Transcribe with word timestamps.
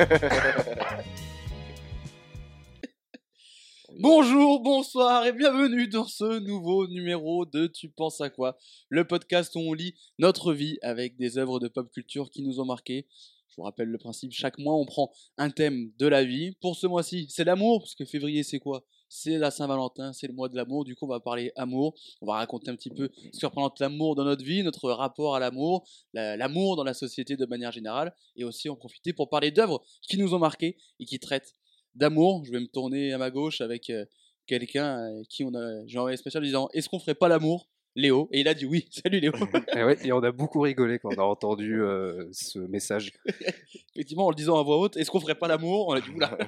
Bonjour, 3.98 4.62
bonsoir 4.62 5.26
et 5.26 5.32
bienvenue 5.32 5.88
dans 5.88 6.06
ce 6.06 6.38
nouveau 6.38 6.86
numéro 6.88 7.44
de 7.44 7.66
Tu 7.66 7.90
penses 7.90 8.22
à 8.22 8.30
quoi? 8.30 8.56
Le 8.88 9.06
podcast 9.06 9.54
où 9.56 9.58
on 9.58 9.74
lit 9.74 9.94
notre 10.18 10.54
vie 10.54 10.78
avec 10.80 11.18
des 11.18 11.36
œuvres 11.36 11.60
de 11.60 11.68
pop 11.68 11.92
culture 11.92 12.30
qui 12.30 12.40
nous 12.42 12.60
ont 12.60 12.64
marqué. 12.64 13.06
Je 13.48 13.56
vous 13.56 13.64
rappelle 13.64 13.88
le 13.88 13.98
principe, 13.98 14.32
chaque 14.32 14.56
mois 14.58 14.74
on 14.74 14.86
prend 14.86 15.12
un 15.36 15.50
thème 15.50 15.92
de 15.98 16.06
la 16.06 16.24
vie. 16.24 16.52
Pour 16.62 16.76
ce 16.76 16.86
mois-ci, 16.86 17.26
c'est 17.28 17.44
l'amour, 17.44 17.80
parce 17.80 17.94
que 17.94 18.06
février 18.06 18.42
c'est 18.42 18.58
quoi? 18.58 18.86
C'est 19.12 19.38
la 19.38 19.50
Saint-Valentin, 19.50 20.12
c'est 20.12 20.28
le 20.28 20.32
mois 20.32 20.48
de 20.48 20.54
l'amour, 20.54 20.84
du 20.84 20.94
coup 20.94 21.04
on 21.04 21.08
va 21.08 21.18
parler 21.18 21.50
amour. 21.56 21.94
On 22.22 22.26
va 22.26 22.34
raconter 22.34 22.70
un 22.70 22.76
petit 22.76 22.90
peu 22.90 23.10
ce 23.32 23.40
que 23.40 23.46
représente 23.46 23.80
l'amour 23.80 24.14
dans 24.14 24.22
notre 24.24 24.44
vie, 24.44 24.62
notre 24.62 24.88
rapport 24.92 25.34
à 25.34 25.40
l'amour, 25.40 25.84
la- 26.14 26.36
l'amour 26.36 26.76
dans 26.76 26.84
la 26.84 26.94
société 26.94 27.36
de 27.36 27.44
manière 27.44 27.72
générale, 27.72 28.14
et 28.36 28.44
aussi 28.44 28.68
en 28.68 28.76
profiter 28.76 29.12
pour 29.12 29.28
parler 29.28 29.50
d'œuvres 29.50 29.82
qui 30.02 30.16
nous 30.16 30.32
ont 30.32 30.38
marqué 30.38 30.76
et 31.00 31.04
qui 31.04 31.18
traitent 31.18 31.54
d'amour. 31.96 32.44
Je 32.44 32.52
vais 32.52 32.60
me 32.60 32.68
tourner 32.68 33.12
à 33.12 33.18
ma 33.18 33.32
gauche 33.32 33.60
avec 33.60 33.90
euh, 33.90 34.04
quelqu'un 34.46 35.00
euh, 35.00 35.22
qui 35.28 35.42
on 35.42 35.52
a, 35.54 35.84
j'ai 35.88 35.98
envoyé 35.98 36.14
un 36.14 36.16
spécial 36.16 36.44
en 36.44 36.46
disant 36.46 36.68
Est-ce 36.72 36.88
qu'on 36.88 37.00
ferait 37.00 37.16
pas 37.16 37.26
l'amour? 37.28 37.68
Léo. 37.96 38.28
Et 38.30 38.38
il 38.42 38.46
a 38.46 38.54
dit 38.54 38.64
oui. 38.66 38.86
Salut 38.92 39.18
Léo. 39.18 39.32
Et, 39.76 39.82
ouais, 39.82 39.98
et 40.06 40.12
on 40.12 40.22
a 40.22 40.30
beaucoup 40.30 40.60
rigolé 40.60 41.00
quand 41.00 41.08
on 41.12 41.20
a 41.20 41.24
entendu 41.24 41.82
euh, 41.82 42.28
ce 42.30 42.60
message. 42.60 43.10
Effectivement, 43.96 44.26
en 44.26 44.30
le 44.30 44.36
disant 44.36 44.56
à 44.56 44.62
voix 44.62 44.78
haute 44.78 44.96
Est-ce 44.96 45.10
qu'on 45.10 45.18
ferait 45.18 45.34
pas 45.34 45.48
l'amour? 45.48 45.88
On 45.88 45.94
a 45.94 46.00
dit 46.00 46.08
oula. 46.10 46.38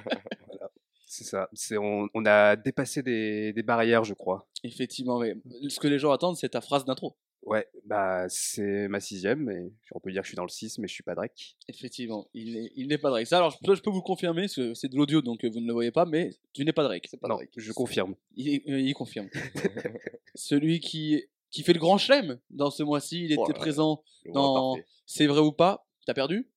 C'est 1.13 1.25
ça. 1.25 1.47
C'est 1.53 1.77
on, 1.77 2.09
on 2.15 2.25
a 2.25 2.55
dépassé 2.55 3.03
des, 3.03 3.53
des 3.53 3.61
barrières, 3.61 4.03
je 4.03 4.15
crois. 4.15 4.47
Effectivement, 4.63 5.17
ouais. 5.17 5.35
Ce 5.69 5.79
que 5.79 5.87
les 5.87 5.99
gens 5.99 6.11
attendent, 6.11 6.37
c'est 6.37 6.49
ta 6.49 6.59
phrase 6.59 6.85
d'intro. 6.85 7.15
Ouais, 7.43 7.67
bah 7.85 8.25
c'est 8.29 8.87
ma 8.87 8.99
sixième, 8.99 9.47
et 9.51 9.71
on 9.91 9.99
peut 9.99 10.11
dire 10.11 10.21
que 10.21 10.25
je 10.25 10.29
suis 10.29 10.35
dans 10.35 10.43
le 10.45 10.49
6, 10.49 10.79
mais 10.79 10.87
je 10.87 10.93
suis 10.93 11.03
pas 11.03 11.13
Drake. 11.13 11.55
Effectivement, 11.67 12.27
il 12.33 12.53
n'est, 12.53 12.71
il 12.75 12.99
pas 12.99 13.11
Drake. 13.11 13.27
Ça, 13.27 13.37
alors, 13.37 13.51
je 13.51 13.57
peux, 13.63 13.75
je 13.75 13.81
peux 13.83 13.91
vous 13.91 13.97
le 13.97 14.01
confirmer, 14.01 14.43
parce 14.43 14.55
que 14.55 14.73
c'est 14.73 14.87
de 14.87 14.95
l'audio, 14.95 15.21
donc 15.21 15.43
euh, 15.43 15.49
vous 15.49 15.59
ne 15.59 15.67
le 15.67 15.73
voyez 15.73 15.91
pas, 15.91 16.05
mais 16.05 16.31
tu 16.51 16.65
n'es 16.65 16.73
pas 16.73 16.83
Drake. 16.83 17.07
Pas 17.21 17.27
Non, 17.27 17.35
Drake. 17.35 17.51
je 17.55 17.71
confirme. 17.73 18.15
Il, 18.35 18.61
euh, 18.67 18.79
il 18.79 18.93
confirme. 18.95 19.29
Celui 20.35 20.79
qui, 20.79 21.25
qui 21.51 21.61
fait 21.61 21.73
le 21.73 21.79
grand 21.79 21.99
chelem 21.99 22.39
dans 22.49 22.71
ce 22.71 22.81
mois-ci, 22.81 23.25
il 23.25 23.33
était 23.33 23.41
Oh 23.45 23.47
là 23.49 23.53
présent 23.53 24.03
dans. 24.33 24.77
C'est 25.05 25.27
vrai 25.27 25.41
ou 25.41 25.51
pas 25.51 25.85
T'as 26.07 26.13
perdu? 26.13 26.49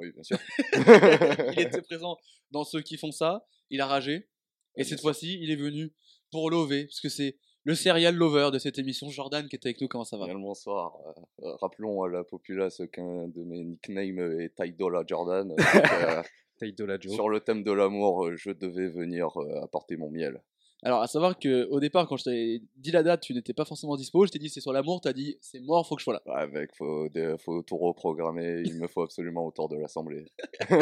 Oui, 0.00 0.12
bien 0.12 0.22
sûr. 0.22 0.38
il 1.56 1.60
était 1.60 1.82
présent 1.82 2.16
dans 2.50 2.64
ceux 2.64 2.80
qui 2.80 2.96
font 2.96 3.12
ça, 3.12 3.46
il 3.70 3.80
a 3.80 3.86
ragé, 3.86 4.28
et 4.76 4.84
cette 4.84 5.00
fois-ci, 5.00 5.38
il 5.40 5.50
est 5.50 5.56
venu 5.56 5.92
pour 6.30 6.50
lover, 6.50 6.86
parce 6.86 7.00
que 7.00 7.08
c'est 7.08 7.36
le 7.64 7.74
serial 7.74 8.14
lover 8.14 8.50
de 8.52 8.58
cette 8.58 8.78
émission, 8.78 9.10
Jordan, 9.10 9.46
qui 9.48 9.56
est 9.56 9.66
avec 9.66 9.80
nous, 9.80 9.88
comment 9.88 10.04
ça 10.04 10.16
va? 10.16 10.24
Bien 10.24 10.34
le 10.34 10.40
bonsoir. 10.40 10.96
Euh, 11.06 11.46
euh, 11.46 11.56
rappelons 11.56 12.02
à 12.02 12.08
la 12.08 12.24
populace 12.24 12.80
qu'un 12.90 13.28
de 13.28 13.44
mes 13.44 13.62
nicknames 13.64 14.40
est 14.40 14.54
Taidola 14.56 15.04
Jordan. 15.06 15.48
donc, 15.48 15.58
euh, 15.60 16.22
Taïdola 16.60 16.98
Joe. 17.00 17.14
sur 17.14 17.28
le 17.28 17.40
thème 17.40 17.64
de 17.64 17.72
l'amour, 17.72 18.26
euh, 18.26 18.36
je 18.36 18.50
devais 18.50 18.88
venir 18.88 19.28
euh, 19.40 19.62
apporter 19.62 19.96
mon 19.96 20.10
miel. 20.10 20.42
Alors, 20.82 21.02
à 21.02 21.06
savoir 21.06 21.38
que 21.38 21.66
au 21.70 21.78
départ, 21.78 22.06
quand 22.08 22.16
je 22.16 22.24
t'ai 22.24 22.62
dit 22.76 22.90
la 22.90 23.02
date, 23.02 23.20
tu 23.20 23.34
n'étais 23.34 23.52
pas 23.52 23.64
forcément 23.66 23.96
dispo, 23.96 24.24
je 24.26 24.30
t'ai 24.30 24.38
dit 24.38 24.48
c'est 24.48 24.60
sur 24.60 24.72
l'amour, 24.72 25.00
t'as 25.02 25.12
dit 25.12 25.36
c'est 25.40 25.60
mort, 25.60 25.86
faut 25.86 25.94
que 25.94 26.00
je 26.00 26.04
sois 26.04 26.14
là. 26.14 26.22
Ouais, 26.26 26.46
mec, 26.48 26.70
faut, 26.74 27.06
faut 27.44 27.62
tout 27.62 27.76
reprogrammer. 27.76 28.62
Il 28.64 28.76
me 28.76 28.86
faut 28.86 29.02
absolument 29.02 29.46
autour 29.46 29.68
de 29.68 29.76
l'assemblée. 29.76 30.24
On 30.70 30.74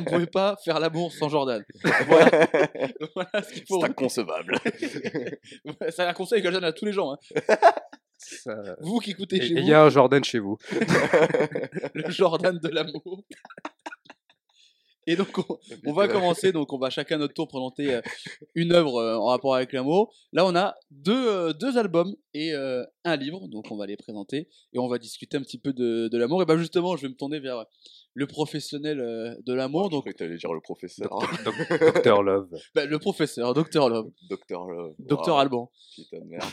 ne 0.00 0.04
pouvait 0.04 0.26
pas 0.26 0.56
faire 0.64 0.80
l'amour 0.80 1.12
sans 1.12 1.28
Jordan. 1.28 1.64
Voilà, 2.08 2.48
voilà 3.14 3.42
ce 3.42 3.52
qu'il 3.52 3.64
faut. 3.66 3.80
C'est 3.80 3.86
inconcevable. 3.86 4.54
C'est 5.90 6.02
un 6.02 6.12
conseil 6.14 6.42
que 6.42 6.48
je 6.48 6.52
donne 6.54 6.64
à 6.64 6.72
tous 6.72 6.84
les 6.84 6.92
gens. 6.92 7.12
hein. 7.12 7.18
Ça- 8.16 8.76
Vous 8.80 8.98
qui 8.98 9.12
écoutez 9.12 9.36
Et 9.36 9.40
chez 9.40 9.52
et 9.54 9.58
il 9.58 9.62
vous, 9.62 9.68
y 9.68 9.74
a 9.74 9.82
un 9.84 9.88
Jordan 9.90 10.24
chez 10.24 10.40
vous. 10.40 10.58
le 11.94 12.10
Jordan 12.10 12.58
de 12.58 12.68
l'amour. 12.68 13.22
Et 15.10 15.16
donc, 15.16 15.38
on, 15.38 15.58
on 15.86 15.92
va 15.94 16.06
commencer. 16.08 16.52
Donc, 16.52 16.72
on 16.72 16.78
va 16.78 16.90
chacun 16.90 17.16
notre 17.18 17.32
tour 17.34 17.48
présenter 17.48 17.94
euh, 17.94 18.00
une 18.54 18.72
œuvre 18.72 18.96
euh, 18.96 19.16
en 19.16 19.26
rapport 19.26 19.54
avec 19.54 19.72
l'amour. 19.72 20.14
Là, 20.32 20.44
on 20.46 20.54
a 20.54 20.74
deux, 20.90 21.28
euh, 21.28 21.52
deux 21.52 21.78
albums 21.78 22.14
et 22.34 22.52
euh, 22.52 22.84
un 23.04 23.16
livre. 23.16 23.48
Donc, 23.48 23.70
on 23.70 23.76
va 23.76 23.86
les 23.86 23.96
présenter 23.96 24.48
et 24.72 24.78
on 24.78 24.86
va 24.86 24.98
discuter 24.98 25.36
un 25.38 25.42
petit 25.42 25.58
peu 25.58 25.72
de, 25.72 26.08
de 26.08 26.18
l'amour. 26.18 26.42
Et 26.42 26.44
ben 26.44 26.56
justement, 26.58 26.94
je 26.96 27.02
vais 27.02 27.08
me 27.08 27.14
tourner 27.16 27.40
vers 27.40 27.64
le 28.14 28.26
professionnel 28.26 28.98
de 29.44 29.54
l'amour. 29.54 29.88
Donc, 29.90 30.00
croyais 30.02 30.12
que 30.14 30.18
t'allais 30.18 30.36
dire 30.36 30.52
le 30.52 30.60
professeur. 30.60 31.08
Doc- 31.44 31.54
Docteur 31.94 32.22
Love. 32.22 32.50
bah, 32.74 32.84
le 32.84 32.98
professeur, 32.98 33.54
Docteur 33.54 33.88
Love, 33.88 34.10
Docteur 34.28 34.66
Love. 34.66 34.94
Docteur 34.98 35.34
Waouh, 35.36 35.42
Alban. 35.42 35.70
Putain 35.96 36.18
de 36.18 36.24
merde. 36.24 36.50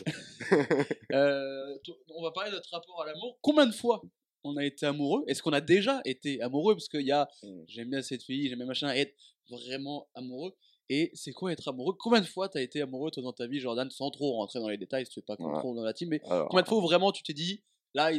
Euh, 1.11 1.77
on 2.15 2.23
va 2.23 2.31
parler 2.31 2.51
de 2.51 2.55
notre 2.55 2.69
rapport 2.71 3.01
à 3.01 3.05
l'amour. 3.07 3.37
Combien 3.41 3.65
de 3.65 3.73
fois 3.73 4.01
on 4.45 4.57
a 4.57 4.65
été 4.65 4.85
amoureux? 4.85 5.23
Est-ce 5.27 5.41
qu'on 5.43 5.53
a 5.53 5.61
déjà 5.61 6.01
été 6.05 6.41
amoureux? 6.41 6.75
Parce 6.75 6.87
qu'il 6.87 7.01
y 7.01 7.11
a 7.11 7.27
Hmm. 7.43 7.63
j'aime 7.67 7.89
bien 7.89 8.01
cette 8.01 8.23
fille, 8.23 8.47
j'aime 8.49 8.59
bien 8.59 8.67
machin, 8.67 8.89
être 8.89 9.15
vraiment 9.49 10.07
amoureux. 10.15 10.53
Et 10.89 11.11
c'est 11.13 11.31
quoi 11.33 11.51
être 11.51 11.67
amoureux? 11.67 11.95
Combien 11.99 12.21
de 12.21 12.25
fois 12.27 12.47
t'as 12.49 12.61
été 12.61 12.81
amoureux 12.81 13.11
toi 13.11 13.23
dans 13.23 13.33
ta 13.33 13.47
vie, 13.47 13.59
Jordan, 13.59 13.89
sans 13.89 14.11
trop 14.11 14.33
rentrer 14.33 14.59
dans 14.59 14.69
les 14.69 14.77
détails, 14.77 15.05
si 15.05 15.11
tu 15.11 15.19
veux 15.19 15.25
pas 15.25 15.35
qu'on 15.37 15.51
Ouais. 15.51 15.59
trop 15.59 15.75
dans 15.75 15.83
la 15.83 15.93
team, 15.93 16.09
mais 16.09 16.21
Alors, 16.29 16.49
combien 16.49 16.63
de 16.63 16.67
fois 16.67 16.79
vraiment 16.81 17.11
tu 17.11 17.23
t'es 17.23 17.33
dit, 17.33 17.63
là, 17.95 18.11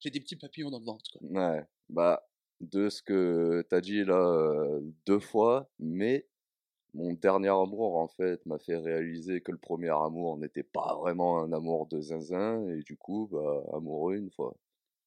j'ai 0.00 0.10
des 0.10 0.20
petits 0.20 0.36
papillons 0.36 0.70
dans 0.70 0.78
le 0.78 0.84
ventre 0.86 1.04
quoi? 1.12 1.20
Ouais, 1.20 1.62
bah, 1.88 2.26
de 2.60 2.88
ce 2.88 3.02
que 3.02 3.64
t'as 3.68 3.80
dit 3.80 4.04
là, 4.04 4.16
euh, 4.16 4.80
deux 5.06 5.18
fois, 5.18 5.70
mais 5.78 6.26
mon 6.94 7.12
dernier 7.14 7.48
amour, 7.50 7.96
en 7.98 8.08
fait, 8.08 8.44
m'a 8.46 8.58
fait 8.58 8.76
réaliser 8.76 9.40
que 9.42 9.52
le 9.52 9.58
premier 9.58 9.90
amour 9.90 10.38
n'était 10.38 10.62
pas 10.64 10.96
vraiment 10.96 11.40
un 11.42 11.52
amour 11.52 11.86
de 11.88 12.00
zinzin, 12.00 12.68
et 12.70 12.82
du 12.82 12.96
coup, 12.96 13.28
bah, 13.32 13.64
amoureux 13.74 14.16
une 14.16 14.30
fois. 14.30 14.56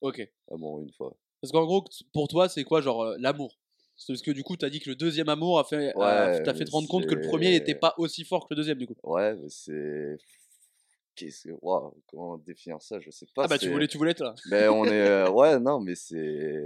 Ok. 0.01 0.27
Amoureux 0.51 0.83
une 0.83 0.91
fois. 0.93 1.15
Parce 1.41 1.51
qu'en 1.51 1.65
gros, 1.65 1.83
pour 2.13 2.27
toi, 2.27 2.49
c'est 2.49 2.63
quoi, 2.63 2.81
genre, 2.81 3.03
euh, 3.03 3.15
l'amour? 3.19 3.57
C'est 3.95 4.13
parce 4.13 4.21
que 4.21 4.31
du 4.31 4.43
coup, 4.43 4.55
t'as 4.57 4.69
dit 4.69 4.79
que 4.79 4.89
le 4.89 4.95
deuxième 4.95 5.27
amour 5.29 5.59
a 5.59 5.63
fait, 5.63 5.91
a- 5.95 5.97
Ouais, 6.29 6.43
t'a 6.43 6.53
fait 6.53 6.65
te 6.65 6.71
rendre 6.71 6.87
compte 6.87 7.05
que 7.07 7.15
le 7.15 7.21
premier 7.21 7.49
n'était 7.51 7.73
pas 7.75 7.95
aussi 7.97 8.23
fort 8.25 8.47
que 8.47 8.53
le 8.53 8.57
deuxième, 8.57 8.77
du 8.77 8.85
coup. 8.87 8.95
Ouais, 9.03 9.35
mais 9.35 9.49
c'est. 9.49 10.17
Qu'est-ce 11.15 11.47
que. 11.47 11.53
Waouh, 11.61 11.95
comment 12.05 12.37
définir 12.37 12.79
ça? 12.81 12.99
Je 12.99 13.09
sais 13.09 13.25
pas. 13.33 13.43
ah 13.45 13.47
bah, 13.47 13.57
tu 13.57 13.65
c'est- 13.65 13.71
voulais, 13.71 13.87
tu 13.87 13.97
voulais 13.97 14.11
être 14.11 14.19
là. 14.23 14.35
Ben, 14.51 14.69
on 14.69 14.85
est. 14.85 14.89
euh, 14.91 15.29
ouais, 15.31 15.59
non, 15.59 15.79
mais 15.79 15.95
c'est. 15.95 16.63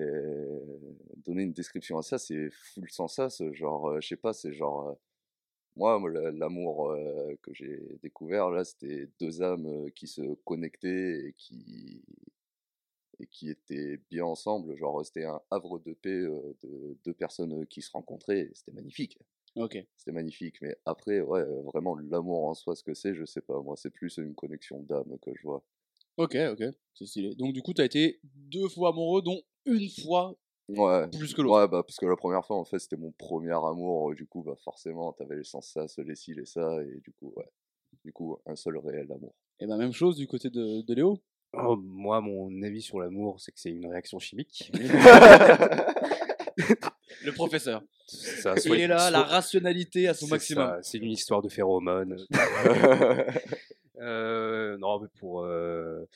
Donner 1.25 1.43
une 1.43 1.53
description 1.53 1.97
à 1.97 2.01
ça, 2.01 2.17
c'est 2.17 2.49
full 2.49 2.89
sans 2.89 3.07
ça. 3.07 3.29
ce 3.29 3.53
Genre, 3.53 3.87
euh, 3.91 4.01
je 4.01 4.07
sais 4.09 4.15
pas, 4.17 4.33
c'est 4.33 4.51
genre. 4.53 4.89
euh, 4.89 4.93
Moi, 5.77 5.97
moi, 5.99 6.09
la- 6.11 6.31
l'amour 6.31 6.91
euh, 6.91 7.33
que 7.41 7.53
j'ai 7.53 7.79
découvert, 8.03 8.49
là, 8.49 8.65
c'était 8.65 9.07
deux 9.21 9.41
âmes 9.41 9.67
euh, 9.67 9.89
qui 9.95 10.07
se 10.07 10.33
connectaient 10.43 11.27
et 11.29 11.33
qui. 11.37 12.01
Et 13.21 13.27
qui 13.27 13.49
étaient 13.49 13.97
bien 14.09 14.25
ensemble. 14.25 14.75
Genre, 14.75 15.05
c'était 15.05 15.25
un 15.25 15.39
havre 15.51 15.79
de 15.79 15.93
paix 15.93 16.09
euh, 16.09 16.55
de 16.63 16.97
deux 17.05 17.13
personnes 17.13 17.65
qui 17.67 17.81
se 17.81 17.91
rencontraient. 17.91 18.49
C'était 18.53 18.71
magnifique. 18.71 19.17
Ok. 19.55 19.77
C'était 19.97 20.11
magnifique. 20.11 20.61
Mais 20.61 20.75
après, 20.85 21.21
ouais, 21.21 21.43
vraiment, 21.65 21.95
l'amour 21.95 22.45
en 22.45 22.53
soi, 22.53 22.75
ce 22.75 22.83
que 22.83 22.93
c'est, 22.93 23.13
je 23.15 23.25
sais 23.25 23.41
pas. 23.41 23.59
Moi, 23.61 23.75
c'est 23.77 23.89
plus 23.89 24.17
une 24.17 24.33
connexion 24.33 24.81
d'âme 24.83 25.17
que 25.21 25.31
je 25.35 25.43
vois. 25.43 25.63
Ok, 26.17 26.35
ok. 26.35 26.63
C'est 26.93 27.05
stylé. 27.05 27.35
Donc, 27.35 27.53
du 27.53 27.61
coup, 27.61 27.73
t'as 27.73 27.85
été 27.85 28.19
deux 28.23 28.67
fois 28.69 28.89
amoureux, 28.89 29.21
dont 29.21 29.41
une 29.65 29.89
fois 29.89 30.35
Ouais. 30.69 31.07
plus 31.09 31.33
que 31.33 31.41
l'autre. 31.41 31.59
Ouais, 31.59 31.67
bah, 31.67 31.83
parce 31.83 31.97
que 31.97 32.05
la 32.05 32.15
première 32.15 32.45
fois, 32.45 32.55
en 32.57 32.63
fait, 32.63 32.79
c'était 32.79 32.95
mon 32.95 33.11
premier 33.11 33.51
amour. 33.51 34.13
Du 34.15 34.25
coup, 34.25 34.41
bah, 34.41 34.55
forcément, 34.63 35.11
t'avais 35.11 35.35
les 35.37 35.43
sens 35.43 35.67
ça, 35.67 35.85
les 36.01 36.15
ci, 36.15 36.33
les 36.33 36.45
ça. 36.45 36.81
Et 36.83 36.99
du 37.01 37.11
coup, 37.11 37.33
ouais. 37.35 37.49
Du 38.05 38.13
coup, 38.13 38.37
un 38.45 38.55
seul 38.55 38.77
réel 38.77 39.11
amour. 39.11 39.35
Et 39.59 39.67
ben 39.67 39.77
même 39.77 39.91
chose 39.91 40.15
du 40.15 40.27
côté 40.27 40.49
de, 40.49 40.81
de 40.81 40.93
Léo. 40.93 41.19
Oh, 41.53 41.75
moi, 41.75 42.21
mon 42.21 42.61
avis 42.63 42.81
sur 42.81 42.99
l'amour, 42.99 43.39
c'est 43.39 43.51
que 43.51 43.59
c'est 43.59 43.71
une 43.71 43.87
réaction 43.87 44.19
chimique. 44.19 44.71
Le 47.23 47.33
professeur. 47.33 47.83
Ça, 48.07 48.55
Il 48.65 48.73
est 48.73 48.87
là, 48.87 49.11
la 49.11 49.23
rationalité 49.23 50.07
à 50.07 50.13
son 50.13 50.27
maximum. 50.27 50.79
C'est 50.81 50.97
une 50.97 51.11
histoire 51.11 51.41
de 51.41 51.49
phéromones. 51.49 52.17
Euh, 54.01 54.77
non, 54.79 54.99
mais 54.99 55.07
pour 55.19 55.43
euh, 55.43 56.07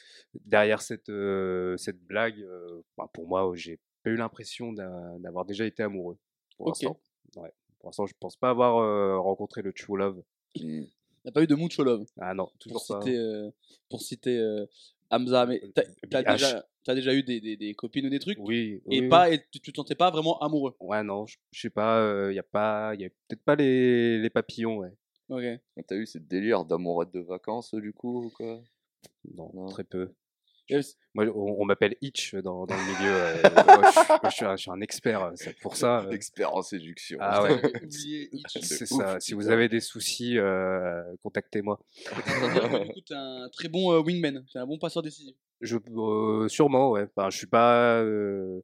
derrière 0.44 0.82
cette 0.82 1.10
euh, 1.10 1.78
cette 1.78 2.00
blague, 2.00 2.44
bah, 2.98 3.08
pour 3.14 3.28
moi, 3.28 3.52
j'ai 3.54 3.80
pas 4.04 4.10
eu 4.10 4.16
l'impression 4.16 4.74
d'avoir 4.74 5.46
déjà 5.46 5.66
été 5.66 5.84
amoureux. 5.84 6.18
Pour 6.58 6.70
l'instant, 6.70 7.00
ouais. 7.36 7.54
Pour 7.78 7.90
l'instant, 7.90 8.08
je 8.08 8.16
pense 8.20 8.38
pas 8.38 8.50
avoir 8.50 9.22
rencontré 9.24 9.62
le 9.62 9.72
true 9.72 9.98
love. 9.98 10.24
Hmm. 10.60 10.86
T'as 11.24 11.32
pas 11.32 11.44
eu 11.44 11.48
de 11.48 11.56
mucho 11.56 11.84
love. 11.84 12.06
Ah 12.20 12.34
non, 12.34 12.46
Pour 12.46 12.58
toujours 12.58 12.86
pas. 12.88 13.02
citer, 13.02 13.50
pour 13.90 14.02
citer 14.02 14.66
Hamza, 15.12 15.46
mais 15.46 15.62
t'as 15.74 15.84
t'as 16.10 16.24
H. 16.24 16.32
déjà, 16.34 16.66
t'as 16.84 16.96
déjà 16.96 17.14
eu 17.14 17.24
des, 17.24 17.40
des, 17.42 17.58
des 17.58 17.74
copines 17.74 18.06
ou 18.06 18.10
des 18.10 18.20
trucs? 18.20 18.40
Oui. 18.40 18.82
et 18.90 19.02
oui, 19.02 19.10
pas 19.10 19.30
et 19.32 19.40
tu, 19.52 19.60
tu 19.60 19.72
te 19.72 19.78
sentais 19.78 19.96
pas 19.96 20.12
vraiment 20.12 20.40
amoureux? 20.40 20.76
Ouais, 20.80 21.04
non, 21.04 21.26
je 21.26 21.38
je 21.52 21.62
sais 21.62 21.70
pas. 21.70 22.28
Il 22.32 22.36
y 22.36 22.40
a 22.40 22.44
pas, 22.44 22.96
y 22.96 23.06
a 23.06 23.10
peut-être 23.10 23.44
pas 23.44 23.56
les, 23.56 24.20
les 24.20 24.30
papillons, 24.30 24.78
ouais. 24.78 24.92
Ok. 25.30 25.44
T'as 25.88 25.96
eu 25.96 26.06
ce 26.06 26.18
délire 26.18 26.66
d'amourette 26.66 27.12
de 27.12 27.20
vacances, 27.20 27.74
du 27.76 27.94
coup, 27.94 28.26
ou 28.26 28.30
quoi? 28.30 28.62
Non, 29.36 29.52
Non. 29.54 29.66
très 29.68 29.84
peu. 29.84 30.14
Moi, 31.14 31.26
on, 31.34 31.62
on 31.62 31.66
m'appelle 31.66 31.96
Hitch 32.02 32.36
dans, 32.36 32.66
dans 32.66 32.76
le 32.76 32.82
milieu. 32.84 33.14
euh, 33.14 33.42
moi, 33.66 33.82
je, 33.86 33.92
suis- 33.92 34.08
moi, 34.10 34.30
je 34.30 34.36
suis 34.36 34.46
un, 34.46 34.56
je 34.56 34.62
suis 34.64 34.72
un 34.72 34.82
expert 34.82 35.24
euh, 35.24 35.32
c'est 35.36 35.58
pour 35.60 35.76
ça. 35.78 36.00
euh. 36.02 36.12
Expert 36.12 36.54
en 36.54 36.62
séduction. 36.62 37.18
Ah 37.22 37.44
ouais. 37.44 37.62
C'est 38.48 38.92
ouf, 38.92 39.02
ça. 39.02 39.20
Si 39.20 39.34
vous 39.34 39.50
avez 39.50 39.70
des 39.70 39.80
soucis, 39.80 40.38
euh, 40.38 41.02
contactez-moi. 41.24 41.80
C'est-à-dire 41.96 42.70
que, 42.70 42.84
du 42.88 42.94
coup, 42.94 43.02
t'es 43.02 43.14
un 43.16 43.48
très 43.52 43.68
bon 43.70 43.92
euh, 43.94 44.00
wingman, 44.00 44.44
t'es 44.52 44.60
un 44.60 44.66
bon 44.68 44.78
passeur 44.78 45.02
décisif. 45.04 45.36
Je, 45.62 45.78
euh, 45.96 46.48
sûrement, 46.50 46.92
ouais. 46.92 47.08
Enfin, 47.16 47.30
je 47.30 47.38
suis 47.38 47.48
pas, 47.48 48.02
euh, 48.02 48.62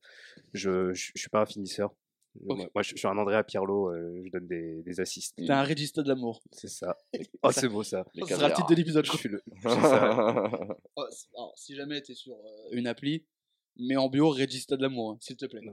je, 0.53 0.93
je, 0.93 1.11
je 1.15 1.19
suis 1.19 1.29
pas 1.29 1.41
un 1.41 1.45
finisseur. 1.45 1.93
Moi, 2.39 2.55
moi, 2.73 2.81
je 2.81 2.91
je 2.91 2.95
suis 2.97 3.07
un 3.07 3.17
Andrea 3.17 3.43
Pirlo, 3.43 3.89
euh, 3.91 4.21
je 4.25 4.31
donne 4.31 4.47
des, 4.47 4.81
des 4.83 4.99
assists. 5.01 5.35
T'es 5.35 5.51
un 5.51 5.63
régista 5.63 6.01
de 6.01 6.07
l'amour. 6.07 6.41
C'est 6.51 6.69
ça. 6.69 6.97
Oh, 7.43 7.51
c'est 7.51 7.67
beau 7.67 7.83
ça. 7.83 8.05
Les 8.13 8.23
Ça 8.25 8.35
sera 8.37 8.47
le 8.49 8.53
titre 8.55 8.69
de 8.69 8.75
l'épisode. 8.75 9.05
je 9.05 9.17
suis 9.17 9.29
le. 9.29 9.41
c'est 9.63 9.69
ça. 9.69 10.49
Oh, 10.95 11.03
alors, 11.35 11.53
si 11.57 11.75
jamais 11.75 12.01
t'es 12.01 12.13
sur 12.13 12.33
euh, 12.33 12.69
une 12.71 12.87
appli, 12.87 13.25
mets 13.77 13.97
en 13.97 14.07
bio 14.09 14.29
Regista 14.29 14.77
de 14.77 14.81
l'amour, 14.83 15.11
hein, 15.11 15.17
s'il 15.19 15.35
te 15.37 15.45
plaît. 15.45 15.61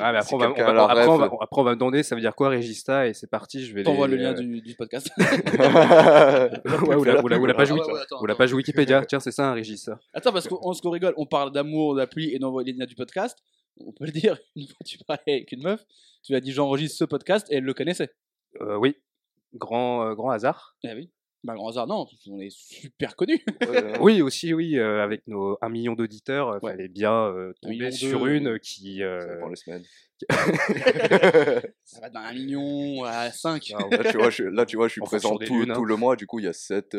Ah, 0.00 0.12
mais 0.12 0.18
après, 0.18 0.34
on 0.34 0.38
va, 0.38 0.50
on 0.50 0.54
quelqu'un 0.54 0.64
va- 0.64 0.70
a 0.70 0.94
la 0.94 1.02
après, 1.02 1.08
on 1.08 1.16
va, 1.18 1.26
ref, 1.28 1.38
après, 1.40 1.60
on 1.60 1.64
va 1.64 1.70
me 1.72 1.76
demander 1.76 2.02
ça 2.02 2.14
veut 2.14 2.20
dire 2.20 2.34
quoi 2.34 2.48
Regista 2.48 3.06
et 3.06 3.14
c'est 3.14 3.26
parti. 3.30 3.64
Je 3.64 3.74
vais 3.74 3.82
T'envoies 3.82 4.08
les, 4.08 4.16
le 4.16 4.22
lien 4.22 4.30
euh, 4.32 4.40
du, 4.40 4.60
du 4.62 4.74
podcast. 4.74 5.10
ouais, 5.18 6.94
ou, 6.96 7.04
la, 7.04 7.22
ou 7.22 7.28
la- 7.28 7.38
ou 7.38 7.46
la 7.46 7.54
page, 7.54 7.70
Ah 7.70 7.74
ouais, 7.74 7.80
Wiki- 7.80 7.92
ouais, 7.92 8.00
attends, 8.00 8.20
ou 8.20 8.26
la 8.26 8.32
attends. 8.32 8.38
page 8.38 8.52
Wikipédia. 8.52 9.04
Tiens, 9.06 9.20
c'est 9.20 9.30
ça 9.32 9.50
un 9.50 9.54
Regista. 9.54 9.98
Attends, 10.12 10.32
parce 10.32 10.48
qu'on 10.48 10.56
qu'on 10.72 10.90
rigole, 10.90 11.14
on 11.16 11.26
parle 11.26 11.52
d'amour, 11.52 11.94
d'appli 11.94 12.32
et 12.34 12.38
d'envoyer 12.38 12.72
les 12.72 12.78
liens 12.78 12.86
du 12.86 12.94
podcast. 12.94 13.38
On 13.78 13.92
peut 13.92 14.06
le 14.06 14.12
dire, 14.12 14.38
une 14.56 14.66
fois 14.66 14.76
tu 14.84 14.98
parlais 15.06 15.22
avec 15.26 15.52
une 15.52 15.62
meuf, 15.62 15.84
tu 16.22 16.32
lui 16.32 16.36
as 16.36 16.40
dit 16.40 16.52
j'enregistre 16.52 16.98
ce 16.98 17.04
podcast 17.04 17.46
et 17.50 17.56
elle 17.56 17.64
le 17.64 17.74
connaissait. 17.74 18.10
Euh, 18.60 18.76
oui. 18.76 18.96
Grand, 19.54 20.06
euh, 20.06 20.14
grand 20.14 20.30
hasard. 20.30 20.76
Eh 20.84 20.92
oui. 20.94 21.10
Bah, 21.44 21.54
grand 21.54 21.68
hasard, 21.68 21.86
non, 21.86 22.06
qu'on 22.24 22.40
est 22.40 22.50
super 22.50 23.14
connus. 23.14 23.44
Oui, 24.00 24.20
aussi, 24.20 24.52
oui. 24.52 24.76
euh, 24.78 25.02
avec 25.04 25.24
nos 25.28 25.56
1 25.62 25.68
million 25.68 25.92
d'auditeurs, 25.94 26.58
il 26.60 26.64
Ouais. 26.64 26.72
fallait 26.72 26.88
bien 26.88 27.12
euh, 27.28 27.52
tomber 27.62 27.90
sur 27.92 28.26
une 28.26 28.58
qui. 28.58 28.98
Ça 28.98 29.04
euh, 29.04 29.34
dépend 29.34 29.48
les 29.48 29.56
semaines. 29.56 29.84
Ça 31.84 32.00
va 32.00 32.10
d'un 32.10 32.32
million 32.32 33.04
à 33.04 33.30
5. 33.30 33.72
Ah, 33.74 33.84
Là, 33.90 34.10
tu 34.10 34.16
vois, 34.16 34.30
je, 34.30 34.44
là, 34.44 34.66
tu 34.66 34.76
vois, 34.76 34.88
je 34.88 34.92
suis 34.92 35.00
En 35.02 35.04
présent 35.04 35.36
tout, 35.36 35.60
lunes, 35.60 35.70
hein. 35.70 35.74
tout 35.74 35.84
le 35.84 35.96
mois, 35.96 36.16
du 36.16 36.26
coup, 36.26 36.38
il 36.38 36.44
y 36.46 36.48
a 36.48 36.52
7 36.52 36.90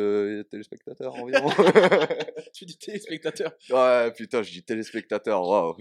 téléspectateurs 0.50 1.16
environ. 1.16 1.50
tu 2.54 2.66
dis 2.66 2.78
téléspectateur. 2.78 3.52
ouais, 3.70 4.12
putain, 4.14 4.44
je 4.44 4.52
dis 4.52 4.64
téléspectateurs, 4.64 5.42
waouh. 5.48 5.76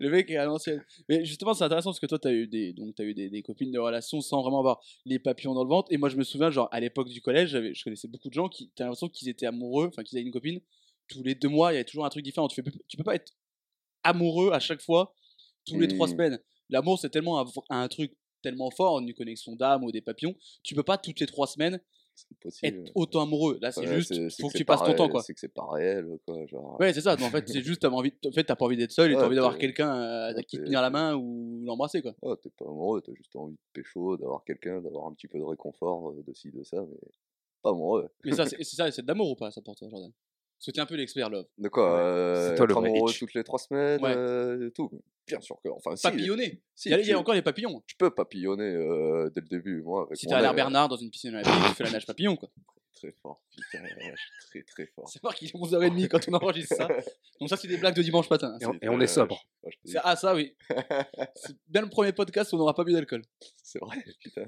Le 0.00 0.10
mec 0.10 0.30
est 0.30 0.36
à 0.36 0.44
l'ancienne. 0.44 0.84
Mais 1.08 1.24
justement, 1.24 1.54
c'est 1.54 1.64
intéressant 1.64 1.90
parce 1.90 2.00
que 2.00 2.06
toi, 2.06 2.18
tu 2.18 2.28
as 2.28 2.32
eu, 2.32 2.46
des, 2.46 2.72
donc, 2.72 2.98
as 3.00 3.04
eu 3.04 3.14
des, 3.14 3.30
des 3.30 3.42
copines 3.42 3.72
de 3.72 3.78
relations 3.78 4.20
sans 4.20 4.42
vraiment 4.42 4.58
avoir 4.60 4.80
les 5.04 5.18
papillons 5.18 5.54
dans 5.54 5.64
le 5.64 5.70
ventre. 5.70 5.92
Et 5.92 5.96
moi, 5.96 6.08
je 6.08 6.16
me 6.16 6.24
souviens, 6.24 6.50
genre, 6.50 6.68
à 6.72 6.80
l'époque 6.80 7.08
du 7.08 7.20
collège, 7.20 7.50
je 7.72 7.84
connaissais 7.84 8.08
beaucoup 8.08 8.28
de 8.28 8.34
gens 8.34 8.48
qui, 8.48 8.70
t'as 8.74 8.84
l'impression 8.84 9.08
qu'ils 9.08 9.28
étaient 9.28 9.46
amoureux, 9.46 9.88
enfin, 9.88 10.02
qu'ils 10.02 10.18
avaient 10.18 10.26
une 10.26 10.32
copine. 10.32 10.60
Tous 11.08 11.22
les 11.22 11.34
deux 11.34 11.48
mois, 11.48 11.72
il 11.72 11.74
y 11.74 11.76
avait 11.78 11.84
toujours 11.84 12.04
un 12.06 12.10
truc 12.10 12.24
différent. 12.24 12.48
Tu, 12.48 12.62
fais, 12.62 12.70
tu 12.88 12.96
peux 12.96 13.04
pas 13.04 13.14
être 13.14 13.32
amoureux 14.02 14.52
à 14.52 14.60
chaque 14.60 14.80
fois, 14.80 15.14
tous 15.66 15.78
les 15.78 15.88
trois 15.88 16.06
Mm. 16.06 16.10
semaines. 16.10 16.38
L'amour, 16.70 16.98
c'est 16.98 17.10
tellement 17.10 17.40
un, 17.40 17.46
un 17.70 17.88
truc 17.88 18.16
tellement 18.42 18.70
fort, 18.70 18.98
une 19.00 19.12
connexion 19.14 19.56
d'âme 19.56 19.84
ou 19.84 19.92
des 19.92 20.02
papillons. 20.02 20.34
Tu 20.62 20.74
peux 20.74 20.82
pas 20.82 20.98
toutes 20.98 21.20
les 21.20 21.26
trois 21.26 21.46
semaines 21.46 21.80
être 22.62 22.92
autant 22.94 23.22
amoureux. 23.22 23.58
Là, 23.60 23.72
c'est 23.72 23.80
Ouais, 23.80 23.94
juste, 23.94 24.14
faut 24.40 24.48
que 24.48 24.56
tu 24.56 24.64
passes 24.64 24.80
pas 24.80 24.86
ton 24.86 24.94
temps, 24.94 25.08
quoi. 25.08 25.22
C'est 25.22 25.34
que 25.34 25.40
c'est 25.40 25.48
pas 25.52 25.66
réel, 25.66 26.18
quoi. 26.26 26.46
Genre, 26.46 26.78
Ouais, 26.80 26.92
c'est 26.92 27.00
ça. 27.00 27.14
En 27.20 27.30
fait, 27.30 27.48
c'est 27.48 27.62
juste, 27.62 27.82
t'as 27.82 27.88
envie, 27.88 28.12
en 28.24 28.32
fait, 28.32 28.44
t'as 28.44 28.56
pas 28.56 28.66
envie 28.66 28.76
d'être 28.76 28.92
seul 28.92 29.10
et 29.10 29.14
t'as 29.14 29.26
envie 29.26 29.34
d'avoir 29.34 29.58
quelqu'un 29.58 29.94
euh, 29.94 30.34
ouais, 30.34 30.44
qui 30.44 30.58
tenir 30.58 30.80
la 30.82 30.90
main 30.90 31.14
ou 31.14 31.62
l'embrasser, 31.64 32.02
quoi. 32.02 32.14
oh, 32.22 32.36
t'es 32.36 32.50
pas 32.50 32.66
amoureux, 32.66 33.00
t'as 33.00 33.14
juste 33.14 33.34
envie 33.36 33.54
de 33.54 33.58
pécho, 33.72 34.16
d'avoir 34.16 34.44
quelqu'un, 34.44 34.80
d'avoir 34.80 35.06
un 35.06 35.14
petit 35.14 35.28
peu 35.28 35.38
de 35.38 35.44
réconfort 35.44 36.10
euh, 36.10 36.22
de 36.26 36.32
ci, 36.32 36.50
de 36.50 36.62
ça, 36.62 36.80
mais 36.82 36.96
pas 37.62 37.70
amoureux. 37.70 38.08
Mais 38.24 38.32
ça, 38.32 38.46
c'est 38.46 38.62
c'est 38.62 38.76
ça, 38.76 38.90
c'est 38.90 39.02
de 39.02 39.08
l'amour 39.08 39.30
ou 39.30 39.36
pas, 39.36 39.50
ça 39.50 39.60
pour 39.60 39.74
toi, 39.74 39.88
Jordan? 39.90 40.12
Parce 40.64 40.66
que 40.66 40.70
t'es 40.76 40.80
un 40.80 40.86
peu 40.86 40.94
l'expert, 40.94 41.28
love. 41.28 41.44
De 41.58 41.68
quoi 41.68 41.94
Ouais, 41.94 42.00
euh, 42.00 42.48
c'est 42.48 42.54
toi 42.54 42.66
le 42.66 42.72
vrai 42.74 42.92
Hitch. 42.96 43.18
toutes 43.18 43.34
les 43.34 43.44
trois 43.44 43.58
semaines, 43.58 44.02
Ouais. 44.02 44.14
euh, 44.16 44.70
tout. 44.70 44.90
Bien 45.26 45.40
sûr 45.40 45.58
que, 45.62 45.68
enfin, 45.68 45.94
si, 45.94 46.02
Papillonner 46.02 46.62
si, 46.74 46.88
Il 46.88 46.92
y 46.92 46.94
a, 46.94 46.98
il 47.00 47.06
y 47.06 47.10
a 47.10 47.14
tu- 47.14 47.16
encore 47.16 47.34
les 47.34 47.42
papillons. 47.42 47.82
tu 47.86 47.96
peux 47.96 48.10
papillonner 48.10 48.64
euh, 48.74 49.30
dès 49.34 49.40
le 49.42 49.46
début, 49.48 49.82
moi. 49.82 50.04
Avec 50.06 50.16
Si 50.18 50.26
mon 50.26 50.30
t'es 50.30 50.36
à 50.36 50.40
l'air 50.40 50.50
air, 50.50 50.54
Bernard 50.56 50.88
dans 50.88 50.96
une 50.96 51.10
piscine 51.10 51.30
olympique, 51.34 51.52
tu 51.68 51.74
fais 51.74 51.84
la 51.84 51.90
nage 51.92 52.06
papillon, 52.06 52.36
quoi. 52.36 52.48
Très 52.94 53.10
fort, 53.22 53.42
putain, 53.50 53.82
la 53.82 53.94
vache, 54.10 54.28
très 54.48 54.62
très 54.62 54.86
fort. 54.86 55.08
C'est 55.08 55.20
voir 55.20 55.34
qu'il 55.34 55.48
est 55.48 55.54
11h30 55.54 56.08
quand 56.08 56.20
on 56.28 56.34
enregistre 56.34 56.76
ça. 56.76 56.88
Donc, 57.40 57.48
ça, 57.50 57.56
c'est 57.56 57.68
des 57.68 57.76
blagues 57.76 57.96
de 57.96 58.02
dimanche 58.02 58.30
matin. 58.30 58.56
Et 58.60 58.66
on, 58.66 58.72
C'est 58.72 58.78
et 58.86 58.88
on 58.88 59.00
est 59.00 59.06
sobre. 59.06 59.44
Ah, 59.64 59.68
je 59.70 59.76
te 59.76 59.82
dis, 59.84 59.92
C'est- 59.92 59.98
Ah, 60.04 60.16
ça, 60.16 60.34
oui. 60.34 60.56
C'est 61.34 61.56
bien 61.68 61.82
le 61.82 61.88
premier 61.88 62.12
podcast 62.12 62.52
où 62.52 62.56
on 62.56 62.58
n'aura 62.60 62.74
pas 62.74 62.84
bu 62.84 62.92
d'alcool. 62.92 63.22
C'est 63.62 63.80
vrai, 63.80 63.96
putain. 64.20 64.44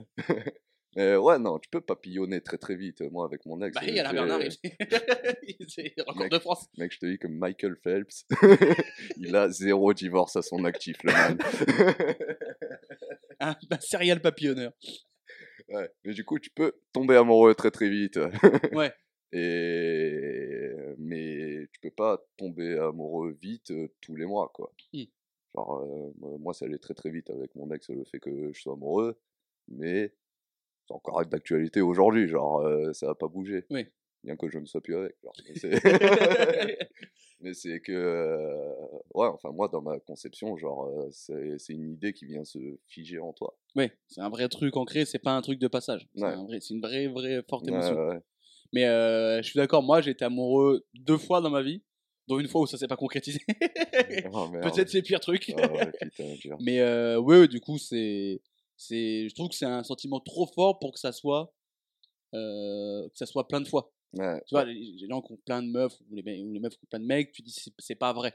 Mais 0.97 1.15
ouais, 1.17 1.39
non, 1.39 1.59
tu 1.59 1.69
peux 1.69 1.83
papillonner 1.83 2.41
très 2.41 2.57
très 2.57 2.75
vite. 2.75 3.03
Moi, 3.13 3.27
avec 3.27 3.45
mon 3.45 3.61
ex, 3.63 3.75
Bah, 3.75 3.83
euh, 3.85 3.89
il 3.89 3.95
y 3.95 4.01
a 4.01 4.03
la 4.03 4.13
Bernard, 4.13 4.41
il 4.43 4.51
c'est 5.69 5.95
record 6.07 6.29
de 6.31 6.39
France. 6.39 6.69
mec, 6.79 6.91
je 6.93 6.99
te 6.99 7.07
dis 7.07 7.19
comme 7.19 7.37
Michael 7.37 7.77
Phelps, 7.77 8.27
il 9.19 9.37
a 9.37 9.51
zéro 9.51 9.93
divorce 9.93 10.37
à 10.37 10.43
son 10.43 10.65
actif, 10.65 10.97
le 11.05 11.13
man. 11.13 11.39
Un, 13.41 13.55
un 13.71 13.81
serial 13.81 14.23
papillonneur. 14.23 14.73
Ouais. 15.69 15.91
Mais 16.05 16.15
du 16.15 16.25
coup, 16.25 16.39
tu 16.39 16.49
peux 16.51 16.73
tomber 16.93 17.17
amoureux 17.17 17.55
très 17.55 17.71
très 17.71 17.91
vite. 17.91 18.19
Ouais. 18.73 18.93
Et 19.33 20.71
mais 20.99 21.67
tu 21.73 21.81
peux 21.81 21.91
pas 21.91 22.25
tomber 22.37 22.79
amoureux 22.79 23.37
vite 23.43 23.71
euh, 23.71 23.89
tous 24.01 24.15
les 24.17 24.25
mois, 24.25 24.51
quoi. 24.55 24.73
Mm. 24.93 25.03
Genre, 25.55 25.83
euh, 25.83 26.39
moi, 26.39 26.55
ça 26.55 26.65
allait 26.65 26.79
très 26.79 26.95
très 26.95 27.11
vite 27.11 27.31
avec 27.31 27.55
mon 27.55 27.71
ex, 27.73 27.89
le 27.91 28.05
fait 28.05 28.21
que 28.21 28.53
je 28.53 28.61
sois 28.61 28.75
amoureux, 28.75 29.19
mais 29.69 30.15
c'est 30.87 30.95
encore 30.95 31.25
d'actualité 31.27 31.81
aujourd'hui, 31.81 32.29
genre, 32.29 32.61
euh, 32.61 32.93
ça 32.93 33.07
va 33.07 33.15
pas 33.15 33.29
bouger. 33.29 33.65
Oui. 33.71 33.87
Bien 34.25 34.37
que 34.37 34.49
je 34.49 34.59
ne 34.59 34.67
sois 34.67 34.81
plus 34.81 34.97
avec. 34.97 35.15
genre. 35.23 35.33
Mais 37.41 37.55
c'est- 37.55 37.81
que, 37.83 37.93
euh, 37.93 38.75
ouais, 39.15 39.27
enfin, 39.29 39.51
moi, 39.53 39.69
dans 39.69 39.83
ma 39.83 39.99
conception, 40.01 40.57
genre, 40.57 40.87
euh, 40.87 41.09
c'est 41.59 41.73
une 41.75 41.91
idée 41.93 42.13
qui 42.13 42.27
vient 42.27 42.45
se 42.45 42.59
figer 42.87 43.19
en 43.19 43.33
toi. 43.33 43.57
Ouais, 43.77 43.93
c'est 44.09 44.21
un 44.21 44.29
vrai 44.31 44.49
truc 44.49 44.77
ancré, 44.77 45.05
c'est 45.05 45.19
pas 45.21 45.33
un 45.33 45.43
truc 45.43 45.59
de 45.59 45.69
passage. 45.69 46.09
C'est 46.15 46.23
Ouais. 46.25 46.29
un 46.33 46.47
une 46.71 46.81
vraie, 46.81 47.07
vraie 47.09 47.43
forte 47.49 47.69
émotion. 47.69 47.95
ouais. 48.09 48.19
Mais 48.73 48.85
euh, 48.87 49.41
je 49.43 49.49
suis 49.49 49.57
d'accord, 49.59 49.83
moi 49.85 50.01
j'ai 50.01 50.11
été 50.11 50.25
amoureux 50.25 50.85
deux 50.95 51.19
fois 51.19 51.41
dans 51.41 51.51
ma 51.51 51.63
vie, 51.63 51.83
dont 52.27 52.41
une 52.41 52.49
fois 52.49 52.63
où 52.63 52.67
ça 52.67 52.77
s'est 52.79 52.89
pas 52.89 52.97
concrétisé. 52.97 53.39
Oh. 54.33 54.49
Peut-être 54.51 54.89
c'est 54.91 54.99
le 54.99 55.03
pire 55.03 55.21
truc. 55.21 55.53
Ouais, 55.57 55.91
putain, 56.01 56.35
dur. 56.41 56.59
Mais 56.61 56.81
euh, 56.81 57.19
ouais, 57.19 57.49
du 57.49 57.61
coup, 57.61 57.79
c'est, 57.79 58.41
c'est, 58.77 59.29
je 59.29 59.35
trouve 59.35 59.49
que 59.49 59.55
c'est 59.55 59.67
un 59.67 59.83
sentiment 59.85 60.21
trop 60.21 60.47
fort 60.47 60.79
pour 60.79 60.93
que 60.93 60.99
ça 61.01 61.13
soit, 61.13 61.53
euh, 62.35 63.09
que 63.09 63.17
ça 63.19 63.27
soit 63.27 63.49
plein 63.49 63.61
de 63.61 63.69
fois. 63.69 63.93
Ouais, 64.15 64.41
Tu 64.47 64.55
vois, 64.55 64.65
les, 64.65 64.99
gens 65.09 65.21
qui 65.23 65.33
ont 65.33 65.39
plein 65.45 65.63
de 65.63 65.69
meufs 65.69 65.99
ou 66.11 66.15
les, 66.15 66.23
me- 66.23 66.49
ou 66.49 66.53
les 66.53 66.61
meufs 66.61 66.77
qui 66.77 66.85
ont 66.85 66.89
plein 66.91 67.01
de 67.01 67.05
mecs, 67.07 67.33
tu 67.33 67.43
dis 67.43 67.51
c'est, 67.53 67.73
c'est 67.79 67.95
pas 67.95 68.13
vrai. 68.13 68.35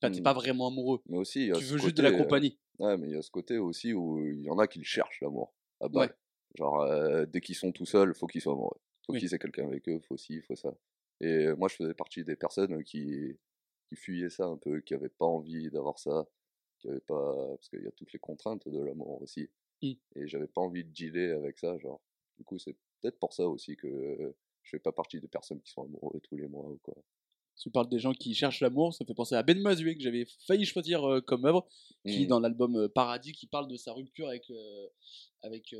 Enfin, 0.00 0.12
t'es 0.12 0.20
Mm. 0.20 0.24
pas 0.24 0.32
vraiment 0.32 0.68
amoureux. 0.68 1.00
mais 1.08 1.18
aussi, 1.18 1.40
il 1.40 1.46
y 1.48 1.52
a 1.52 1.54
Tu 1.58 1.64
veux 1.64 1.78
juste 1.78 1.96
de 1.96 2.02
la 2.02 2.10
euh, 2.10 2.16
compagnie. 2.16 2.58
Ouais, 2.78 2.96
mais 2.96 3.08
il 3.08 3.12
y 3.14 3.16
a 3.16 3.22
ce 3.22 3.30
côté 3.30 3.58
aussi 3.58 3.92
où 3.92 4.24
il 4.24 4.42
y 4.42 4.50
en 4.50 4.58
a 4.58 4.66
qui 4.68 4.78
le 4.78 4.84
cherchent, 4.84 5.20
l'amour. 5.20 5.52
Ouais. 5.92 6.10
Genre, 6.56 6.80
euh, 6.82 7.26
dès 7.26 7.40
qu'ils 7.40 7.56
sont 7.56 7.72
tout 7.72 7.84
seuls, 7.86 8.14
faut 8.14 8.26
qu'ils 8.26 8.40
soient 8.40 8.52
amoureux. 8.52 8.78
Faut 9.06 9.12
Oui. 9.12 9.18
qu'ils 9.18 9.34
aient 9.34 9.38
quelqu'un 9.38 9.66
avec 9.66 9.88
eux, 9.88 10.00
faut 10.06 10.16
ci, 10.16 10.40
faut 10.42 10.56
ça. 10.56 10.74
Et 11.20 11.48
moi, 11.54 11.68
je 11.68 11.74
faisais 11.74 11.94
partie 11.94 12.24
des 12.24 12.36
personnes 12.36 12.82
qui, 12.84 13.36
qui 13.88 13.96
fuyaient 13.96 14.30
ça 14.30 14.44
un 14.46 14.56
peu, 14.56 14.80
qui 14.80 14.94
avaient 14.94 15.08
pas 15.08 15.26
envie 15.26 15.70
d'avoir 15.70 15.98
ça, 15.98 16.26
qui 16.78 16.88
avaient 16.88 17.00
pas. 17.00 17.34
Parce 17.56 17.68
qu'il 17.68 17.82
y 17.82 17.86
a 17.88 17.92
toutes 17.92 18.12
les 18.12 18.18
contraintes 18.20 18.68
de 18.68 18.80
l'amour 18.80 19.20
aussi. 19.20 19.50
Mm. 19.82 19.92
Et 20.16 20.28
j'avais 20.28 20.46
pas 20.46 20.60
envie 20.60 20.84
de 20.84 20.90
dealer 20.90 21.32
avec 21.32 21.58
ça, 21.58 21.78
genre. 21.78 22.00
Du 22.38 22.44
coup, 22.44 22.58
c'est 22.58 22.76
peut-être 23.00 23.18
pour 23.18 23.32
ça 23.32 23.46
aussi 23.48 23.76
que 23.76 23.86
euh, 23.86 24.36
je 24.62 24.70
fais 24.70 24.78
pas 24.78 24.92
partie 24.92 25.20
des 25.20 25.28
personnes 25.28 25.60
qui 25.60 25.70
sont 25.70 25.82
amoureux 25.84 26.20
tous 26.22 26.36
les 26.36 26.46
mois 26.46 26.68
ou 26.68 26.78
quoi. 26.82 26.94
Tu 27.56 27.70
parles 27.70 27.88
des 27.88 27.98
gens 27.98 28.12
qui 28.12 28.34
cherchent 28.34 28.60
l'amour, 28.60 28.94
ça 28.94 29.02
me 29.02 29.08
fait 29.08 29.14
penser 29.14 29.34
à 29.34 29.42
Ben 29.42 29.60
Mazué 29.60 29.96
que 29.96 30.02
j'avais 30.02 30.26
failli 30.46 30.64
choisir 30.64 31.04
euh, 31.08 31.20
comme 31.20 31.44
œuvre, 31.44 31.66
qui 32.06 32.24
Mm. 32.24 32.28
dans 32.28 32.38
l'album 32.40 32.88
Paradis, 32.88 33.32
qui 33.32 33.46
parle 33.48 33.66
de 33.66 33.76
sa 33.76 33.92
rupture 33.92 34.28
avec 34.28 34.52
avec 35.42 35.74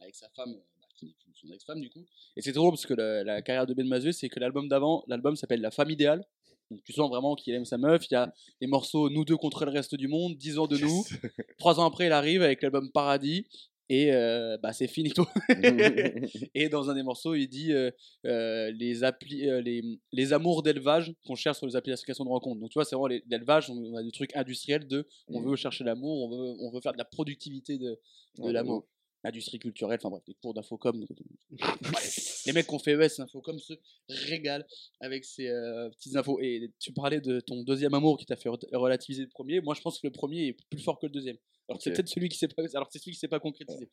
avec 0.00 0.14
sa 0.14 0.28
femme, 0.30 0.54
bah, 0.80 0.86
son 1.34 1.50
ex-femme 1.52 1.80
du 1.80 1.90
coup. 1.90 2.06
Et 2.36 2.42
c'est 2.42 2.52
drôle 2.52 2.70
parce 2.72 2.86
que 2.86 2.94
la, 2.94 3.24
la 3.24 3.42
carrière 3.42 3.66
de 3.66 3.74
Ben 3.74 3.88
Mazué, 3.88 4.12
c'est 4.12 4.28
que 4.28 4.38
l'album 4.38 4.68
d'avant, 4.68 5.02
l'album 5.08 5.34
s'appelle 5.34 5.60
La 5.60 5.72
femme 5.72 5.90
idéale. 5.90 6.24
Donc 6.70 6.82
tu 6.84 6.92
sens 6.92 7.08
vraiment 7.10 7.34
qu'il 7.34 7.54
aime 7.54 7.64
sa 7.64 7.78
meuf. 7.78 8.06
Il 8.10 8.14
y 8.14 8.16
a 8.16 8.32
les 8.60 8.66
morceaux 8.66 9.10
Nous 9.10 9.24
deux 9.24 9.36
contre 9.36 9.64
le 9.64 9.70
reste 9.70 9.94
du 9.94 10.08
monde, 10.08 10.36
10 10.36 10.58
ans 10.58 10.66
de 10.66 10.76
nous. 10.78 11.04
Trois 11.58 11.80
ans 11.80 11.84
après, 11.86 12.06
il 12.06 12.12
arrive 12.12 12.42
avec 12.42 12.62
l'album 12.62 12.90
Paradis. 12.92 13.46
Et 13.92 14.12
euh, 14.12 14.56
bah, 14.62 14.72
c'est 14.72 14.86
finito. 14.86 15.26
Et 16.54 16.68
dans 16.68 16.90
un 16.90 16.94
des 16.94 17.02
morceaux, 17.02 17.34
il 17.34 17.48
dit 17.48 17.72
euh, 17.72 17.90
euh, 18.24 18.70
les, 18.70 19.02
appli 19.02 19.48
euh, 19.48 19.60
les, 19.60 19.82
les 20.12 20.32
amours 20.32 20.62
d'élevage 20.62 21.12
qu'on 21.26 21.34
cherche 21.34 21.58
sur 21.58 21.66
les 21.66 21.74
applications 21.74 22.24
de 22.24 22.28
rencontre. 22.28 22.60
Donc 22.60 22.70
tu 22.70 22.74
vois, 22.74 22.84
c'est 22.84 22.94
vraiment 22.94 23.08
l'élevage, 23.26 23.68
on 23.68 23.96
a 23.96 24.02
des 24.04 24.12
trucs 24.12 24.36
industriels 24.36 24.86
de 24.86 25.08
on 25.26 25.40
Mm. 25.40 25.50
veut 25.50 25.56
chercher 25.56 25.82
l'amour, 25.82 26.22
on 26.22 26.28
veut, 26.30 26.56
on 26.60 26.70
veut 26.70 26.80
faire 26.80 26.92
de 26.92 26.98
la 26.98 27.04
productivité 27.04 27.78
de, 27.78 27.98
de 28.38 28.50
l'amour. 28.52 28.86
Industrie 29.22 29.58
culturelle, 29.58 29.98
enfin 30.00 30.08
bref, 30.10 30.24
des 30.26 30.34
cours 30.34 30.54
d'infocom. 30.54 31.04
les 32.46 32.52
mecs 32.52 32.66
qui 32.66 32.74
ont 32.74 32.78
fait 32.78 32.92
ES 32.92 33.20
Infocom 33.20 33.58
se 33.58 33.74
régalent 34.08 34.64
avec 35.00 35.24
ces 35.24 35.48
euh, 35.48 35.90
petites 35.90 36.16
infos. 36.16 36.40
Et 36.40 36.70
tu 36.78 36.92
parlais 36.92 37.20
de 37.20 37.40
ton 37.40 37.62
deuxième 37.62 37.92
amour 37.94 38.16
qui 38.18 38.26
t'a 38.26 38.36
fait 38.36 38.48
re- 38.48 38.76
relativiser 38.76 39.22
le 39.22 39.28
premier. 39.28 39.60
Moi, 39.60 39.74
je 39.74 39.80
pense 39.82 39.98
que 39.98 40.06
le 40.06 40.12
premier 40.12 40.48
est 40.48 40.56
plus 40.70 40.80
fort 40.80 40.98
que 40.98 41.06
le 41.06 41.12
deuxième. 41.12 41.36
Alors 41.68 41.80
c'est 41.80 41.90
Ok. 41.90 41.96
peut-être 41.96 42.08
celui 42.08 42.28
qui 42.28 42.36
s'est 42.36 42.48
pas, 42.48 42.62
alors 42.74 42.88
c'est 42.90 42.98
celui 42.98 43.12
qui 43.12 43.18
s'est 43.18 43.28
pas 43.28 43.38
concrétisé. 43.38 43.88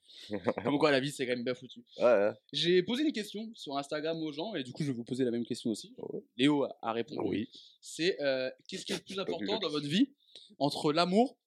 Comme 0.64 0.80
quoi, 0.80 0.90
la 0.90 1.00
vie, 1.00 1.12
c'est 1.12 1.28
quand 1.28 1.34
même 1.36 1.44
bien 1.44 1.54
foutu. 1.54 1.84
Ouais, 2.00 2.06
ouais. 2.06 2.32
J'ai 2.52 2.82
posé 2.82 3.04
une 3.04 3.12
question 3.12 3.52
sur 3.54 3.78
Instagram 3.78 4.18
aux 4.24 4.32
gens 4.32 4.56
et 4.56 4.64
du 4.64 4.72
coup 4.72 4.82
je 4.82 4.88
vais 4.88 4.94
vous 4.98 5.04
poser 5.04 5.24
la 5.24 5.30
même 5.30 5.46
question 5.46 5.70
aussi. 5.70 5.94
Ouais. 5.98 6.22
Léo 6.38 6.64
a- 6.64 6.76
a 6.82 6.92
répondu. 6.94 7.22
Oui. 7.24 7.50
C'est 7.80 8.20
euh, 8.22 8.50
qu'est-ce 8.68 8.84
qui 8.84 8.94
est 8.94 8.96
le 8.96 9.02
plus 9.04 9.20
important 9.20 9.60
dans 9.60 9.70
votre 9.70 9.86
vie 9.88 10.10
entre 10.58 10.92
l'amour 10.92 11.38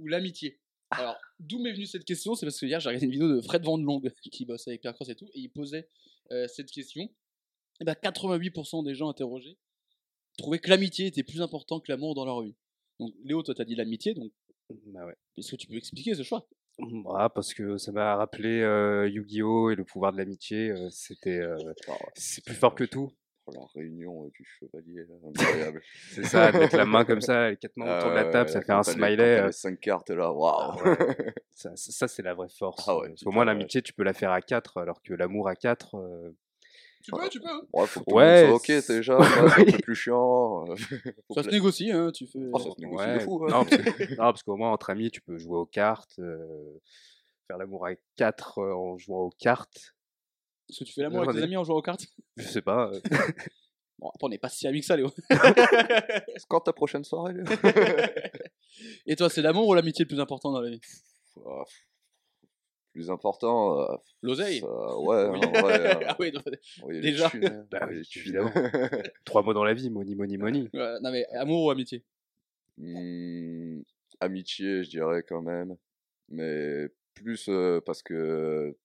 ou 0.00 0.06
l'amitié? 0.06 0.58
Alors 0.90 1.16
d'où 1.40 1.60
m'est 1.60 1.72
venue 1.72 1.86
cette 1.86 2.04
question 2.04 2.34
C'est 2.34 2.46
parce 2.46 2.60
que 2.60 2.66
hier 2.66 2.78
j'ai 2.80 2.88
regardé 2.88 3.06
une 3.06 3.12
vidéo 3.12 3.28
de 3.28 3.40
Fred 3.40 3.64
Van 3.64 3.76
Long 3.76 4.00
qui 4.32 4.44
bosse 4.44 4.66
avec 4.68 4.80
Pierre 4.80 4.94
Cross 4.94 5.08
et 5.08 5.14
tout 5.16 5.26
et 5.34 5.40
il 5.40 5.48
posait 5.48 5.88
euh, 6.32 6.46
cette 6.48 6.70
question. 6.70 7.10
Et 7.80 7.84
ben 7.84 7.92
88% 7.94 8.84
des 8.84 8.94
gens 8.94 9.08
interrogés 9.08 9.58
trouvaient 10.38 10.58
que 10.58 10.70
l'amitié 10.70 11.06
était 11.06 11.22
plus 11.22 11.42
important 11.42 11.80
que 11.80 11.90
l'amour 11.90 12.14
dans 12.14 12.24
leur 12.24 12.42
vie. 12.42 12.54
Donc 13.00 13.12
Léo, 13.24 13.42
toi 13.42 13.54
t'as 13.54 13.64
dit 13.64 13.74
l'amitié, 13.74 14.14
donc 14.14 14.32
Bah 14.86 15.04
ouais. 15.06 15.16
Est-ce 15.36 15.50
que 15.50 15.56
tu 15.56 15.66
peux 15.66 15.76
expliquer 15.76 16.14
ce 16.14 16.22
choix? 16.22 16.48
Ah, 17.14 17.30
parce 17.30 17.54
que 17.54 17.78
ça 17.78 17.90
m'a 17.90 18.16
rappelé 18.16 18.60
euh, 18.60 19.08
Yu-Gi-Oh! 19.08 19.70
et 19.70 19.74
le 19.76 19.84
pouvoir 19.84 20.12
de 20.12 20.18
l'amitié. 20.18 20.70
euh, 20.70 20.88
C'était, 20.90 21.38
euh, 21.38 21.56
Ah 21.88 21.94
c'est 22.14 22.44
plus 22.44 22.54
fort 22.54 22.74
que 22.74 22.84
tout. 22.84 23.10
Oh, 23.46 23.52
la 23.54 23.66
réunion 23.74 24.24
euh, 24.26 24.30
du 24.30 24.44
chevalier, 24.44 25.04
là, 25.08 25.14
incroyable. 25.28 25.82
C'est 26.10 26.24
ça, 26.24 26.52
mettre 26.52 26.76
la 26.76 26.84
main 26.84 27.04
comme 27.04 27.20
ça, 27.20 27.50
les 27.50 27.56
quatre 27.56 27.76
mains 27.76 27.86
Ah 27.88 27.98
autour 27.98 28.10
de 28.10 28.14
la 28.16 28.24
table, 28.24 28.48
ouais, 28.48 28.52
ça 28.52 28.62
fait 28.62 28.72
un 28.72 28.78
les- 28.78 28.84
smiley. 28.92 29.16
t'as 29.16 29.42
euh, 29.42 29.46
les 29.46 29.52
cinq 29.52 29.80
cartes 29.80 30.10
là, 30.10 30.26
ah 30.26 30.32
waouh. 30.32 30.76
ça, 31.54 31.74
ça- 31.76 31.92
ça, 31.92 32.08
c'est 32.08 32.22
la 32.22 32.34
vraie 32.34 32.48
force. 32.48 32.84
Ah 32.88 32.96
ouais, 32.98 33.06
euh, 33.06 33.08
Parce 33.10 33.22
qu'au 33.24 33.30
moins, 33.32 33.44
l'amitié, 33.44 33.82
tu 33.82 33.92
peux 33.92 34.02
la 34.04 34.12
faire 34.12 34.30
à 34.32 34.40
quatre, 34.42 34.78
alors 34.78 35.00
que 35.02 35.14
l'amour 35.14 35.48
à 35.48 35.56
quatre. 35.56 35.96
euh, 35.96 36.30
Tu 37.02 37.12
peux, 37.12 37.28
tu 37.28 37.40
peux. 37.40 37.48
hein. 37.48 37.60
Ouais, 37.72 37.86
faut 37.86 38.00
que 38.02 38.12
Ouais, 38.12 38.48
ok 38.50 38.64
c'est- 38.66 38.88
déjà, 38.88 39.18
c'est 39.56 39.60
un 39.62 39.64
peu 39.72 39.78
plus 39.78 39.94
chiant. 39.94 40.64
euh, 40.68 40.74
Ça 41.34 41.42
se 41.44 41.50
négocie, 41.50 41.92
hein, 41.92 42.10
tu 42.12 42.26
fais. 42.26 42.40
Oh, 42.52 42.58
ça 42.58 42.70
se 42.70 42.80
négocie 42.80 43.12
de 43.14 43.18
fou. 43.20 43.44
hein. 43.44 43.50
Non, 43.50 43.64
parce 43.64 43.76
que- 43.76 44.10
non, 44.10 44.16
parce 44.16 44.42
qu'au 44.42 44.56
moins, 44.56 44.72
entre 44.72 44.90
amis, 44.90 45.10
tu 45.10 45.20
peux 45.20 45.38
jouer 45.38 45.56
aux 45.58 45.66
cartes, 45.66 46.18
euh, 46.18 46.80
faire 47.46 47.58
l'amour 47.58 47.86
à 47.86 47.90
quatre 48.16 48.58
euh, 48.58 48.74
en 48.74 48.98
jouant 48.98 49.20
aux 49.20 49.30
cartes. 49.38 49.94
Est-ce 50.68 50.80
que 50.80 50.84
tu 50.84 50.92
fais 50.92 51.02
l'amour 51.02 51.22
avec 51.22 51.36
tes 51.36 51.42
amis 51.42 51.56
en 51.56 51.64
jouant 51.64 51.76
aux 51.76 51.82
cartes 51.82 52.06
Je 52.36 52.42
sais 52.46 52.62
pas. 52.62 52.90
euh, 52.92 53.00
Bon, 53.98 54.08
après, 54.10 54.26
on 54.26 54.28
n'est 54.28 54.36
pas 54.38 54.50
si 54.50 54.66
amis 54.66 54.80
que 54.80 54.86
ça, 54.86 54.96
Léo. 54.96 55.08
C'est 55.30 56.46
quand 56.48 56.60
ta 56.60 56.72
prochaine 56.74 57.02
soirée 57.04 57.32
Léo 57.32 57.44
Et 59.06 59.16
toi, 59.16 59.30
c'est 59.30 59.40
l'amour 59.40 59.68
ou 59.68 59.74
l'amitié 59.74 60.04
le 60.04 60.08
plus 60.08 60.20
important 60.20 60.52
dans 60.52 60.60
la 60.60 60.68
vie? 60.68 60.80
Ah, 61.46 61.62
Plus 62.92 63.10
important, 63.10 63.80
euh, 63.80 63.96
L'oseille 64.22 64.60
ça- 64.60 64.98
ouais, 64.98 65.24
en 65.26 65.50
vrai, 65.52 65.80
euh, 65.80 66.00
Ah 66.08 66.16
oui, 66.18 66.30
non, 66.32 66.42
oui, 66.82 66.94
les 66.96 67.00
Déjà. 67.00 67.30
thunes, 67.30 67.44
hein, 67.46 67.66
Bah 67.70 67.86
oui, 67.88 68.06
évidemment. 68.16 68.52
Trois 69.24 69.42
mots 69.42 69.54
dans 69.54 69.64
la 69.64 69.72
vie, 69.72 69.88
money, 69.88 70.14
money, 70.14 70.36
money. 70.36 70.68
ouais, 70.74 71.00
non, 71.00 71.10
mais 71.10 71.26
amour 71.28 71.64
ou 71.64 71.70
amitié? 71.70 72.04
Hmm, 72.78 73.80
amitié, 74.20 74.84
je 74.84 74.90
dirais 74.90 75.22
quand 75.26 75.40
même. 75.40 75.76
Mais 76.28 76.88
plus 77.14 77.48
euh, 77.48 77.80
parce 77.80 78.02
que 78.02 78.76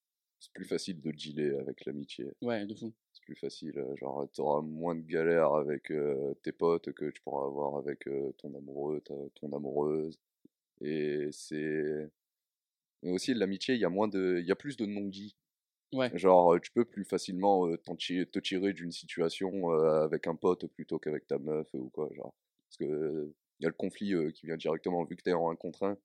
c'est 0.42 0.52
plus 0.54 0.66
facile 0.66 1.00
de 1.00 1.12
dealer 1.12 1.58
avec 1.60 1.86
l'amitié. 1.86 2.26
Ouais, 2.42 2.66
de 2.66 2.74
fou. 2.76 2.92
C'est 3.14 3.24
plus 3.24 3.36
facile. 3.36 3.78
euh, 3.78 3.96
Genre, 3.96 4.28
t'auras 4.34 4.62
moins 4.62 4.96
de 4.96 5.02
galères 5.06 5.54
avec 5.54 5.92
euh, 5.92 6.34
tes 6.44 6.52
potes 6.52 6.92
que 6.92 7.10
tu 7.12 7.22
pourras 7.22 7.46
avoir 7.46 7.78
avec 7.78 8.08
euh, 8.08 8.32
ton 8.40 8.54
amoureux, 8.56 9.00
ta- 9.02 9.14
ton 9.36 9.54
amoureuse. 9.56 10.20
Et 10.82 11.30
c'est. 11.32 12.10
Mais 13.04 13.12
aussi, 13.12 13.34
l'amitié, 13.34 13.76
il 13.76 13.82
y 13.82 13.86
a 13.86 13.90
moins 13.90 14.08
de. 14.08 14.38
Il 14.40 14.46
y 14.48 14.52
a 14.52 14.56
plus 14.56 14.78
de 14.78 14.86
non-dits. 14.86 15.36
Ouais. 15.94 16.10
Genre, 16.18 16.56
euh, 16.56 16.60
tu 16.60 16.72
peux 16.72 16.86
plus 16.86 17.04
facilement 17.06 17.68
euh, 17.68 17.78
te 17.78 18.40
tirer 18.40 18.74
d'une 18.74 18.92
situation 18.92 19.72
euh, 19.74 20.04
avec 20.04 20.26
un 20.28 20.36
pote 20.36 20.66
plutôt 20.68 20.98
qu'avec 21.00 21.28
ta 21.28 21.38
meuf 21.38 21.68
ou 21.74 21.90
quoi. 21.90 22.10
Genre. 22.16 22.34
Parce 22.70 22.78
que 22.78 22.86
euh, 22.86 23.34
il 23.60 23.64
y 23.64 23.66
a 23.68 23.70
le 23.70 23.76
conflit 23.76 24.14
euh, 24.14 24.32
qui 24.32 24.48
vient 24.48 24.58
directement, 24.58 25.04
vu 25.04 25.16
que 25.16 25.22
t'es 25.22 25.34
en 25.34 25.52
un 25.52 25.56
contre 25.56 25.84
un. 25.84 25.98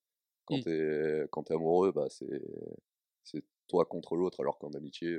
Quand 0.45 0.59
Mm. 0.59 1.27
quand 1.31 1.43
t'es 1.45 1.55
amoureux, 1.55 1.91
bah 1.93 2.07
c'est 2.11 2.43
c'est 3.27 3.45
toi 3.69 3.85
contre 3.85 4.17
l'autre, 4.17 4.41
alors 4.41 4.59
qu'en 4.59 4.71
amitié, 4.73 5.19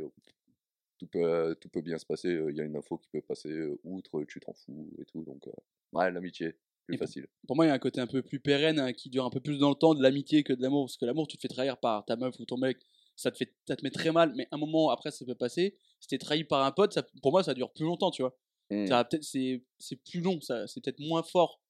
tout 0.98 1.08
peut, 1.08 1.56
tout 1.62 1.70
peut 1.70 1.82
bien 1.82 1.98
se 1.98 2.06
passer. 2.06 2.30
Il 2.50 2.56
y 2.56 2.62
a 2.62 2.64
une 2.64 2.76
info 2.76 2.98
qui 2.98 3.08
peut 3.10 3.22
passer 3.22 3.54
outre, 3.84 4.24
tu 4.24 4.40
t'en 4.40 4.54
fous 4.54 4.90
et 5.00 5.06
tout. 5.06 5.24
Donc, 5.24 5.46
ouais, 5.94 6.12
l'amitié, 6.12 6.56
plus 6.86 6.96
Et 6.96 6.98
facile. 6.98 7.28
Pour 7.46 7.56
moi, 7.56 7.66
il 7.66 7.70
y 7.70 7.72
a 7.72 7.76
un 7.76 7.80
côté 7.80 8.00
un 8.02 8.08
peu 8.08 8.24
plus 8.24 8.40
pérenne 8.40 8.80
hein, 8.80 8.94
qui 8.94 9.10
dure 9.10 9.26
un 9.26 9.30
peu 9.30 9.42
plus 9.42 9.60
dans 9.60 9.70
le 9.70 9.76
temps 9.76 9.94
de 9.94 10.02
l'amitié 10.02 10.44
que 10.44 10.54
de 10.54 10.62
l'amour. 10.62 10.86
Parce 10.86 10.98
que 10.98 11.06
l'amour, 11.06 11.28
tu 11.28 11.38
te 11.38 11.42
fais 11.42 11.48
trahir 11.50 11.78
par 11.78 12.06
ta 12.06 12.16
meuf 12.16 12.40
ou 12.40 12.46
ton 12.46 12.58
mec, 12.58 12.78
ça 13.16 13.30
te, 13.32 13.38
fait, 13.38 13.54
ça 13.68 13.76
te 13.76 13.84
met 13.84 13.92
très 13.92 14.12
mal, 14.12 14.34
mais 14.36 14.48
un 14.52 14.58
moment 14.58 14.90
après, 14.90 15.12
ça 15.12 15.26
peut 15.26 15.36
passer. 15.36 15.78
Si 16.00 16.08
t'es 16.08 16.18
trahi 16.18 16.44
par 16.46 16.64
un 16.66 16.72
pote, 16.72 16.94
ça, 16.94 17.04
pour 17.22 17.32
moi, 17.32 17.44
ça 17.44 17.54
dure 17.54 17.72
plus 17.74 17.86
longtemps, 17.86 18.12
tu 18.12 18.22
vois. 18.22 18.38
Mm. 18.72 18.86
Peut-être- 18.88 19.24
C'est 19.24 19.96
plus 20.06 20.22
long, 20.22 20.40
ça- 20.42 20.66
c'est 20.68 20.82
peut-être 20.84 21.00
moins 21.00 21.24
fort 21.24 21.62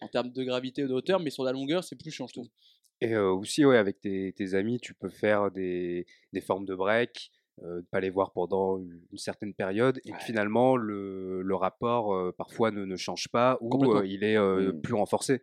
en 0.00 0.08
termes 0.08 0.30
de 0.32 0.44
gravité 0.44 0.84
ou 0.84 0.88
de 0.88 0.94
hauteur, 0.94 1.20
mais 1.20 1.30
sur 1.30 1.44
la 1.44 1.52
longueur, 1.52 1.82
c'est 1.84 1.96
plus 1.96 2.10
chiant, 2.12 2.26
je 2.28 2.32
trouve. 2.34 2.48
Et 3.00 3.14
euh, 3.14 3.30
aussi, 3.30 3.64
ouais, 3.64 3.76
avec 3.78 4.00
tes, 4.00 4.32
tes 4.32 4.54
amis, 4.54 4.78
tu 4.80 4.92
peux 4.94 5.08
faire 5.10 5.50
des, 5.50 6.06
des 6.32 6.40
formes 6.40 6.64
de 6.66 6.74
break, 6.74 7.30
euh, 7.62 7.76
ne 7.76 7.80
pas 7.82 8.00
les 8.00 8.10
voir 8.10 8.32
pendant 8.32 8.78
une 8.78 9.18
certaine 9.18 9.54
période, 9.54 10.00
et 10.04 10.12
Ouais. 10.12 10.18
finalement, 10.20 10.76
le, 10.76 11.42
le 11.42 11.54
rapport 11.54 12.12
euh, 12.14 12.32
parfois 12.36 12.70
ne, 12.72 12.84
ne 12.84 12.96
change 12.96 13.28
pas, 13.28 13.56
ou 13.60 14.02
il 14.02 14.24
est 14.24 14.36
euh, 14.36 14.72
Mm. 14.72 14.80
plus 14.80 14.94
renforcé. 14.94 15.42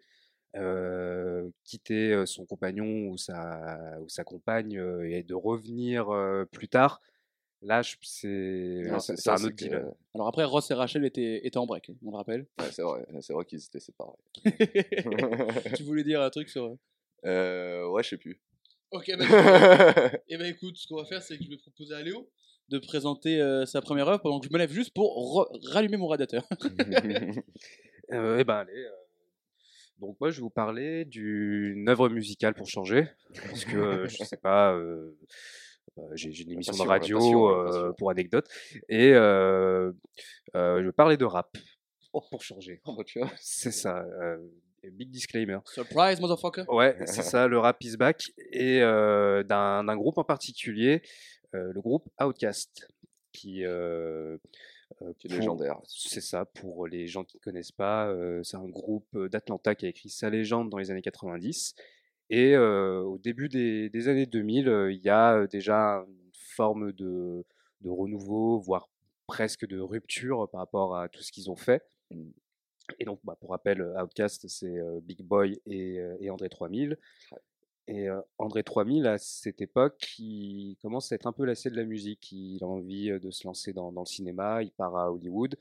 Quitter 1.63 2.23
son 2.25 2.45
compagnon 2.45 3.07
ou 3.09 3.17
sa, 3.17 3.97
ou 4.01 4.07
sa 4.09 4.23
compagne 4.23 4.73
et 5.03 5.21
de 5.23 5.33
revenir 5.33 6.07
plus 6.51 6.69
tard, 6.69 7.01
là, 7.61 7.81
c'est 7.83 8.83
un 8.89 8.95
autre 8.95 9.49
deal. 9.49 9.69
que- 9.69 9.93
Alors 10.13 10.27
après, 10.27 10.45
Ross 10.45 10.71
et 10.71 10.73
Rachel 10.73 11.03
étaient, 11.05 11.45
étaient 11.45 11.57
en 11.57 11.65
break, 11.65 11.91
on 12.05 12.11
le 12.11 12.15
rappelle. 12.17 12.45
Ouais, 12.59 12.71
c'est 12.71 12.83
vrai, 12.83 13.05
c'est 13.19 13.33
vrai 13.33 13.43
qu'ils 13.43 13.63
étaient 13.65 13.81
séparés. 13.81 14.13
tu 15.75 15.83
voulais 15.83 16.03
dire 16.03 16.21
un 16.21 16.29
truc 16.29 16.47
sur. 16.49 16.77
Euh, 17.25 17.87
ouais, 17.89 18.03
je 18.03 18.09
sais 18.09 18.17
plus. 18.17 18.39
Ok, 18.91 19.11
bah, 19.17 20.11
Et 20.29 20.37
ben 20.37 20.45
écoute, 20.45 20.77
ce 20.77 20.87
qu'on 20.87 20.97
va 20.97 21.05
faire, 21.05 21.21
c'est 21.21 21.37
que 21.37 21.43
je 21.43 21.49
vais 21.49 21.57
proposer 21.57 21.95
à 21.95 22.01
Léo 22.01 22.29
de 22.69 22.79
présenter 22.79 23.41
euh, 23.41 23.65
sa 23.65 23.81
première 23.81 24.07
œuvre 24.07 24.21
pendant 24.21 24.39
que 24.39 24.47
je 24.47 24.53
me 24.53 24.57
lève 24.57 24.71
juste 24.71 24.93
pour 24.93 25.47
rallumer 25.71 25.97
mon 25.97 26.07
radiateur. 26.07 26.47
Euh, 28.11 28.37
eh 28.39 28.43
ben 28.43 28.57
allez. 28.57 28.71
euh, 28.85 28.89
Donc 29.99 30.15
moi 30.19 30.29
je 30.29 30.35
vais 30.35 30.41
vous 30.41 30.51
parler 30.51 31.05
d'une 31.05 31.89
œuvre 31.89 32.07
musicale 32.07 32.53
pour 32.53 32.67
changer, 32.67 33.07
parce 33.33 33.65
que 33.65 33.75
euh, 33.77 34.07
je 34.07 34.23
sais 34.23 34.37
pas, 34.37 34.75
euh, 34.75 35.17
euh, 35.97 36.01
j'ai 36.13 36.29
une 36.43 36.51
émission 36.51 36.73
de 36.73 36.77
passion, 36.77 36.87
radio 36.87 37.17
passion, 37.17 37.47
la 37.49 37.55
euh, 37.55 37.65
passion. 37.65 37.93
pour 37.97 38.11
anecdote, 38.11 38.47
et 38.89 39.11
euh, 39.13 39.91
euh, 40.55 40.81
je 40.81 40.85
vais 40.85 40.91
parler 40.91 41.17
de 41.17 41.25
rap 41.25 41.57
pour 42.11 42.43
changer. 42.43 42.79
Oh, 42.85 42.95
bah. 42.95 43.03
C'est 43.39 43.71
ça, 43.71 44.03
euh, 44.21 44.37
big 44.91 45.09
disclaimer. 45.11 45.59
Surprise, 45.65 46.19
motherfucker. 46.19 46.63
Ouais, 46.69 46.95
c'est 47.05 47.23
ça, 47.23 47.47
le 47.47 47.57
rap 47.59 47.83
is 47.83 47.97
back, 47.97 48.31
et 48.51 48.81
euh, 48.81 49.43
d'un 49.43 49.83
d'un 49.83 49.95
groupe 49.95 50.17
en 50.17 50.23
particulier, 50.23 51.01
euh, 51.53 51.71
le 51.73 51.81
groupe 51.81 52.07
Outkast, 52.21 52.87
qui 53.31 53.63
euh, 53.65 54.37
euh, 55.01 55.13
Qui 55.19 55.27
est 55.27 55.29
pour- 55.29 55.39
légendaire. 55.39 55.79
c'est 55.87 56.21
ça, 56.21 56.45
pour 56.45 56.87
les 56.87 57.07
gens 57.07 57.23
qui 57.23 57.37
ne 57.37 57.41
connaissent 57.41 57.71
pas, 57.71 58.07
euh, 58.07 58.41
c'est 58.43 58.57
un 58.57 58.67
groupe 58.69 59.17
d'Atlanta 59.27 59.75
qui 59.75 59.85
a 59.85 59.89
écrit 59.89 60.09
sa 60.09 60.29
légende 60.29 60.69
dans 60.69 60.77
les 60.77 60.91
années 60.91 61.01
90. 61.01 61.75
Et 62.31 62.55
euh, 62.55 63.01
au 63.01 63.17
début 63.19 63.49
des, 63.49 63.89
des 63.89 64.07
années 64.07 64.25
2000, 64.25 64.67
euh, 64.67 64.91
il 64.91 64.99
y 65.01 65.09
a 65.09 65.45
déjà 65.47 66.03
une 66.07 66.31
forme 66.55 66.91
de, 66.93 67.45
de 67.81 67.89
renouveau, 67.89 68.59
voire 68.59 68.89
presque 69.27 69.67
de 69.67 69.79
rupture 69.79 70.47
par 70.51 70.61
rapport 70.61 70.97
à 70.97 71.07
tout 71.09 71.21
ce 71.21 71.31
qu'ils 71.31 71.49
ont 71.51 71.55
fait. 71.55 71.83
Et 72.99 73.05
donc, 73.05 73.19
bah, 73.23 73.35
pour 73.39 73.51
rappel, 73.51 73.81
euh, 73.81 74.03
Outkast, 74.03 74.47
c'est 74.47 74.77
euh, 74.77 74.99
Big 75.01 75.21
Boy 75.21 75.61
et, 75.65 75.99
euh, 75.99 76.17
et 76.19 76.29
André 76.29 76.49
3000. 76.49 76.97
Ouais. 77.31 77.39
Et 77.87 78.09
euh, 78.09 78.19
André 78.39 78.63
3000, 78.63 79.05
à 79.05 79.17
cette 79.17 79.61
époque, 79.61 80.15
il 80.17 80.75
commence 80.81 81.11
à 81.11 81.15
être 81.15 81.27
un 81.27 81.31
peu 81.31 81.45
lassé 81.45 81.69
de 81.69 81.75
la 81.75 81.83
musique. 81.83 82.31
Il 82.31 82.63
a 82.63 82.67
envie 82.67 83.11
euh, 83.11 83.19
de 83.19 83.29
se 83.29 83.45
lancer 83.45 83.73
dans, 83.73 83.91
dans 83.91 84.01
le 84.01 84.07
cinéma, 84.07 84.63
il 84.63 84.71
part 84.71 84.95
à 84.97 85.11
Hollywood, 85.11 85.55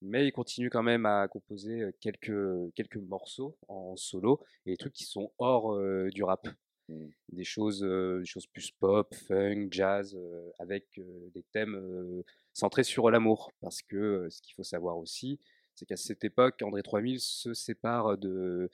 mais 0.00 0.26
il 0.26 0.32
continue 0.32 0.70
quand 0.70 0.84
même 0.84 1.04
à 1.04 1.26
composer 1.26 1.80
euh, 1.80 1.92
quelques, 2.00 2.72
quelques 2.74 2.96
morceaux 2.98 3.56
en 3.68 3.96
solo, 3.96 4.40
et 4.66 4.70
des 4.70 4.76
trucs 4.76 4.92
qui 4.92 5.04
sont 5.04 5.32
hors 5.38 5.72
euh, 5.74 6.10
du 6.10 6.22
rap. 6.22 6.46
Mm. 6.88 7.06
Des 7.32 7.44
choses, 7.44 7.82
euh, 7.82 8.20
des 8.20 8.26
choses 8.26 8.46
plus 8.46 8.70
pop, 8.70 9.12
funk, 9.12 9.68
jazz, 9.70 10.14
euh, 10.14 10.50
avec 10.60 10.98
euh, 10.98 11.30
des 11.34 11.42
thèmes 11.52 11.74
euh, 11.74 12.22
centrés 12.52 12.84
sur 12.84 13.10
l'amour. 13.10 13.50
Parce 13.60 13.82
que 13.82 13.96
euh, 13.96 14.30
ce 14.30 14.40
qu'il 14.42 14.54
faut 14.54 14.62
savoir 14.62 14.98
aussi, 14.98 15.40
c'est 15.74 15.86
qu'à 15.86 15.96
cette 15.96 16.24
époque, 16.24 16.62
André 16.62 16.82
3000 16.82 17.20
se 17.20 17.54
sépare 17.54 18.16
de, 18.18 18.70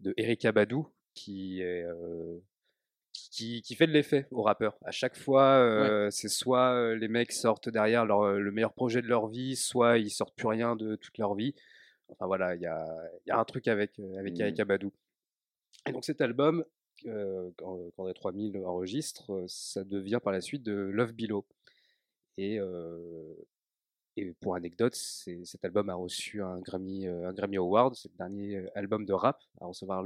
de 0.00 0.14
Erika 0.16 0.52
Badou, 0.52 0.88
qui 1.14 1.60
est 1.60 1.84
qui, 3.30 3.62
qui 3.62 3.74
fait 3.74 3.86
de 3.86 3.92
l'effet 3.92 4.26
aux 4.30 4.42
rappeurs. 4.42 4.76
À 4.84 4.90
chaque 4.90 5.16
fois, 5.16 5.56
euh, 5.58 6.10
c'est 6.10 6.28
soit 6.28 6.74
euh, 6.74 6.94
les 6.96 7.08
mecs 7.08 7.32
sortent 7.32 7.68
derrière 7.68 8.04
leur, 8.04 8.32
le 8.32 8.50
meilleur 8.50 8.72
projet 8.72 9.02
de 9.02 9.06
leur 9.06 9.26
vie, 9.28 9.56
soit 9.56 9.98
ils 9.98 10.10
sortent 10.10 10.34
plus 10.34 10.48
rien 10.48 10.76
de 10.76 10.96
toute 10.96 11.16
leur 11.18 11.34
vie. 11.34 11.54
Enfin 12.08 12.26
voilà, 12.26 12.54
il 12.54 12.60
y 12.60 12.66
a, 12.66 12.86
il 13.24 13.30
y 13.30 13.32
a 13.32 13.38
un 13.38 13.44
truc 13.44 13.68
avec, 13.68 13.98
avec 14.18 14.34
Mhm. 14.34 14.40
Erika 14.40 14.64
Badou. 14.64 14.92
Et 15.86 15.92
donc 15.92 16.04
cet 16.04 16.20
album, 16.20 16.64
euh, 17.06 17.50
quand, 17.56 17.78
quand 17.96 18.06
les 18.06 18.14
3000 18.14 18.56
enregistre, 18.64 19.44
ça 19.46 19.84
devient 19.84 20.20
par 20.22 20.32
la 20.32 20.40
suite 20.40 20.62
de 20.62 20.72
Love 20.72 21.12
Below. 21.12 21.46
Et, 22.38 22.58
et 24.16 24.32
pour 24.40 24.54
anecdote, 24.54 24.94
cet 24.94 25.64
album 25.64 25.88
a 25.88 25.94
reçu 25.94 26.42
un 26.42 26.58
Grammy, 26.60 27.06
euh, 27.06 27.28
un 27.28 27.32
Grammy 27.32 27.56
Award. 27.56 27.94
C'est 27.94 28.10
le 28.12 28.18
dernier 28.18 28.56
euh, 28.56 28.70
album 28.74 29.06
de 29.06 29.12
rap 29.12 29.42
à 29.60 29.66
recevoir 29.66 30.02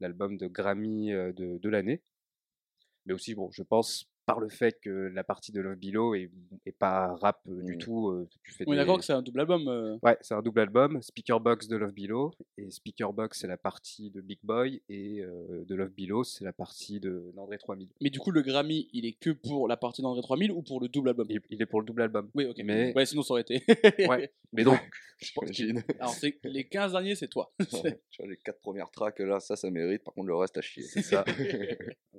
l'album 0.00 0.36
de 0.36 0.46
Grammy 0.46 1.12
euh, 1.12 1.32
de, 1.32 1.58
de 1.58 1.68
l'année. 1.68 2.02
Mais 3.04 3.14
aussi, 3.14 3.34
bon, 3.34 3.50
je 3.50 3.62
pense 3.62 4.08
par 4.26 4.40
le 4.40 4.48
fait 4.48 4.78
que 4.82 4.90
la 4.90 5.22
partie 5.24 5.52
de 5.52 5.60
Love 5.60 5.76
Below 5.76 6.14
est, 6.16 6.30
est 6.66 6.72
pas 6.72 7.14
rap 7.14 7.40
euh, 7.48 7.62
du 7.62 7.76
Mmh. 7.76 7.78
tout. 7.78 8.08
euh, 8.10 8.28
tu 8.42 8.52
fais 8.52 8.64
On 8.66 8.72
est 8.72 8.74
des- 8.74 8.80
d'accord 8.80 8.98
que 8.98 9.04
c'est 9.04 9.12
un 9.12 9.22
double 9.22 9.40
album. 9.40 9.68
euh, 9.68 9.96
Ouais, 10.02 10.18
c'est 10.20 10.34
un 10.34 10.42
double 10.42 10.60
album. 10.60 11.00
Speaker 11.00 11.38
Box 11.40 11.68
de 11.68 11.76
Love 11.76 11.92
Below. 11.92 12.32
Et 12.58 12.70
Speaker 12.70 13.12
Box, 13.12 13.38
c'est 13.40 13.46
la 13.46 13.56
partie 13.56 14.10
de 14.10 14.20
Big 14.20 14.40
Boy. 14.42 14.82
Et 14.88 15.20
euh, 15.22 15.64
de 15.64 15.74
Love 15.76 15.92
Below, 15.96 16.24
c'est 16.24 16.44
la 16.44 16.52
partie 16.52 16.98
de 17.00 17.30
d'André 17.36 17.56
3000. 17.58 17.88
Mais 18.00 18.10
du 18.10 18.18
coup, 18.18 18.32
le 18.32 18.42
Grammy, 18.42 18.88
il 18.92 19.06
est 19.06 19.12
que 19.12 19.30
pour 19.30 19.68
la 19.68 19.76
partie 19.76 20.02
d'André 20.02 20.22
3000 20.22 20.50
ou 20.50 20.62
pour 20.62 20.80
le 20.80 20.88
double 20.88 21.10
album? 21.10 21.26
Il, 21.30 21.40
il 21.50 21.62
est 21.62 21.66
pour 21.66 21.80
le 21.80 21.86
double 21.86 22.02
album. 22.02 22.28
Oui, 22.34 22.46
ok. 22.46 22.60
Mais- 22.64 22.92
Ouais, 22.96 23.06
sinon 23.06 23.22
ça 23.22 23.32
aurait 23.34 23.42
été. 23.42 23.62
Ouais. 24.08 24.32
Mais 24.52 24.64
donc, 24.64 24.80
J'imagine. 25.18 25.82
Alors, 26.00 26.12
c'est 26.12 26.38
les 26.44 26.64
15 26.64 26.92
derniers, 26.92 27.14
c'est 27.14 27.28
toi. 27.28 27.50
Ouais, 27.58 28.00
tu 28.10 28.20
vois, 28.22 28.30
les 28.30 28.36
quatre 28.36 28.60
premières 28.60 28.90
tracks, 28.90 29.18
là, 29.20 29.40
ça, 29.40 29.56
ça 29.56 29.70
mérite. 29.70 30.04
Par 30.04 30.12
contre, 30.12 30.26
le 30.26 30.34
reste 30.34 30.58
à 30.58 30.60
chier. 30.60 30.82
c'est 30.82 31.00
ça. 31.02 31.24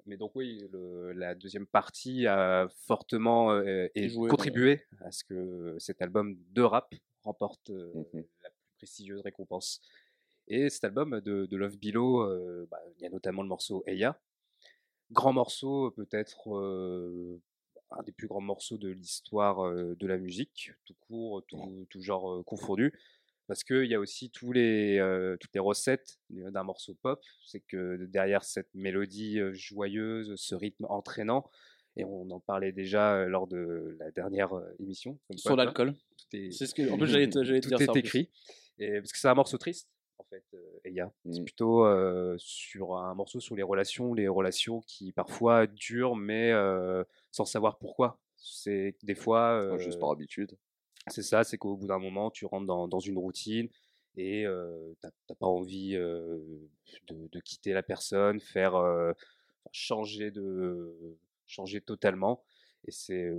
Mais 0.06 0.18
donc, 0.18 0.32
oui, 0.36 0.64
le- 0.72 1.12
la 1.14 1.36
deuxième 1.36 1.68
partie 1.68 1.97
a 2.28 2.68
fortement 2.86 3.52
euh, 3.52 3.88
et 3.96 4.10
Joué, 4.10 4.30
contribué 4.30 4.82
à 5.02 5.12
ce 5.12 5.24
que 5.24 5.76
cet 5.80 6.02
album 6.02 6.38
de 6.52 6.62
rap 6.62 6.94
remporte 7.24 7.70
euh, 7.70 7.92
Mhm. 8.14 8.24
la 8.44 8.50
plus 8.50 8.64
prestigieuse 8.78 9.22
récompense. 9.22 9.82
Et 10.48 10.70
cet 10.70 10.84
album 10.86 11.20
de, 11.22 11.46
de 11.46 11.58
Love 11.58 11.78
Below, 11.78 12.66
bah, 12.68 12.80
il 12.96 13.02
y 13.02 13.06
a 13.06 13.10
notamment 13.10 13.42
le 13.42 13.50
morceau 13.50 13.84
Eya. 13.86 14.18
Grand 15.12 15.34
morceau, 15.34 15.92
peut-être 15.92 16.48
un 17.92 18.04
des 18.04 18.14
plus 18.14 18.28
grands 18.28 18.40
morceaux 18.40 18.78
de 18.78 18.88
l'histoire 18.90 19.74
de 19.74 20.08
la 20.08 20.18
musique, 20.18 20.72
tout 20.86 20.96
court, 21.02 21.44
tout, 21.48 21.86
tout 21.90 22.02
genre 22.02 22.46
confondu. 22.46 22.94
Parce 23.48 23.64
qu'il 23.64 23.86
y 23.86 23.96
a 23.96 24.00
aussi 24.00 24.30
tous 24.30 24.52
les, 24.52 25.00
euh, 25.00 25.38
toutes 25.40 25.54
les 25.54 25.62
recettes 25.62 26.20
d'un 26.30 26.64
morceau 26.64 26.96
pop. 26.96 27.24
C'est 27.46 27.62
que 27.62 28.06
derrière 28.06 28.44
cette 28.44 28.74
mélodie 28.74 29.40
joyeuse, 29.54 30.36
ce 30.36 30.54
rythme 30.54 30.86
entraînant, 30.90 31.50
et 31.98 32.06
on 32.06 32.30
en 32.32 32.40
parlait 32.40 32.72
déjà 32.72 33.26
lors 33.26 33.48
de 33.48 33.96
la 34.00 34.12
dernière 34.12 34.52
émission. 34.80 35.18
comme 35.28 35.38
Sur 35.38 35.56
l'alcool. 35.56 35.94
tout 36.18 36.38
est- 36.38 36.52
C'est 36.52 36.66
ce 36.68 36.74
que. 36.76 36.90
En 36.92 36.98
plus, 36.98 37.08
j'allais 37.08 37.30
te, 37.30 37.40
tout 37.40 37.70
dire 37.70 37.80
ça. 37.80 37.92
en 37.92 37.94
est 37.96 38.00
écrit. 38.00 38.30
Et, 38.80 39.00
parce 39.02 39.12
que 39.12 39.18
c'est 39.18 39.28
un 39.28 39.34
morceau 39.34 39.58
triste, 39.58 39.90
en 40.20 40.24
fait, 40.26 40.44
euh, 40.54 40.80
Eya. 40.86 41.12
C'est 41.32 41.42
Mm. 41.42 41.46
plutôt 41.46 41.86
euh, 41.86 42.36
sur 42.38 42.96
un 42.96 43.14
morceau 43.16 43.40
sur 43.40 43.56
les 43.56 43.64
relations, 43.64 44.14
les 44.14 44.28
relations 44.28 44.82
qui 44.82 45.12
parfois 45.12 45.66
durent, 45.68 46.16
mais 46.16 46.52
euh, 46.52 47.04
sans 47.32 47.46
savoir 47.46 47.78
pourquoi. 47.80 48.20
C'est 48.38 48.96
des 49.04 49.16
fois, 49.16 49.76
Juste 49.80 50.00
par 50.00 50.12
habitude. 50.12 50.52
c'est 51.08 51.24
ça, 51.24 51.44
c'est 51.44 51.58
qu'au 51.58 51.76
bout 51.76 51.88
d'un 51.88 51.98
moment, 52.00 52.30
tu 52.30 52.46
rentres 52.46 52.68
dans, 52.68 52.88
dans 52.88 53.00
une 53.00 53.18
routine 53.18 53.68
et 54.16 54.46
t'as 55.02 55.10
pas 55.40 55.48
envie 55.48 55.94
de, 55.96 56.40
de 57.10 57.40
quitter 57.40 57.74
la 57.74 57.82
personne, 57.82 58.40
faire 58.40 58.76
changer 59.72 60.30
de 60.32 61.18
changer 61.48 61.82
totalement. 61.82 62.44
Et 62.86 62.92
c'est 62.92 63.32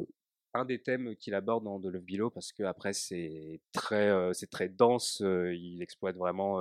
un 0.55 0.65
des 0.65 0.81
thèmes 0.81 1.15
qu'il 1.17 1.35
aborde 1.35 1.65
dans 1.65 1.81
The 1.81 1.87
Love 1.87 2.05
Below 2.05 2.31
parce 2.31 2.53
que 2.53 2.63
après 2.63 2.93
c'est 2.93 3.61
très 3.73 4.11
c'est 4.35 4.51
très 4.51 4.69
dense. 4.69 5.21
il 5.21 5.83
exploite 5.83 6.17
vraiment 6.17 6.61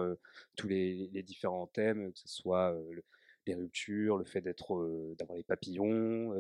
tous 0.56 0.68
les, 0.68 1.08
différents 1.24 1.68
thèmes, 1.68 2.12
que 2.12 2.20
ce 2.20 2.27
soit 2.27 2.72
le- 2.92 3.03
les 3.46 3.55
ruptures, 3.55 4.18
le 4.18 4.25
fait 4.25 4.42
d'être 4.42 5.16
d'avoir 5.18 5.38
les 5.38 5.44
papillons, 5.44 6.33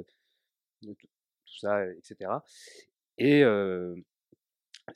de 0.81 0.93
tout, 0.93 1.07
ça, 1.45 1.85
etc. 1.93 2.31
Et 3.17 3.43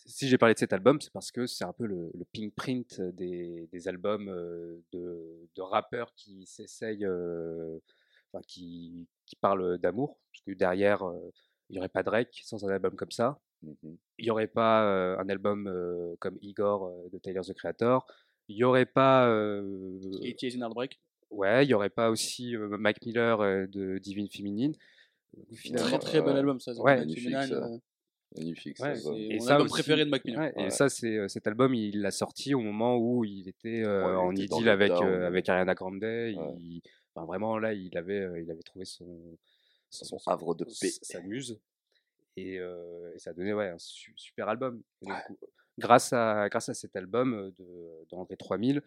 si 0.06 0.28
j'ai 0.28 0.38
parlé 0.38 0.54
de 0.54 0.60
cet 0.60 0.74
album, 0.74 1.00
c'est 1.02 1.12
parce 1.12 1.32
que 1.32 1.46
c'est 1.48 1.66
un 1.66 1.74
peu 1.74 1.86
le, 1.86 2.12
le 2.14 2.26
pink 2.26 2.54
print 2.56 3.02
des, 3.02 3.88
albums 3.88 4.26
de, 4.92 5.50
de 5.56 5.62
rappeurs 5.62 6.14
qui 6.16 6.46
s'essayent, 6.46 7.08
enfin, 8.34 8.42
qui, 8.48 9.08
qui 9.26 9.36
parlent 9.36 9.78
d'amour. 9.78 10.20
Parce 10.32 10.44
que 10.46 10.52
derrière, 10.54 11.04
il 11.70 11.74
n'y 11.74 11.80
aurait 11.80 11.90
pas 11.90 12.04
Drake 12.04 12.42
sans 12.44 12.64
un 12.66 12.70
album 12.70 12.96
comme 12.96 13.12
ça. 13.12 13.40
Mhm. 13.64 13.98
Il 14.18 14.26
n'y 14.26 14.32
aurait 14.32 14.48
pas 14.48 14.86
euh, 14.86 15.18
un 15.20 15.30
album 15.30 15.68
euh, 15.68 16.16
comme 16.20 16.38
Igor 16.42 16.86
euh, 16.88 17.10
de 17.12 17.18
Tyler 17.20 17.42
the 17.42 17.54
Creator. 17.54 18.06
Il 18.48 18.56
n'y 18.56 18.64
aurait 18.64 18.86
pas. 18.86 19.28
Et 19.30 20.36
in 20.44 20.62
Heartbreak. 20.62 21.00
ouais, 21.30 21.64
il 21.64 21.68
n'y 21.68 21.74
aurait 21.74 21.90
pas 21.90 22.10
aussi 22.10 22.56
Mac 22.58 22.98
Miller 23.06 23.68
de 23.70 23.98
Divine 24.00 24.28
Feminine. 24.30 24.74
Finalement, 25.54 25.88
Très 25.88 26.00
très 26.00 26.22
bon 26.22 26.36
album, 26.36 26.60
ça. 26.60 26.74
Ouais, 26.74 26.98
magnifique, 26.98 27.32
ça. 27.32 27.44
euh, 27.54 27.78
Magnifique, 28.38 28.80
Ouais, 28.80 28.96
ça. 28.96 29.10
c'est 29.14 29.18
Et 29.22 29.34
mon 29.36 29.40
ça 29.42 29.52
album 29.54 29.66
aussi- 29.66 29.74
préféré 29.74 30.04
de 30.06 30.10
Mac 30.10 30.26
Miller. 30.26 30.42
Ouais. 30.42 30.66
Et 30.66 30.70
ça, 30.72 30.90
c'est 30.90 31.30
cet 31.30 31.48
album, 31.48 31.74
il 31.74 32.02
l'a 32.02 32.12
sorti 32.12 32.54
au 32.54 32.60
moment 32.60 32.98
où 32.98 33.24
il 33.24 33.48
était 33.48 33.80
il 33.82 33.86
en 33.88 34.32
était 34.32 34.44
idylle 34.44 34.66
le 34.66 34.72
avec, 34.72 34.92
avec 34.92 35.48
Ariana 35.50 35.74
Grande. 35.76 36.02
il- 36.04 36.82
enfin, 37.16 37.26
vraiment, 37.26 37.58
là, 37.58 37.74
il 37.74 37.96
avait, 37.98 38.42
il 38.44 38.50
avait 38.52 38.64
trouvé 38.64 38.86
son, 38.86 39.38
Son 39.90 40.18
havre 40.28 40.56
de 40.56 40.64
paix. 40.66 40.90
sa 41.02 41.22
muse. 41.22 41.60
Et, 42.38 42.56
et 42.56 43.20
ça 43.20 43.32
a 43.32 43.34
donné 43.34 43.54
ouais, 43.54 43.68
un 43.70 43.78
su- 43.78 44.14
super 44.16 44.48
album. 44.50 44.82
Et 45.02 45.06
donc, 45.08 45.16
grâce, 45.78 46.14
à, 46.14 46.48
grâce 46.50 46.70
à 46.70 46.74
cet 46.74 46.96
album 46.96 47.52
d'André 48.10 48.38
3000, 48.38 48.82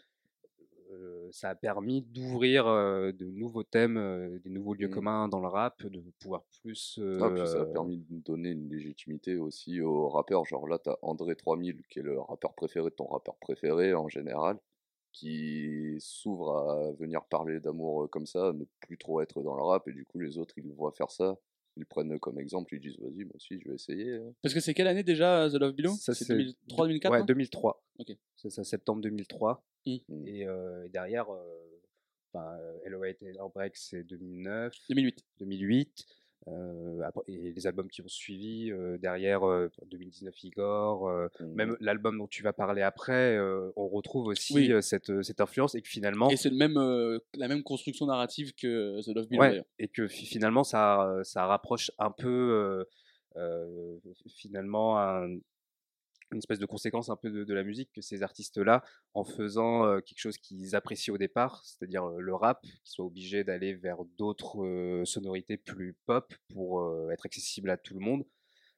euh, 0.92 1.28
ça 1.32 1.50
a 1.50 1.54
permis 1.54 2.02
d'ouvrir 2.02 2.66
euh, 2.66 3.10
de 3.12 3.26
nouveaux 3.26 3.64
thèmes, 3.64 3.96
euh, 3.96 4.38
des 4.38 4.50
nouveaux 4.50 4.74
lieux 4.74 4.88
Mm. 4.88 4.92
communs 4.92 5.28
dans 5.28 5.40
le 5.40 5.48
rap, 5.48 5.82
de 5.84 6.00
pouvoir 6.20 6.44
plus. 6.62 7.00
Ah, 7.20 7.30
puis 7.34 7.46
ça 7.46 7.62
a 7.62 7.66
permis 7.66 7.98
de 7.98 8.20
donner 8.20 8.50
une 8.50 8.68
légitimité 8.70 9.36
aussi 9.36 9.80
aux 9.80 10.08
rappeurs. 10.08 10.44
Genre 10.44 10.66
là, 10.68 10.78
t'as 10.78 10.96
André 11.02 11.36
3000, 11.36 11.82
qui 11.90 11.98
est 11.98 12.02
le 12.02 12.20
rappeur 12.20 12.54
préféré 12.54 12.90
de 12.90 12.94
ton 12.94 13.06
rappeur 13.06 13.36
préféré 13.36 13.92
en 13.94 14.08
général, 14.08 14.58
qui 15.14 15.96
s'ouvre 16.00 16.58
à 16.58 16.92
venir 16.92 17.24
parler 17.24 17.60
d'amour 17.60 18.10
comme 18.10 18.26
ça, 18.26 18.52
ne 18.52 18.64
plus 18.80 18.98
trop 18.98 19.20
être 19.22 19.42
dans 19.42 19.54
le 19.54 19.62
rap, 19.62 19.86
et 19.88 19.92
du 19.92 20.04
coup, 20.04 20.18
les 20.18 20.36
autres, 20.38 20.52
ils 20.58 20.64
le 20.66 20.74
voient 20.74 20.92
faire 20.92 21.10
ça. 21.10 21.38
Ils 21.76 21.80
le 21.80 21.86
prennent 21.86 22.18
comme 22.20 22.38
exemple, 22.38 22.74
ils 22.74 22.80
disent, 22.80 22.98
vas-y, 23.00 23.24
moi 23.24 23.32
aussi, 23.36 23.58
je 23.60 23.68
vais 23.68 23.74
essayer. 23.74 24.14
hein. 24.16 24.32
Parce 24.42 24.54
que 24.54 24.60
c'est 24.60 24.74
quelle 24.74 24.86
année 24.86 25.02
déjà 25.02 25.48
The 25.50 25.54
Love 25.54 25.72
Below? 25.74 25.92
Ça, 25.92 26.14
C'est 26.14 26.24
c'est 26.24 26.34
2003-2004 26.36 27.10
Ouais, 27.10 27.24
2003. 27.24 27.84
Ok. 27.98 28.12
C'est 28.36 28.50
ça, 28.50 28.62
septembre 28.64 29.00
2003. 29.02 29.64
Mm. 29.86 29.96
Mm. 30.08 30.26
Et, 30.28 30.46
euh, 30.46 30.84
et 30.84 30.88
derrière, 30.90 31.30
euh, 31.32 31.80
enfin, 32.32 32.46
euh, 32.60 32.78
Hello 32.84 33.02
Hate 33.02 33.22
Heartbreak, 33.22 33.76
c'est 33.76 34.04
2009, 34.04 34.72
2008. 34.88 35.24
2008. 35.40 36.06
Euh, 36.48 37.08
et 37.26 37.52
les 37.52 37.66
albums 37.66 37.88
qui 37.88 38.02
ont 38.02 38.08
suivi 38.08 38.70
euh, 38.70 38.98
derrière, 38.98 39.46
euh, 39.48 39.70
2019 39.90 40.44
Igor, 40.44 41.08
euh, 41.08 41.28
Mm. 41.40 41.54
même 41.54 41.76
l'album 41.80 42.18
dont 42.18 42.26
tu 42.26 42.42
vas 42.42 42.52
parler 42.52 42.82
après, 42.82 43.38
on 43.76 43.88
retrouve 43.88 44.26
aussi 44.28 44.54
Oui. 44.54 44.82
cette, 44.82 45.22
cette 45.22 45.40
influence 45.40 45.74
et 45.74 45.82
que 45.82 45.88
finalement, 45.88 46.28
Et 46.30 46.36
c'est 46.36 46.50
le 46.50 46.56
même, 46.56 46.78
la 47.36 47.48
même 47.48 47.62
construction 47.62 48.06
narrative 48.06 48.54
que 48.54 49.00
The 49.02 49.14
Love 49.14 49.28
Below 49.28 49.40
Ouais, 49.42 49.62
et 49.78 49.88
que 49.88 50.06
fi- 50.08 50.26
finalement 50.26 50.64
ça, 50.64 51.14
ça 51.22 51.46
rapproche 51.46 51.90
un 51.98 52.10
peu 52.10 52.84
euh, 53.36 53.98
finalement 54.28 54.98
un- 54.98 55.38
une 56.34 56.38
espèce 56.38 56.58
de 56.58 56.66
conséquence 56.66 57.08
un 57.08 57.16
peu 57.16 57.30
de, 57.30 57.54
la 57.54 57.62
musique 57.62 57.90
que 57.92 58.00
ces 58.00 58.22
artistes-là, 58.22 58.84
en 59.14 59.24
faisant 59.24 59.86
euh, 59.86 60.00
quelque 60.00 60.18
chose 60.18 60.36
qu'ils 60.36 60.74
apprécient 60.74 61.14
au 61.14 61.18
départ, 61.18 61.62
c'est-à-dire 61.64 62.04
euh, 62.04 62.20
le 62.20 62.34
rap, 62.34 62.60
qu'ils 62.62 62.80
soient 62.84 63.06
obligés 63.06 63.44
d'aller 63.44 63.74
vers 63.74 64.04
d'autres 64.18 64.64
euh, 64.64 65.04
sonorités 65.04 65.56
plus 65.56 65.94
pop 66.06 66.34
pour 66.52 67.10
être 67.10 67.26
accessible 67.26 67.70
à 67.70 67.76
tout 67.76 67.94
le 67.94 68.00
monde, 68.00 68.24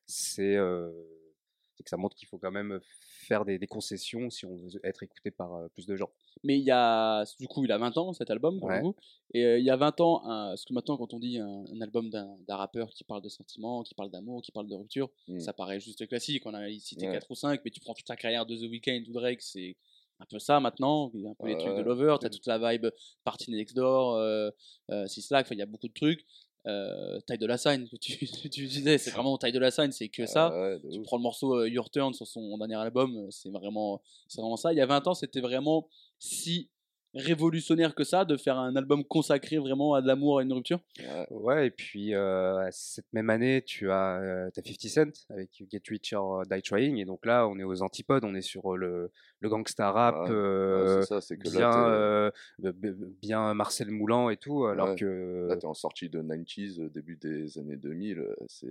c'est 0.07 0.55
que 0.57 1.91
ça 1.91 1.97
montre 1.97 2.17
qu'il 2.17 2.29
faut 2.29 2.39
quand 2.39 2.51
même 2.51 2.81
faire 3.27 3.45
des, 3.45 3.59
concessions 3.67 4.31
si 4.31 4.47
on 4.47 4.57
veut 4.57 4.69
être 4.85 5.03
écouté 5.03 5.31
par 5.31 5.69
plus 5.71 5.87
de 5.87 5.97
gens. 5.97 6.11
Mais 6.45 6.59
il 6.59 6.65
y 6.65 6.71
a, 6.71 7.25
du 7.41 7.49
coup, 7.49 7.65
il 7.65 7.73
a 7.73 7.79
20 7.79 7.97
ans 7.99 8.13
cet 8.13 8.31
album 8.31 8.61
pour 8.61 8.69
le 8.69 8.77
Ouais. 8.77 8.83
coup. 8.83 8.95
Et 9.35 9.45
euh, 9.45 9.59
il 9.59 9.65
y 9.65 9.71
a 9.71 9.77
20 9.77 10.01
ans, 10.01 10.23
un- 10.27 10.49
parce 10.51 10.65
que 10.65 10.73
maintenant, 10.75 10.97
quand 10.97 11.13
on 11.15 11.19
dit 11.19 11.39
un, 11.39 11.65
un 11.75 11.81
album 11.81 12.11
d'un 12.11 12.37
rappeur 12.57 12.91
qui 12.91 13.05
parle 13.05 13.23
de 13.23 13.29
sentiments, 13.29 13.83
qui 13.83 13.95
parle 13.95 14.11
d'amour, 14.11 14.43
qui 14.43 14.53
parle 14.53 14.69
de 14.69 14.75
rupture, 14.75 15.09
Mm. 15.29 15.41
ça 15.41 15.53
paraît 15.53 15.81
juste 15.81 16.07
classique. 16.07 16.45
On 16.47 16.55
a 16.55 16.69
cité 16.79 17.07
Ouais. 17.07 17.13
4 17.15 17.31
ou 17.31 17.35
5, 17.35 17.61
mais 17.65 17.71
tu 17.71 17.81
prends 17.81 17.95
toute 17.95 18.09
la 18.09 18.17
carrière 18.17 18.47
de 18.47 18.55
The 18.57 18.69
Weeknd 18.71 19.03
ou 19.09 19.13
Drake, 19.13 19.41
c'est 19.43 19.77
un 20.21 20.25
peu 20.27 20.39
ça 20.39 20.61
maintenant. 20.61 21.11
Il 21.15 21.23
y 21.23 21.27
a 21.27 21.31
un 21.31 21.35
peu 21.35 21.47
les 21.49 21.57
trucs 21.59 21.75
de. 21.77 21.83
Lover, 21.83 22.17
t'as 22.21 22.29
toute 22.31 22.47
la 22.47 22.59
vibe 22.59 22.87
Party 23.25 23.51
Next 23.51 23.75
Door, 23.77 24.15
euh, 24.15 24.51
euh, 24.91 25.07
il 25.51 25.59
y 25.59 25.63
a 25.63 25.67
beaucoup 25.67 25.89
de 25.89 25.93
trucs. 25.95 26.25
Euh, 26.69 27.21
taille 27.21 27.39
de 27.39 27.47
la 27.47 27.59
sign, 27.59 27.89
que 27.89 27.95
tu, 27.95 28.19
tu 28.51 28.67
disais, 28.67 28.99
c'est 28.99 29.13
vraiment 29.13 29.39
taille 29.39 29.53
de 29.53 29.59
la 29.61 29.71
sign, 29.71 29.93
c'est 29.93 30.09
que 30.09 30.27
ça. 30.27 30.51
Ouais, 30.51 30.81
Tu 30.91 30.99
ouf. 30.99 31.05
prends 31.05 31.17
le 31.17 31.23
morceau 31.23 31.55
euh, 31.61 31.69
Your 31.69 31.89
Turn 31.91 32.13
sur 32.13 32.27
son 32.27 32.59
dernier 32.59 32.75
album, 32.75 33.17
euh, 33.17 33.27
c'est 33.31 33.51
vraiment, 33.51 34.03
c'est 34.27 34.41
vraiment 34.41 34.57
ça. 34.57 34.73
Il 34.73 34.77
y 34.77 34.81
a 34.81 34.87
20 34.87 35.07
ans, 35.07 35.15
c'était 35.15 35.41
vraiment 35.41 35.87
si 36.19 36.71
révolutionnaire 37.15 37.95
que 37.95 38.05
ça 38.05 38.27
de 38.27 38.37
faire 38.37 38.59
un 38.59 38.77
album 38.77 39.03
consacré 39.03 39.57
vraiment 39.57 39.95
à 39.95 40.03
de 40.03 40.07
l'amour 40.07 40.39
et 40.39 40.43
à 40.43 40.45
une 40.45 40.53
rupture? 40.53 40.81
Ouais. 41.01 41.27
Ouais, 41.31 41.67
et 41.69 41.71
puis 41.71 42.15
euh, 42.15 42.69
cette 42.71 43.11
même 43.15 43.31
année, 43.31 43.63
tu 43.65 43.91
as, 43.91 44.19
euh, 44.21 44.51
t'as 44.53 44.61
50 44.63 44.81
Cent 45.15 45.25
avec 45.31 45.51
Get 45.71 45.81
Rich 45.89 46.13
or 46.13 46.45
Die 46.45 46.61
Trying, 46.61 46.99
et 46.99 47.07
donc 47.07 47.25
là, 47.25 47.49
on 47.49 47.59
est 47.59 47.65
aux 47.65 47.81
antipodes, 47.83 48.25
on 48.25 48.35
est 48.35 48.43
sur 48.43 48.75
euh, 48.75 48.77
le, 48.77 49.11
le 49.41 49.49
gangsta 49.49 49.91
rap, 49.93 50.29
Ouais, 50.29 50.35
euh, 50.35 50.97
Ouais, 50.99 51.03
c'est 51.03 51.09
ça, 51.09 51.21
c'est 51.23 51.39
que 51.39 51.49
bien, 51.49 51.71
là, 51.71 51.89
euh, 51.89 53.55
Marcel 53.55 53.91
Moulan 53.91 54.29
et 54.29 54.37
tout, 54.37 54.65
alors 54.67 54.91
Ouais. 54.91 54.97
que. 54.97 55.45
t'es 55.49 55.55
là, 55.55 55.57
t'es 55.57 55.67
en 55.67 55.75
sortie 55.75 56.11
de 56.11 56.21
90s, 56.21 56.81
euh, 56.81 56.91
début 56.91 57.17
des 57.17 57.59
années 57.59 57.77
2000. 57.77 58.19
euh, 58.19 58.35
c'est- 58.49 58.67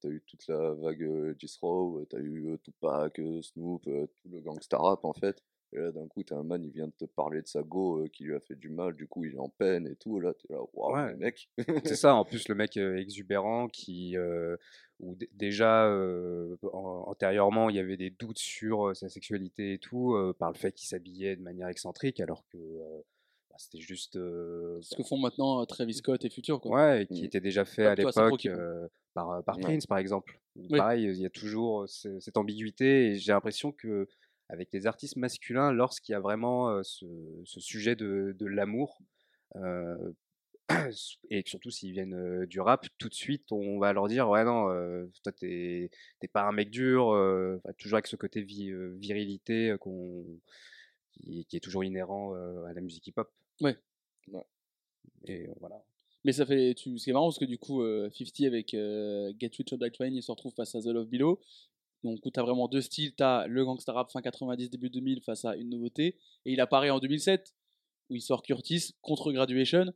T'as 0.00 0.08
eu 0.08 0.22
toute 0.26 0.46
la 0.48 0.72
vague 0.72 1.02
euh, 1.02 1.34
Jizz 1.38 1.58
Row, 1.60 1.98
euh, 1.98 2.06
t'as 2.08 2.18
eu 2.18 2.46
euh, 2.52 2.56
Tupac, 2.62 3.18
euh, 3.18 3.42
Snoop, 3.42 3.82
euh, 3.88 4.06
tout 4.22 4.28
le 4.32 4.40
gangsta 4.40 4.78
rap 4.78 5.04
en 5.04 5.12
fait. 5.12 5.42
Et 5.74 5.78
là, 5.78 5.90
d'un 5.90 6.06
coup, 6.06 6.22
t'as 6.22 6.36
un 6.36 6.44
man, 6.44 6.62
il 6.64 6.70
vient 6.70 6.86
de 6.86 6.92
te 6.92 7.04
parler 7.04 7.42
de 7.42 7.48
sa 7.48 7.62
go 7.62 7.98
euh, 8.04 8.08
qui 8.08 8.22
lui 8.24 8.34
a 8.34 8.40
fait 8.40 8.54
du 8.54 8.68
mal, 8.70 8.94
du 8.94 9.08
coup, 9.08 9.24
il 9.24 9.34
est 9.34 9.38
en 9.38 9.48
peine 9.48 9.86
et 9.88 9.96
tout. 9.96 10.20
Là, 10.20 10.32
t'es 10.34 10.46
là, 10.52 10.60
waouh, 10.72 10.94
Ouais. 10.94 11.16
mec. 11.16 11.50
C'est 11.84 11.96
ça, 11.96 12.14
en 12.14 12.24
plus 12.24 12.46
le 12.48 12.54
mec 12.54 12.76
euh, 12.76 12.96
exubérant 12.96 13.66
qui, 13.66 14.16
euh, 14.16 14.56
où 15.00 15.16
d- 15.16 15.28
déjà 15.32 15.86
euh, 15.88 16.56
an- 16.72 17.04
antérieurement 17.08 17.70
il 17.70 17.76
y 17.76 17.80
avait 17.80 17.96
des 17.96 18.10
doutes 18.10 18.38
sur 18.38 18.88
euh, 18.88 18.94
sa 18.94 19.08
sexualité 19.08 19.72
et 19.74 19.78
tout, 19.78 20.14
euh, 20.14 20.32
par 20.32 20.52
le 20.52 20.56
fait 20.56 20.72
qu'il 20.72 20.86
s'habillait 20.88 21.34
de 21.36 21.42
manière 21.42 21.66
excentrique 21.68 22.20
alors 22.20 22.44
que 22.52 22.56
euh, 22.58 23.00
bah, 23.50 23.56
c'était 23.58 23.80
juste... 23.80 24.14
euh, 24.16 24.78
Ce 24.82 24.94
que 24.94 25.02
font 25.02 25.18
maintenant 25.18 25.60
euh, 25.60 25.64
Travis 25.64 25.94
Scott 25.94 26.24
et 26.24 26.30
Future, 26.30 26.60
quoi. 26.60 26.70
Ouais, 26.76 27.02
et 27.02 27.06
qui 27.08 27.22
Mm. 27.22 27.26
était 27.26 27.40
déjà 27.40 27.64
fait 27.64 27.84
Pas 27.84 27.90
à 27.90 27.96
toi, 27.96 28.10
l'époque 28.24 28.46
euh, 28.46 28.86
par, 29.12 29.42
par 29.42 29.56
Ouais. 29.56 29.62
Prince 29.62 29.86
par 29.86 29.98
exemple. 29.98 30.38
Oui. 30.56 30.68
Pareil, 30.78 31.04
il 31.06 31.20
y 31.20 31.26
a 31.26 31.30
toujours 31.30 31.88
ce- 31.88 32.20
cette 32.20 32.36
ambiguïté 32.36 33.08
et 33.08 33.14
j'ai 33.16 33.32
l'impression 33.32 33.72
que 33.72 34.06
avec 34.48 34.68
les 34.72 34.86
artistes 34.86 35.16
masculins, 35.16 35.72
lorsqu'il 35.72 36.12
y 36.12 36.16
a 36.16 36.20
vraiment 36.20 36.82
ce, 36.82 37.06
ce 37.44 37.60
sujet 37.60 37.96
de, 37.96 38.34
de 38.38 38.46
l'amour, 38.46 38.98
et 41.30 41.42
surtout 41.46 41.70
s'ils 41.70 41.92
viennent 41.92 42.46
du 42.46 42.60
rap, 42.60 42.86
tout 42.98 43.08
de 43.08 43.14
suite 43.14 43.52
on 43.52 43.78
va 43.78 43.92
leur 43.92 44.08
dire 44.08 44.28
ouais 44.28 44.44
non, 44.44 44.68
toi 45.22 45.32
t'es 45.32 45.90
pas 46.32 46.42
un 46.42 46.52
mec 46.52 46.70
dur, 46.70 47.12
toujours 47.78 47.96
avec 47.96 48.06
ce 48.06 48.16
côté 48.16 48.42
vi- 48.42 48.72
virilité 48.98 49.76
qu'on 49.78 50.24
qui, 51.12 51.44
qui 51.46 51.56
est 51.56 51.60
toujours 51.60 51.84
inhérent 51.84 52.34
à 52.34 52.72
la 52.72 52.80
musique 52.80 53.06
hip-hop. 53.06 53.30
Ouais. 53.60 53.76
Ouais. 54.28 54.44
Et 55.26 55.48
voilà. 55.60 55.82
Mais 56.24 56.32
ça 56.32 56.46
fait. 56.46 56.74
Tu... 56.74 56.98
Ce 56.98 57.04
qui 57.04 57.10
est 57.10 57.12
marrant, 57.12 57.28
parce 57.28 57.38
que 57.38 57.44
du 57.44 57.58
coup, 57.58 57.82
euh, 57.82 58.10
50 58.10 58.46
avec 58.46 58.74
euh, 58.74 59.32
Get 59.38 59.50
Rich 59.58 59.72
or 59.72 59.78
Die 59.78 59.90
Trying, 59.92 60.14
il 60.14 60.22
se 60.22 60.30
retrouve 60.30 60.54
face 60.54 60.74
à 60.74 60.80
The 60.80 60.86
Love 60.86 61.08
Below. 61.08 61.40
Donc, 62.04 62.20
tu 62.22 62.38
as 62.38 62.42
vraiment 62.42 62.68
deux 62.68 62.80
styles. 62.82 63.14
Tu 63.16 63.22
as 63.22 63.46
le 63.48 63.64
gangsta 63.64 63.92
rap 63.92 64.10
fin 64.12 64.20
90, 64.22 64.70
début 64.70 64.90
2000 64.90 65.22
face 65.22 65.44
à 65.44 65.56
une 65.56 65.70
nouveauté. 65.70 66.16
Et 66.44 66.52
il 66.52 66.60
apparaît 66.60 66.90
en 66.90 66.98
2007, 67.00 67.52
où 68.10 68.14
il 68.14 68.20
sort 68.22 68.42
Curtis 68.42 68.94
contre 69.02 69.32
Graduation. 69.32 69.86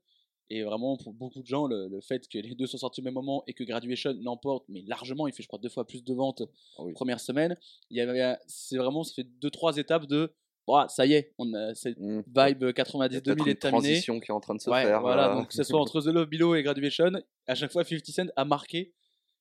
Et 0.50 0.62
vraiment, 0.62 0.96
pour 0.96 1.12
beaucoup 1.12 1.42
de 1.42 1.46
gens, 1.46 1.66
le, 1.66 1.88
le 1.88 2.00
fait 2.00 2.26
que 2.26 2.38
les 2.38 2.54
deux 2.54 2.66
sont 2.66 2.78
sortis 2.78 3.02
au 3.02 3.04
même 3.04 3.12
moment 3.14 3.44
et 3.46 3.52
que 3.52 3.62
Graduation 3.64 4.16
l'emporte, 4.22 4.64
mais 4.70 4.82
largement, 4.86 5.26
il 5.26 5.34
fait, 5.34 5.42
je 5.42 5.48
crois, 5.48 5.58
deux 5.58 5.68
fois 5.68 5.86
plus 5.86 6.02
de 6.02 6.14
ventes 6.14 6.42
oui. 6.78 6.94
première 6.94 7.20
semaine. 7.20 7.54
Il 7.90 7.98
y 7.98 8.00
avait, 8.00 8.36
c'est 8.46 8.78
vraiment, 8.78 9.04
ça 9.04 9.12
fait 9.14 9.24
deux, 9.40 9.50
trois 9.50 9.76
étapes 9.76 10.06
de. 10.06 10.32
Ouah, 10.66 10.86
ça 10.88 11.04
y 11.06 11.14
est, 11.14 11.32
on 11.38 11.52
a 11.54 11.74
cette 11.74 11.98
Mm. 11.98 12.20
vibe 12.26 12.62
Il 12.62 12.66
y 12.66 12.68
a 12.68 12.72
90-2000 12.72 13.22
peut-être 13.22 13.46
est 13.48 13.54
terminée. 13.56 13.82
transition 13.88 14.20
qui 14.20 14.30
est 14.30 14.34
en 14.34 14.40
train 14.40 14.54
de 14.54 14.60
se 14.60 14.68
Ouais, 14.70 14.84
faire. 14.84 15.00
voilà, 15.00 15.28
là. 15.28 15.34
donc 15.34 15.48
que 15.48 15.54
ce 15.54 15.62
soit 15.62 15.80
entre 15.80 16.00
The 16.02 16.06
Love 16.06 16.28
Below 16.28 16.54
et 16.56 16.62
Graduation, 16.62 17.10
à 17.46 17.54
chaque 17.54 17.72
fois 17.72 17.84
50 17.84 18.04
Cent 18.06 18.26
a 18.36 18.44
marqué, 18.46 18.92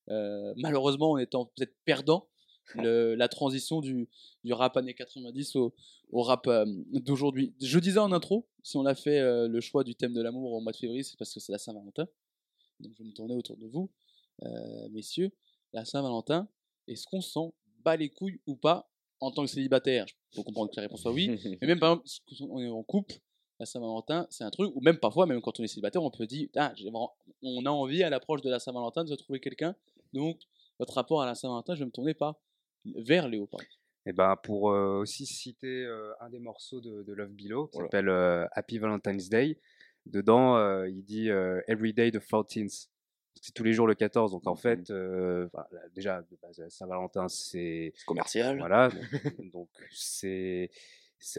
euh, 0.10 0.53
malheureusement 0.58 1.12
en 1.12 1.17
étant 1.17 1.45
peut-être 1.45 1.75
perdant, 1.86 2.27
le- 2.75 3.15
la 3.15 3.27
transition 3.27 3.82
du, 3.82 4.08
du 4.43 4.53
rap 4.53 4.75
années 4.77 4.93
90 4.93 5.56
au, 5.56 5.73
au 6.12 6.21
rap 6.23 6.47
euh, 6.47 6.65
d'aujourd'hui. 6.91 7.53
Je 7.62 7.80
disais 7.80 7.99
en 7.99 8.12
intro, 8.12 8.47
si 8.63 8.77
on 8.77 8.86
a 8.86 8.95
fait 8.95 9.19
euh, 9.19 9.47
le 9.47 9.62
choix 9.62 9.84
du 9.84 9.95
thème 9.95 10.13
de 10.13 10.21
l'amour 10.21 10.51
au 10.53 10.62
mois 10.62 10.71
de 10.71 10.77
février, 10.77 11.03
c'est 11.03 11.17
parce 11.17 11.34
que 11.34 11.39
c'est 11.39 11.51
la 11.51 11.58
Saint-Valentin. 11.58 12.08
Donc 12.80 12.93
je 12.95 13.03
vais 13.03 13.10
me 13.10 13.13
tourner 13.13 13.36
autour 13.36 13.58
de 13.58 13.65
vous, 13.67 13.89
euh, 14.43 14.89
messieurs. 14.89 15.32
La 15.73 15.84
Saint-Valentin, 15.86 16.47
est-ce 16.88 17.06
qu'on 17.08 17.21
s'en 17.21 17.53
bat 17.84 17.95
les 17.97 18.10
couilles 18.10 18.39
ou 18.47 18.56
pas 18.56 18.89
en 19.19 19.32
tant 19.32 19.43
que 19.43 19.49
célibataire? 19.49 20.06
Je 20.32 20.38
peux 20.38 20.43
comprendre 20.43 20.69
que 20.69 20.75
la 20.75 20.84
réponse 20.84 21.01
soit 21.01 21.12
oui. 21.12 21.27
Mais 21.62 21.67
même 21.67 21.80
par 21.80 21.91
exemple, 21.93 22.08
si 22.08 22.21
on 22.49 22.60
est 22.60 22.69
en 22.69 22.84
couple, 22.84 23.15
la 23.60 23.65
Saint-Valentin, 23.65 24.27
c'est 24.30 24.43
un 24.43 24.51
truc, 24.51 24.71
ou 24.75 24.82
même 24.82 24.99
parfois, 24.99 25.25
même 25.25 25.41
quand 25.41 25.60
on 25.60 25.63
est 25.63 25.67
célibataire, 25.67 26.03
on 26.03 26.12
peut 26.12 26.27
dire, 26.27 26.47
ah, 26.58 26.73
on 27.41 27.65
a 27.65 27.69
envie 27.71 28.03
à 28.03 28.10
l'approche 28.12 28.41
de 28.41 28.49
la 28.51 28.60
Saint-Valentin 28.60 29.03
de 29.03 29.10
se 29.10 29.15
trouver 29.15 29.39
quelqu'un. 29.39 29.75
Donc, 30.13 30.39
votre 30.77 30.93
rapport 30.93 31.23
à 31.23 31.25
la 31.25 31.34
Saint-Valentin, 31.34 31.73
je 31.73 31.80
vais 31.80 31.86
me 31.88 31.91
tourner 31.91 32.13
pas 32.13 32.39
vers 32.86 33.28
Léo. 33.28 33.48
pardon. 33.48 33.66
Et 34.06 34.13
ben 34.13 34.36
pour 34.42 34.72
euh, 34.72 35.00
aussi 35.00 35.26
citer 35.26 35.84
euh, 35.86 36.13
un 36.22 36.30
des 36.30 36.40
morceaux 36.40 36.80
de, 36.80 37.04
de 37.04 37.13
Love 37.13 37.32
Below 37.34 37.68
qui 37.68 37.78
s'appelle 37.78 38.08
euh, 38.10 38.46
Happy 38.54 38.78
Valentine's 38.78 39.28
Day. 39.30 39.60
Dedans, 40.06 40.84
il 40.86 41.04
dit 41.04 41.28
Every 41.68 41.92
day 41.94 42.12
the 42.12 42.20
14th. 42.22 42.88
C'est 43.42 43.52
tous 43.54 43.63
les 43.63 43.74
jours 43.74 43.88
le 43.88 43.94
14. 43.96 44.32
Donc 44.32 44.48
en 44.48 44.52
Mhm. 44.52 44.58
fait, 44.58 44.94
déjà, 45.94 46.24
Saint-Valentin, 46.70 47.28
c'est 47.28 47.94
commercial. 48.06 48.58
voilà, 48.58 48.90
donc- 49.54 49.70
c'est- 49.92 50.70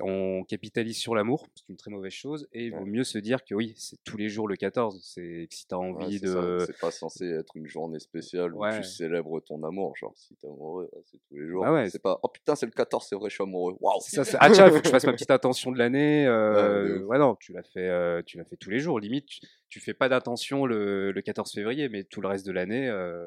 on 0.03 0.45
capitalise 0.45 0.97
sur 0.99 1.15
l'amour, 1.15 1.47
c'est 1.55 1.69
une 1.69 1.77
très 1.77 1.91
mauvaise 1.91 2.13
chose, 2.13 2.49
et 2.53 2.67
il 2.67 2.73
vaut 2.73 2.79
Ouais. 2.81 2.85
mieux 2.91 3.05
se 3.05 3.19
dire 3.19 3.45
que 3.45 3.55
oui, 3.55 3.75
c'est 3.77 3.97
tous 4.05 4.17
les 4.17 4.29
jours 4.29 4.49
le 4.49 4.57
14, 4.57 5.01
c'est 5.03 5.47
que 5.49 5.55
si 5.55 5.67
tu 5.67 5.75
as 5.75 5.79
Ouais, 5.79 5.85
envie 6.05 6.21
de... 6.21 6.59
C'est 6.67 6.79
pas 6.81 6.91
censé 6.91 7.27
être 7.31 7.57
une 7.57 7.67
journée 7.67 7.99
spéciale 8.01 8.55
où 8.55 8.59
Ouais. 8.65 8.77
tu 8.77 8.83
célèbres 8.83 9.41
ton 9.41 9.63
amour. 9.63 9.97
Genre, 9.97 10.13
si 10.17 10.35
t'es 10.37 10.47
amoureux, 10.49 10.91
c'est 11.05 11.19
tous 11.29 11.37
les 11.37 11.47
jours. 11.47 11.63
Ouais, 11.65 11.89
c'est 11.91 12.03
pas, 12.03 12.19
oh 12.23 12.29
putain, 12.29 12.55
c'est 12.57 12.67
le 12.67 12.73
14, 12.73 13.07
c'est 13.09 13.15
vrai, 13.17 13.31
je 13.31 13.35
suis 13.37 13.43
amoureux. 13.43 13.77
Waouh! 13.81 14.01
Ah 14.41 14.51
tiens, 14.51 14.67
il 14.67 14.73
faut 14.73 14.81
que 14.81 14.87
je 14.87 14.91
fasse 14.91 15.05
ma 15.07 15.13
petite 15.15 15.31
intention 15.31 15.71
de 15.73 15.79
l'année. 15.79 16.27
euh, 16.27 17.03
ouais, 17.05 17.19
non, 17.19 17.37
tu 17.37 17.53
l'as 17.53 17.63
fait, 17.63 17.89
euh, 17.89 18.23
tu 18.27 18.37
l'as 18.39 18.45
fait 18.45 18.57
tous 18.57 18.71
les 18.71 18.81
jours. 18.81 18.99
Limite, 18.99 19.27
tu, 19.27 19.41
tu 19.69 19.81
fais 19.81 19.95
pas 19.95 20.09
d'intention 20.09 20.67
le, 20.67 21.13
le 21.13 21.23
14 21.23 21.53
février, 21.53 21.89
mais 21.89 22.05
tout 22.05 22.21
le 22.21 22.29
reste 22.29 22.47
de 22.47 22.53
l'année, 22.53 22.89
euh, 22.89 23.27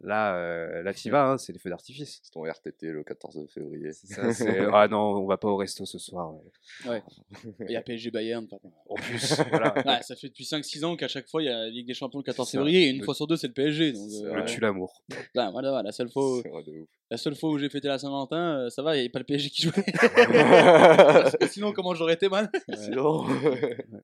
là, 0.00 0.34
euh, 0.36 0.82
là, 0.82 0.92
t'y 0.92 1.08
vas, 1.10 1.24
hein, 1.30 1.38
c'est 1.38 1.52
des 1.52 1.58
feux 1.58 1.70
d'artifice. 1.70 2.20
C'est 2.22 2.30
ton 2.32 2.44
RTT 2.44 2.88
le 2.90 3.04
14 3.04 3.46
février. 3.52 3.92
C'est 3.92 4.08
ça, 4.08 4.32
c'est 4.32 4.58
ah 4.72 4.88
non, 4.88 4.98
on 5.16 5.26
va 5.26 5.36
pas 5.36 5.48
au 5.48 5.56
resto 5.56 5.84
ce 5.86 5.98
soir. 5.98 6.32
ouais. 6.86 7.02
Il 7.60 7.70
y 7.72 7.76
a 7.76 7.82
PSG 7.82 8.10
Bayern. 8.10 8.46
pardon. 8.48 8.72
En 8.88 8.94
plus, 8.96 9.40
voilà, 9.50 9.74
Ouais, 9.86 10.02
ça 10.02 10.16
fait 10.16 10.28
depuis 10.28 10.44
5-6 10.44 10.84
ans 10.84 10.96
qu'à 10.96 11.08
chaque 11.08 11.28
fois, 11.28 11.42
il 11.42 11.46
y 11.46 11.48
a 11.48 11.56
la 11.58 11.68
Ligue 11.68 11.86
des 11.86 11.94
Champions 11.94 12.18
le 12.18 12.24
14 12.24 12.48
C'est 12.48 12.56
ça. 12.56 12.58
février, 12.58 12.86
et 12.86 12.90
une 12.90 12.98
Le- 12.98 13.04
fois 13.04 13.14
sur 13.14 13.26
deux, 13.26 13.36
c'est 13.36 13.46
le 13.48 13.52
PSG. 13.54 13.92
Donc, 13.92 14.10
euh, 14.24 14.34
le 14.34 14.40
Ouais. 14.40 14.44
tue 14.46 14.60
l'amour. 14.60 15.02
ben, 15.34 15.50
voilà, 15.50 15.70
voilà, 15.70 15.82
la 15.84 15.92
seule 15.92 16.10
fois, 16.10 16.38
où- 16.38 16.42
la 17.10 17.16
seule 17.16 17.34
fois 17.36 17.50
où 17.50 17.58
j'ai 17.58 17.68
fêté 17.68 17.86
la 17.88 17.98
Saint-Valentin, 17.98 18.58
euh, 18.66 18.70
ça 18.70 18.82
va, 18.82 18.92
il 18.94 18.98
n'y 18.98 19.00
avait 19.00 19.08
pas 19.10 19.18
le 19.20 19.24
PSG 19.24 19.50
qui 19.50 19.62
jouait. 19.62 19.84
Parce 19.94 21.36
que 21.40 21.46
sinon, 21.48 21.72
comment 21.72 21.94
j'aurais 21.94 22.14
été 22.14 22.28
mal 22.28 22.50
Sinon, 22.74 23.24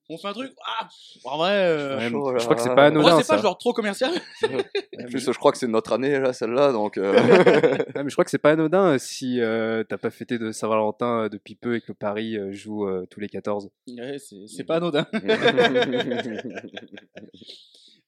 On 0.08 0.18
fait 0.18 0.28
un 0.28 0.32
truc? 0.32 0.52
Ah, 0.64 0.88
En 1.24 1.38
vrai, 1.38 1.52
euh, 1.52 2.10
chaud, 2.10 2.32
je 2.38 2.44
crois 2.44 2.56
que 2.56 2.62
c'est 2.62 2.68
pas 2.68 2.90
moi, 2.90 3.00
anodin. 3.10 3.20
c'est 3.22 3.26
pas 3.28 3.38
genre 3.40 3.58
trop 3.58 3.72
commercial. 3.72 4.12
en 4.44 5.04
plus, 5.06 5.20
je 5.20 5.30
crois 5.38 5.52
que 5.52 5.58
c'est 5.58 5.66
notre 5.80 5.92
année, 5.94 6.18
là, 6.18 6.34
celle-là, 6.34 6.72
donc. 6.72 6.98
euh, 6.98 7.12
mais 7.94 8.08
je 8.08 8.14
crois 8.14 8.24
que 8.24 8.30
c'est 8.30 8.38
pas 8.38 8.50
anodin 8.50 8.94
euh, 8.94 8.98
si 8.98 9.40
euh, 9.40 9.82
t'as 9.82 9.96
pas 9.96 10.10
fêté 10.10 10.38
de 10.38 10.52
Saint-Valentin 10.52 11.24
euh, 11.24 11.28
depuis 11.30 11.54
peu 11.54 11.76
et 11.76 11.80
que 11.80 11.92
Paris 11.92 12.36
joue 12.52 12.86
euh, 12.86 13.06
tous 13.08 13.20
les 13.20 13.28
14. 13.28 13.70
Ouais, 13.88 14.16
c'est 14.18 14.64
pas 14.64 14.76
anodin. 14.76 15.06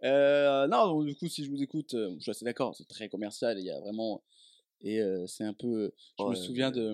Euh, 0.04 0.66
non, 0.66 0.88
donc, 0.88 1.06
du 1.06 1.14
coup, 1.14 1.28
si 1.28 1.44
je 1.44 1.48
vous 1.48 1.62
écoute, 1.62 1.90
je 1.92 2.18
suis 2.18 2.30
assez 2.32 2.44
d'accord, 2.44 2.74
c'est 2.74 2.88
très 2.88 3.08
commercial. 3.08 3.56
Il 3.56 3.64
y 3.64 3.70
a 3.70 3.78
vraiment. 3.78 4.24
Et 4.80 5.00
euh, 5.00 5.28
c'est 5.28 5.44
un 5.44 5.54
peu. 5.54 5.92
Je 6.18 6.24
me 6.24 6.34
souviens 6.34 6.72
de 6.72 6.92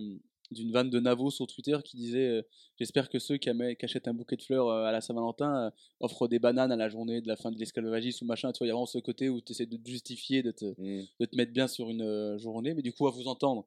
d'une 0.51 0.73
vanne 0.73 0.91
de 0.91 0.99
Navo 1.01 1.31
sur 1.31 1.47
Twitter 1.47 1.77
qui 1.85 1.97
disait 1.97 2.29
euh, 2.29 2.43
J'espère 2.79 3.09
que 3.09 3.19
ceux 3.19 3.37
qui, 3.37 3.51
achètent 3.51 4.09
un 4.09 4.15
bouquet 4.15 4.37
de 4.37 4.43
fleurs 4.43 4.69
euh, 4.69 4.85
à 4.85 4.93
la 4.93 5.01
Saint-Valentin 5.01 5.67
euh, 5.67 5.71
offrent 6.01 6.29
des 6.29 6.39
bananes 6.39 6.73
à 6.73 6.77
la 6.77 6.89
journée 6.89 7.21
de 7.21 7.29
la 7.29 7.37
fin 7.37 7.51
de 7.51 7.59
l'esclavagisme 7.59 8.25
ou 8.25 8.29
machin. 8.29 8.53
Tu 8.53 8.59
vois, 8.59 8.67
il 8.67 8.69
y 8.69 8.71
a 8.71 8.75
vraiment 8.75 8.87
ce 8.87 8.99
côté 8.99 9.29
où 9.29 9.41
tu 9.41 9.53
essaies 9.53 9.67
de 9.67 9.77
te 9.77 9.89
justifier, 9.89 10.43
de 10.43 10.53
te, 10.53 10.65
Mm. 10.79 11.07
de 11.21 11.27
te 11.27 11.37
mettre 11.37 11.53
bien 11.53 11.69
sur 11.69 11.91
une 11.91 12.39
journée. 12.39 12.75
Mais 12.75 12.83
du 12.83 12.93
coup, 12.93 13.07
à 13.07 13.11
vous 13.11 13.29
entendre, 13.29 13.67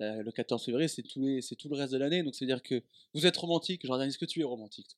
le 0.00 0.30
14 0.32 0.64
février, 0.64 0.88
c'est 0.88 1.02
tout, 1.02 1.20
les- 1.20 1.40
tout 1.56 1.68
le 1.68 1.76
reste 1.76 1.92
de 1.92 1.98
l'année. 1.98 2.22
Donc, 2.22 2.34
c'est-à-dire 2.34 2.62
que 2.62 2.82
vous 3.14 3.24
êtes 3.26 3.36
romantique. 3.36 3.86
Jordan, 3.86 4.08
est-ce 4.08 4.18
que 4.18 4.24
tu 4.24 4.40
es 4.40 4.44
romantique 4.44 4.96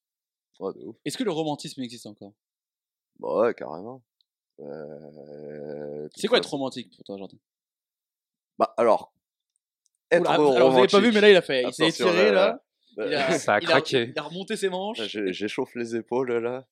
ouf. 0.61 0.96
Est-ce 1.05 1.18
que 1.18 1.24
le 1.24 1.33
romantisme 1.33 1.83
existe 1.83 2.07
encore? 2.07 2.33
Bah 3.18 3.40
ouais, 3.40 3.55
carrément. 3.55 4.03
C'est 6.16 6.29
quoi 6.29 6.38
être 6.38 6.50
romantique 6.50 6.94
pour 6.94 7.05
toi, 7.05 7.18
Jordan? 7.18 7.38
Bah 8.59 8.72
alors. 8.77 9.12
Être 10.16 10.31
Alors, 10.31 10.70
vous 10.70 10.79
avez 10.79 10.87
pas 10.88 11.00
vu, 11.00 11.12
mais 11.12 11.20
là, 11.20 11.31
il 11.31 11.37
a 11.37 11.42
fait. 11.42 11.64
Il 11.64 11.72
s'est 11.72 11.88
étiré, 11.88 12.31
là. 12.33 12.61
là. 12.96 13.07
Il 13.07 13.14
a, 13.14 13.38
Ça 13.38 13.55
a 13.55 13.61
il 13.61 13.66
craqué. 13.66 14.11
il 14.14 14.18
a 14.18 14.22
remonté 14.22 14.57
ses 14.57 14.68
manches. 14.68 15.00
J'échauffe 15.03 15.74
les 15.74 15.96
épaules 15.96 16.33
là. 16.38 16.64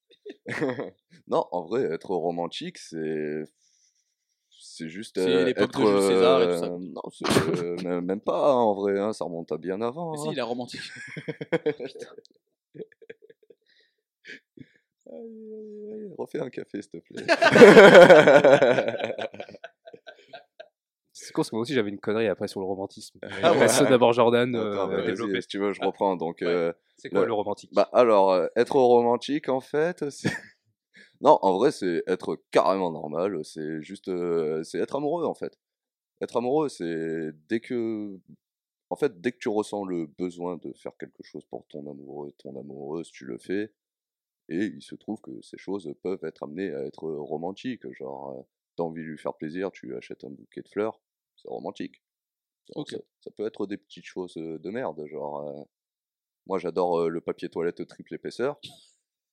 non, 1.27 1.47
en 1.51 1.63
vrai, 1.65 1.83
être 1.83 2.11
romantique, 2.15 2.79
c'est. 2.79 3.43
C'est 4.65 4.89
juste 4.89 5.19
euh, 5.19 5.45
de 5.47 5.51
être. 5.51 5.77
Jules 5.77 6.01
César 6.03 6.43
et 6.43 6.47
tout 6.47 6.59
ça. 6.59 6.67
euh, 6.67 6.79
Non, 6.79 7.03
euh, 7.85 8.01
même- 8.01 8.21
pas 8.21 8.53
hein, 8.53 8.55
en 8.55 8.75
vrai, 8.75 8.99
hein, 8.99 9.13
ça 9.13 9.25
remonte 9.25 9.51
à 9.53 9.59
bien 9.59 9.81
avant. 9.83 10.13
Mais 10.13 10.19
hein. 10.19 10.23
si, 10.23 10.29
il 10.31 10.39
est 10.39 10.43
romantique. 10.43 10.81
Refais 16.19 16.41
un 16.41 16.49
café, 16.51 16.81
s'il 16.83 16.91
te 16.91 16.97
plaît. 16.99 17.27
C'est 21.23 21.33
con 21.33 21.41
parce 21.41 21.51
que 21.51 21.57
moi 21.57 21.63
aussi 21.63 21.75
j'avais 21.75 21.91
une 21.91 21.99
connerie 22.01 22.27
après 22.29 22.49
sur 22.49 22.61
le 22.61 22.67
romantisme. 22.67 23.19
Ah 23.43 23.53
ouais. 23.53 23.67
D'abord 23.89 24.13
Jordan 24.13 24.55
Attends, 24.57 24.91
euh, 24.91 25.07
développer. 25.07 25.41
si 25.41 25.47
tu 25.49 25.59
veux, 25.59 25.73
je 25.73 25.81
reprends. 25.81 26.17
Donc, 26.17 26.43
euh, 26.43 26.73
C'est 26.97 27.11
quoi 27.11 27.21
le- 27.21 27.27
le 27.29 27.33
romantique? 27.35 27.71
Bah 27.73 27.89
alors, 27.93 28.33
euh, 28.33 28.47
être 28.57 28.77
romantique 28.77 29.49
en 29.49 29.61
fait, 29.61 30.09
c'est... 30.11 30.29
Non, 31.21 31.39
en 31.43 31.57
vrai, 31.57 31.71
c'est 31.71 32.03
être 32.09 32.37
carrément 32.51 32.91
normal, 32.91 33.45
c'est 33.45 33.81
juste... 33.83 34.11
c'est 34.65 34.79
être 34.79 34.97
amoureux 34.97 35.25
en 35.25 35.35
fait. 35.35 35.57
Être 36.21 36.37
amoureux, 36.39 36.69
c'est 36.69 37.31
dès 37.49 37.61
que... 37.61 38.19
En 38.91 38.97
fait, 38.97 39.21
dès 39.21 39.31
que 39.33 39.39
tu 39.39 39.49
ressens 39.49 39.85
le 39.85 40.07
besoin 40.19 40.57
de 40.57 40.73
faire 40.75 40.93
quelque 40.99 41.23
chose 41.23 41.45
pour 41.47 41.65
ton 41.69 41.89
amoureux, 41.89 42.33
ton 42.39 42.59
amoureuse, 42.59 43.11
tu 43.11 43.25
le 43.25 43.39
fais. 43.39 43.73
Et 44.49 44.65
il 44.67 44.83
se 44.83 44.95
trouve 44.97 45.21
que 45.21 45.31
ces 45.43 45.57
choses 45.57 45.91
peuvent 46.03 46.23
être 46.25 46.43
amenées 46.43 46.75
à 46.75 46.81
être 46.85 47.09
romantiques. 47.09 47.91
Genre, 47.95 48.45
t'as 48.77 48.83
envie 48.83 49.03
de 49.03 49.07
lui 49.07 49.19
faire 49.19 49.35
plaisir, 49.35 49.71
tu 49.71 49.87
lui 49.87 49.97
achètes 49.97 50.25
un 50.25 50.31
bouquet 50.31 50.61
de 50.63 50.69
fleurs, 50.69 51.01
c'est 51.37 51.49
romantique. 51.49 52.03
Ça, 52.75 52.97
ça 53.21 53.31
peut 53.33 53.45
être 53.47 53.67
des 53.67 53.77
petites 53.77 54.05
choses 54.05 54.35
de 54.35 54.71
merde, 54.71 55.05
genre. 55.07 55.41
euh, 55.41 55.63
moi, 56.47 56.59
j'adore 56.59 57.01
euh, 57.01 57.09
le 57.09 57.21
papier 57.21 57.49
toilette 57.49 57.87
triple 57.87 58.15
épaisseur. 58.15 58.59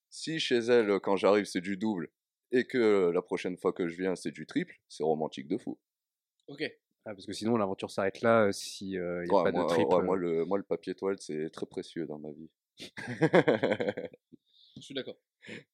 Si 0.10 0.40
chez 0.40 0.58
elle, 0.58 1.00
quand 1.00 1.16
j'arrive, 1.16 1.46
c'est 1.46 1.62
du 1.62 1.78
double 1.78 2.10
et 2.52 2.66
que 2.66 3.12
la 3.14 3.22
prochaine 3.22 3.58
fois 3.58 3.74
que 3.74 3.88
je 3.88 3.96
viens, 4.02 4.16
c'est 4.16 4.32
du 4.32 4.46
triple, 4.48 4.80
c'est 4.88 5.04
romantique 5.04 5.48
de 5.48 5.58
fou. 5.58 5.78
Ok. 6.48 6.64
Ah, 7.06 7.14
parce 7.14 7.26
que 7.26 7.34
sinon, 7.34 7.56
l'aventure 7.58 7.92
s'arrête 7.92 8.22
là 8.22 8.46
euh, 8.48 8.52
si 8.52 8.92
il 8.92 8.92
n'y 8.92 8.98
a 8.98 9.20
Ouais, 9.20 9.44
pas 9.44 9.52
moi, 9.52 9.64
de 9.64 9.70
trip. 9.70 9.88
ouais, 9.88 9.96
euh. 9.96 10.02
moi, 10.04 10.16
le, 10.18 10.46
moi, 10.46 10.58
le 10.58 10.64
papier 10.64 10.96
toilette, 10.96 11.22
c'est 11.22 11.50
très 11.52 11.66
précieux 11.68 12.06
dans 12.08 12.18
ma 12.20 12.32
vie. 12.32 12.50
Je 14.76 14.82
suis 14.82 14.94
d'accord. 14.94 15.18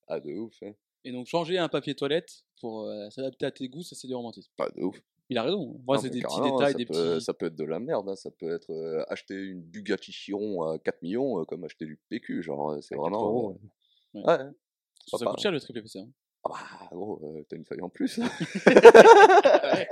ah, 0.07 0.19
de 0.19 0.33
ouf, 0.33 0.61
hein. 0.63 0.73
Et 1.03 1.11
donc 1.11 1.27
changer 1.27 1.57
un 1.59 1.69
papier 1.69 1.93
toilette 1.95 2.45
pour 2.59 2.89
s'adapter 3.11 3.45
à 3.45 3.51
tes 3.51 3.69
goûts, 3.69 3.83
ça 3.83 3.95
c'est 3.95 4.07
du 4.07 4.15
romantisme. 4.15 4.51
Pas 4.57 4.69
de 4.69 4.81
ouf. 4.81 4.99
Il 5.29 5.38
a 5.39 5.43
raison. 5.43 5.79
Moi, 5.88 5.97
c'est 5.97 6.09
des 6.09 6.21
petits 6.21 6.41
détails, 6.41 6.71
ça 6.73 6.77
des 6.77 6.85
peut, 6.85 6.93
petits. 7.15 7.25
Ça 7.25 7.33
peut 7.33 7.47
être 7.47 7.55
de 7.55 7.63
la 7.63 7.79
merde, 7.79 8.07
hein, 8.09 8.15
ça 8.15 8.29
peut 8.31 8.53
être 8.53 8.69
euh, 8.71 9.03
acheter 9.07 9.35
une 9.35 9.61
Bugatti 9.61 10.11
Chiron 10.11 10.61
à 10.63 10.77
4 10.77 11.01
millions 11.01 11.39
euh, 11.41 11.45
comme 11.45 11.63
acheter 11.63 11.85
du 11.85 11.99
PQ, 12.09 12.43
genre 12.43 12.71
euh, 12.73 12.81
c'est 12.81 12.93
À 12.93 12.97
4 12.97 13.01
vraiment... 13.01 13.23
euros, 13.25 13.59
ouais. 14.13 14.21
ouais. 14.23 14.38
Ça 15.07 15.25
coûte 15.25 15.39
cher 15.39 15.51
le 15.51 15.59
triple 15.59 15.79
épaisseur. 15.79 16.05
Ah 16.43 16.49
bah, 16.51 16.88
gros, 16.91 17.19
euh, 17.23 17.43
t'as 17.49 17.55
une 17.57 17.65
feuille 17.65 17.81
en 17.81 17.89
plus. 17.89 18.19
hein. 18.19 18.29
Ouais. 19.63 19.88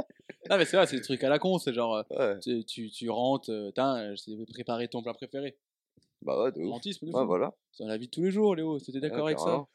Non, 0.50 0.58
mais 0.58 0.66
c'est 0.66 0.76
vrai, 0.78 0.86
c'est 0.88 0.98
des 0.98 1.02
trucs 1.02 1.24
à 1.24 1.30
la 1.30 1.40
con. 1.40 1.58
C'est 1.58 1.74
genre, 1.74 2.04
tu, 2.42 2.64
tu, 2.66 2.90
tu 2.92 3.10
rentres, 3.10 3.46
c'est 4.16 4.46
préparer 4.54 4.88
ton 4.88 5.02
plat 5.02 5.14
préféré. 5.14 5.58
Bah 6.22 6.42
ouais, 6.44 6.52
de 6.52 6.60
ouf. 6.60 6.66
Romantisme, 6.66 7.06
de 7.08 7.12
fou. 7.12 7.26
voilà. 7.26 7.54
C'est 7.72 7.84
dans 7.84 7.90
la 7.90 7.98
vie 7.98 8.06
de 8.08 8.12
tous 8.12 8.24
les 8.24 8.32
jours, 8.32 8.56
Léo. 8.56 8.78
C'était 8.80 9.00
Ouais, 9.00 9.10
d'accord 9.10 9.26
avec 9.28 9.40
ça. 9.40 9.66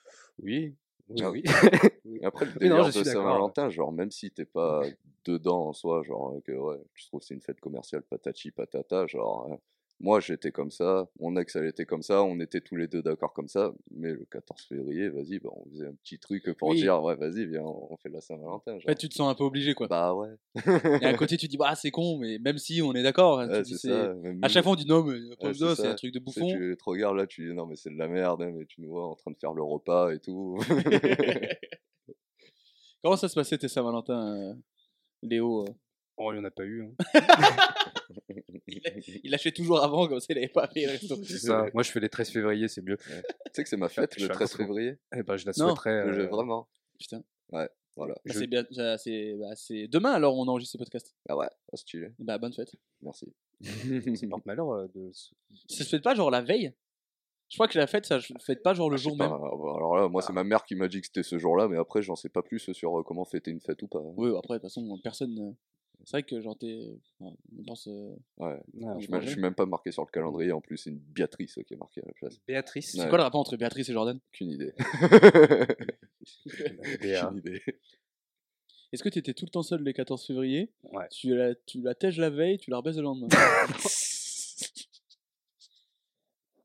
Oui. 0.42 0.76
Oui, 1.08 1.22
Ah 1.22 1.30
oui. 1.30 1.42
Après, 2.24 2.44
le 2.44 2.52
non, 2.52 2.58
délire 2.58 2.90
je 2.90 2.98
de. 2.98 3.04
Saint-Valentin, 3.04 3.70
genre, 3.70 3.92
même 3.92 4.10
si 4.10 4.30
t'es 4.30 4.44
pas 4.44 4.82
dedans 5.24 5.68
en 5.68 5.72
soi, 5.72 6.02
genre, 6.02 6.34
que 6.44 6.52
ouais, 6.52 6.78
tu 6.94 7.06
trouves 7.06 7.20
que 7.20 7.26
c'est 7.26 7.34
une 7.34 7.40
fête 7.40 7.60
commerciale 7.60 8.02
patati 8.02 8.50
patata, 8.50 9.06
genre, 9.06 9.48
euh, 9.52 9.56
moi 10.00 10.20
j'étais 10.20 10.52
comme 10.52 10.70
ça, 10.70 11.08
mon 11.18 11.36
ex 11.36 11.56
elle 11.56 11.66
était 11.66 11.86
comme 11.86 12.02
ça, 12.02 12.22
on 12.22 12.38
était 12.40 12.60
tous 12.60 12.76
les 12.76 12.86
deux 12.86 13.02
d'accord 13.02 13.32
comme 13.32 13.48
ça, 13.48 13.72
mais 13.90 14.12
le 14.12 14.24
14 14.30 14.66
février, 14.66 15.08
vas-y, 15.08 15.38
bah, 15.38 15.50
on 15.52 15.68
faisait 15.70 15.86
un 15.86 15.94
petit 15.94 16.18
truc 16.18 16.52
pour 16.56 16.68
Oui. 16.68 16.76
dire, 16.76 17.02
ouais, 17.02 17.16
vas-y, 17.16 17.46
viens, 17.46 17.62
on 17.62 17.96
fait 17.96 18.08
la 18.08 18.20
Saint-Valentin. 18.20 18.78
Fait, 18.80 18.94
tu 18.94 19.08
te 19.08 19.14
sens 19.14 19.30
un 19.30 19.34
peu 19.34 19.44
obligé, 19.44 19.74
quoi. 19.74 19.88
Bah 19.88 20.14
ouais. 20.14 20.34
Et 21.00 21.04
à 21.06 21.14
côté, 21.14 21.36
tu 21.38 21.48
dis, 21.48 21.56
bah, 21.56 21.74
c'est 21.74 21.90
con, 21.90 22.18
mais 22.18 22.38
même 22.38 22.58
si 22.58 22.80
on 22.82 22.92
est 22.94 23.02
d'accord, 23.02 23.40
hein, 23.40 23.48
Ouais, 23.48 23.62
même 24.14 24.38
à 24.42 24.48
chaque 24.48 24.62
fois, 24.62 24.72
on 24.72 24.76
dit 24.76 24.86
non, 24.86 25.02
mais 25.02 25.18
Ouais, 25.40 25.54
c'est 25.54 25.86
un 25.86 25.94
truc 25.94 26.12
de 26.12 26.18
tu 26.18 26.30
sais, 26.30 26.40
bouffon. 26.40 26.48
Tu 26.48 26.76
te 26.76 26.84
regardes 26.84 27.16
là, 27.16 27.26
tu 27.26 27.48
dis 27.48 27.54
non, 27.54 27.66
mais 27.66 27.76
c'est 27.76 27.90
de 27.90 27.98
la 27.98 28.08
merde, 28.08 28.42
hein, 28.42 28.52
mais 28.54 28.66
tu 28.66 28.80
nous 28.80 28.90
vois 28.90 29.06
en 29.06 29.14
train 29.14 29.30
de 29.30 29.36
faire 29.38 29.52
le 29.52 29.62
repas 29.62 30.10
et 30.10 30.20
tout. 30.20 30.58
Comment 33.02 33.16
ça 33.16 33.28
se 33.28 33.34
passait 33.34 33.58
tes 33.58 33.68
Saint-Valentin, 33.68 34.36
euh, 34.36 34.54
Léo 35.22 35.62
euh? 35.62 35.72
Oh, 36.18 36.32
il 36.32 36.36
n'y 36.36 36.40
en 36.40 36.44
a 36.44 36.50
pas 36.50 36.64
eu. 36.64 36.82
hein. 36.84 36.92
il, 38.66 39.20
il 39.24 39.34
achetait 39.34 39.52
toujours 39.52 39.82
avant, 39.82 40.06
comme 40.08 40.20
ça, 40.20 40.26
il 40.30 40.38
avait 40.38 40.48
pas 40.48 40.66
payé 40.68 40.86
le 40.86 40.92
resto. 40.92 41.16
C'est 41.24 41.38
ça. 41.38 41.66
Moi, 41.74 41.82
je 41.82 41.90
fais 41.90 42.00
les 42.00 42.08
13 42.08 42.30
février, 42.30 42.68
c'est 42.68 42.82
mieux. 42.82 42.96
tu 42.96 43.04
sais 43.52 43.62
que 43.62 43.68
c'est 43.68 43.76
ma 43.76 43.88
fête 43.88 44.12
je 44.16 44.20
le 44.20 44.26
suis 44.26 44.34
13 44.34 44.50
accro. 44.52 44.64
février? 44.64 44.98
Eh 45.16 45.22
ben, 45.22 45.36
je 45.36 45.46
la 45.46 45.52
Non, 45.56 45.66
souhaiterais. 45.68 45.90
euh, 46.08 46.26
Vraiment. 46.26 46.68
Putain. 46.98 47.22
Voilà. 47.50 48.14
Bah, 48.14 48.20
je- 48.26 48.38
C'est 48.38 48.46
bien, 48.46 48.64
c'est 48.98 49.34
bah, 49.34 49.54
c'est 49.56 49.88
demain 49.88 50.12
alors 50.12 50.36
on 50.38 50.46
enregistre 50.46 50.72
ce 50.74 50.78
podcast. 50.78 51.16
Ah 51.28 51.36
ouais, 51.36 51.48
ah, 51.72 51.76
stylé. 51.76 52.12
Bah 52.20 52.38
bonne 52.38 52.52
fête. 52.52 52.70
Merci. 53.02 53.32
Ça 53.62 54.26
porte 54.28 54.46
malheur 54.46 54.70
euh, 54.70 54.86
de. 54.94 55.10
se- 55.12 55.34
Ça 55.68 55.82
se 55.82 55.88
fait 55.88 56.00
pas 56.00 56.14
genre 56.14 56.30
la 56.30 56.40
veille? 56.42 56.72
Je 57.48 57.56
crois 57.56 57.66
que 57.66 57.76
la 57.78 57.86
fête, 57.88 58.06
ça 58.06 58.20
se 58.20 58.32
fait 58.44 58.56
pas 58.62 58.74
genre 58.74 58.88
le 58.90 58.98
sais 58.98 59.04
jour 59.04 59.16
même. 59.16 59.32
euh, 59.32 59.34
Alors 59.76 59.96
là, 59.96 60.08
moi, 60.08 60.22
c'est 60.22 60.32
ma 60.34 60.44
mère 60.44 60.64
qui 60.64 60.76
m'a 60.76 60.86
dit 60.86 61.00
que 61.00 61.06
c'était 61.06 61.22
ce 61.24 61.38
jour-là, 61.38 61.66
mais 61.66 61.76
après, 61.78 62.02
j'en 62.02 62.14
sais 62.14 62.28
pas 62.28 62.42
plus 62.42 62.72
sur 62.72 63.00
euh, 63.00 63.02
comment 63.02 63.24
fêter 63.24 63.50
une 63.50 63.60
fête 63.60 63.82
ou 63.82 63.88
pas. 63.88 64.00
Oui, 64.16 64.30
après, 64.38 64.54
de 64.56 64.58
toute 64.60 64.68
façon, 64.70 64.96
personne. 65.02 65.56
C'est 66.04 66.12
vrai 66.12 66.22
que 66.22 66.40
genre 66.40 66.56
t'es. 66.56 66.78
on 67.20 67.36
pense. 67.66 67.86
euh, 67.88 68.14
Ouais. 68.38 68.58
Ah, 68.84 68.94
Je 68.98 69.04
suis 69.06 69.12
je 69.22 69.28
suis 69.30 69.40
même 69.40 69.54
pas 69.54 69.66
marqué 69.66 69.90
sur 69.92 70.02
le 70.04 70.10
calendrier. 70.10 70.52
En 70.52 70.60
plus, 70.60 70.76
c'est 70.78 70.90
une 70.90 70.98
Béatrice 70.98 71.58
qui 71.66 71.74
est 71.74 71.76
marquée 71.76 72.00
à 72.02 72.06
la 72.06 72.12
place. 72.14 72.38
Béatrice. 72.46 72.92
C'est 72.92 73.00
Ouais. 73.02 73.08
quoi 73.08 73.18
le 73.18 73.24
rapport 73.24 73.40
entre 73.40 73.56
Béatrice 73.56 73.88
et 73.88 73.92
Jordan? 73.92 74.18
Aucune 74.32 74.50
idée. 74.50 74.72
Béa. 77.00 77.26
Aucune 77.26 77.38
idée. 77.38 77.62
Est-ce 78.92 79.02
que 79.02 79.08
t'étais 79.10 79.34
tout 79.34 79.44
le 79.44 79.50
temps 79.50 79.62
seul 79.62 79.82
les 79.82 79.92
14 79.92 80.24
février? 80.26 80.72
Ouais. 80.84 81.06
Tu 81.10 81.34
la, 81.36 81.54
tu 81.54 81.82
la 81.82 81.94
tèges 81.94 82.18
la 82.18 82.30
veille, 82.30 82.56
tu 82.58 82.70
la 82.70 82.78
rebaises 82.78 82.96
le 82.96 83.02
lendemain. 83.02 83.28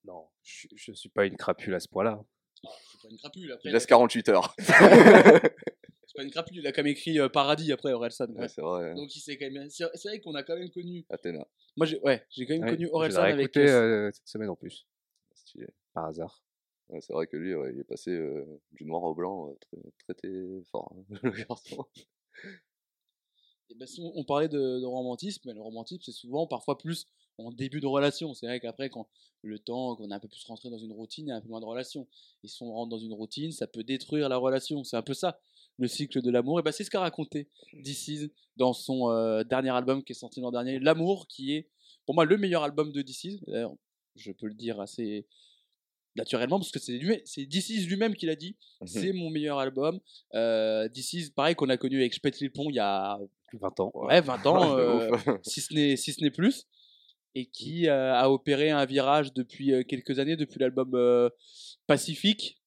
Non, 0.06 0.26
je, 0.44 0.68
je 0.76 0.92
suis 0.92 1.10
pas 1.10 1.26
une 1.26 1.38
crapule 1.38 1.74
à 1.74 1.80
ce 1.80 1.88
point-là. 1.88 2.22
c'est 2.62 3.02
pas 3.02 3.08
une 3.10 3.18
crapule 3.18 3.52
après. 3.54 3.70
Il 3.70 3.74
laisse 3.74 3.86
48 3.86 4.30
heures. 4.30 4.54
C'est 6.16 6.20
pas 6.20 6.24
une 6.24 6.32
crapule, 6.32 6.58
il 6.58 6.68
a 6.68 6.72
quand 6.72 6.84
même 6.84 6.92
écrit 6.92 7.20
euh, 7.20 7.28
Paradis 7.28 7.72
après 7.72 7.92
Orelsan. 7.92 8.28
Ouais, 8.36 8.48
c'est 8.48 8.62
vrai. 8.62 8.92
hein. 8.92 8.96
Donc 8.96 9.16
il 9.16 9.20
s'est 9.20 9.38
quand 9.38 9.50
même. 9.50 9.70
C'est 9.70 9.86
c'est 9.96 10.10
vrai 10.10 10.20
qu'on 10.20 10.36
a 10.36 10.44
quand 10.44 10.56
même 10.56 10.70
connu. 10.70 11.06
Athéna. 11.10 11.48
Moi 11.76 11.88
j'ai 11.88 12.00
ouais, 12.02 12.24
j'ai 12.30 12.46
quand 12.46 12.54
même 12.54 12.64
Ouais, 12.64 12.70
connu 12.70 12.86
je 12.86 12.92
Orelsan 12.92 13.22
avec. 13.24 13.40
écouté 13.46 13.68
euh, 13.68 14.12
cette 14.12 14.28
semaine 14.28 14.50
en 14.50 14.56
plus, 14.56 14.86
Stylé. 15.34 15.68
par 15.94 16.06
hasard. 16.06 16.44
Ouais, 16.90 17.02
c'est 17.02 17.14
vrai 17.14 17.26
que 17.28 17.38
lui, 17.38 17.56
ouais, 17.56 17.72
il 17.74 17.80
est 17.80 17.84
passé 17.86 18.12
euh, 18.12 18.46
du 18.74 18.86
noir 18.86 19.02
au 19.04 19.16
blanc, 19.16 19.50
euh, 19.50 19.80
très, 20.06 20.14
très 20.14 20.62
fort, 20.70 20.94
hein, 20.96 21.04
le 21.24 21.32
garçon. 21.32 21.86
Et 23.70 23.76
ben, 23.76 23.88
si 23.88 24.02
on 24.02 24.12
on 24.16 24.24
parlait 24.24 24.50
de, 24.50 24.80
de 24.80 24.86
romantisme, 24.86 25.42
mais 25.46 25.54
le 25.54 25.62
romantisme 25.62 26.02
c'est 26.06 26.12
souvent 26.12 26.46
parfois 26.46 26.78
plus 26.78 27.08
en 27.40 27.52
début 27.52 27.80
de 27.80 27.88
relation. 27.88 28.34
C'est 28.34 28.46
vrai 28.46 28.60
qu'après, 28.60 28.90
quand 28.90 29.08
le 29.42 29.58
temps, 29.58 29.96
qu'on 29.96 30.12
est 30.12 30.14
un 30.14 30.20
peu 30.20 30.28
plus 30.28 30.44
rentré 30.46 30.70
dans 30.70 30.78
une 30.78 30.92
routine, 30.92 31.26
il 31.26 31.30
y 31.30 31.32
a 31.32 31.38
un 31.38 31.42
peu 31.42 31.48
moins 31.48 31.62
de 31.62 31.66
relation. 31.66 32.08
Et 32.44 32.48
si 32.48 32.62
on 32.62 32.72
rentre 32.72 32.90
dans 32.92 33.00
une 33.00 33.14
routine, 33.14 33.52
ça 33.52 33.66
peut 33.66 33.84
détruire 33.84 34.30
la 34.30 34.38
relation. 34.38 34.84
C'est 34.84 34.98
un 34.98 35.02
peu 35.02 35.14
ça, 35.16 35.40
le 35.78 35.88
cycle 35.88 36.22
de 36.22 36.32
l'amour. 36.32 36.60
Et 36.60 36.64
ben, 36.64 36.72
c'est 36.72 36.84
ce 36.84 36.90
qu'a 36.90 37.00
raconté 37.00 37.50
DC's 37.74 38.30
dans 38.58 38.74
son 38.74 39.10
euh, 39.10 39.44
dernier 39.44 39.72
album 39.72 40.04
qui 40.04 40.14
est 40.14 40.16
sorti 40.16 40.42
l'an 40.42 40.52
dernier, 40.52 40.80
L'amour, 40.80 41.28
qui 41.28 41.54
est 41.54 41.68
pour 42.06 42.16
moi 42.16 42.26
le 42.26 42.38
meilleur 42.38 42.64
album 42.64 42.92
de 42.92 43.02
DC's. 43.02 43.42
D'ailleurs, 43.48 43.76
je 44.16 44.32
peux 44.32 44.48
le 44.48 44.54
dire 44.54 44.80
assez 44.80 45.26
naturellement 46.16 46.60
parce 46.60 46.72
que 46.72 46.80
c'est 46.80 46.98
lui, 46.98 47.22
c'est 47.26 47.46
DC's 47.46 47.88
lui-même 47.88 48.16
qui 48.16 48.26
l'a 48.26 48.36
dit. 48.36 48.56
C'est 48.86 49.14
mon 49.14 49.30
meilleur 49.30 49.60
album. 49.60 50.00
Euh, 50.34 50.88
DC's, 50.90 51.30
pareil 51.30 51.56
qu'on 51.56 51.70
a 51.70 51.78
connu 51.78 52.00
avec 52.00 52.14
Spetty 52.14 52.50
Pont 52.50 52.70
il 52.70 52.76
y 52.76 52.80
a 52.80 53.20
20 53.54 53.80
ans. 53.80 53.92
ouais, 53.96 54.22
20 54.22 54.46
ans, 54.46 54.78
euh, 54.78 55.10
si 55.44 55.62
ce 55.62 55.74
n'est 55.74 55.96
si 55.96 56.14
ce 56.14 56.22
n'est 56.22 56.32
plus, 56.32 56.68
et 57.36 57.46
qui 57.46 57.88
euh, 57.88 58.14
a 58.14 58.30
opéré 58.30 58.70
un 58.70 58.86
virage 58.86 59.34
depuis 59.34 59.74
quelques 59.88 60.20
années, 60.20 60.36
depuis 60.36 60.60
l'album 60.60 61.30
Pacifique, 61.88 62.62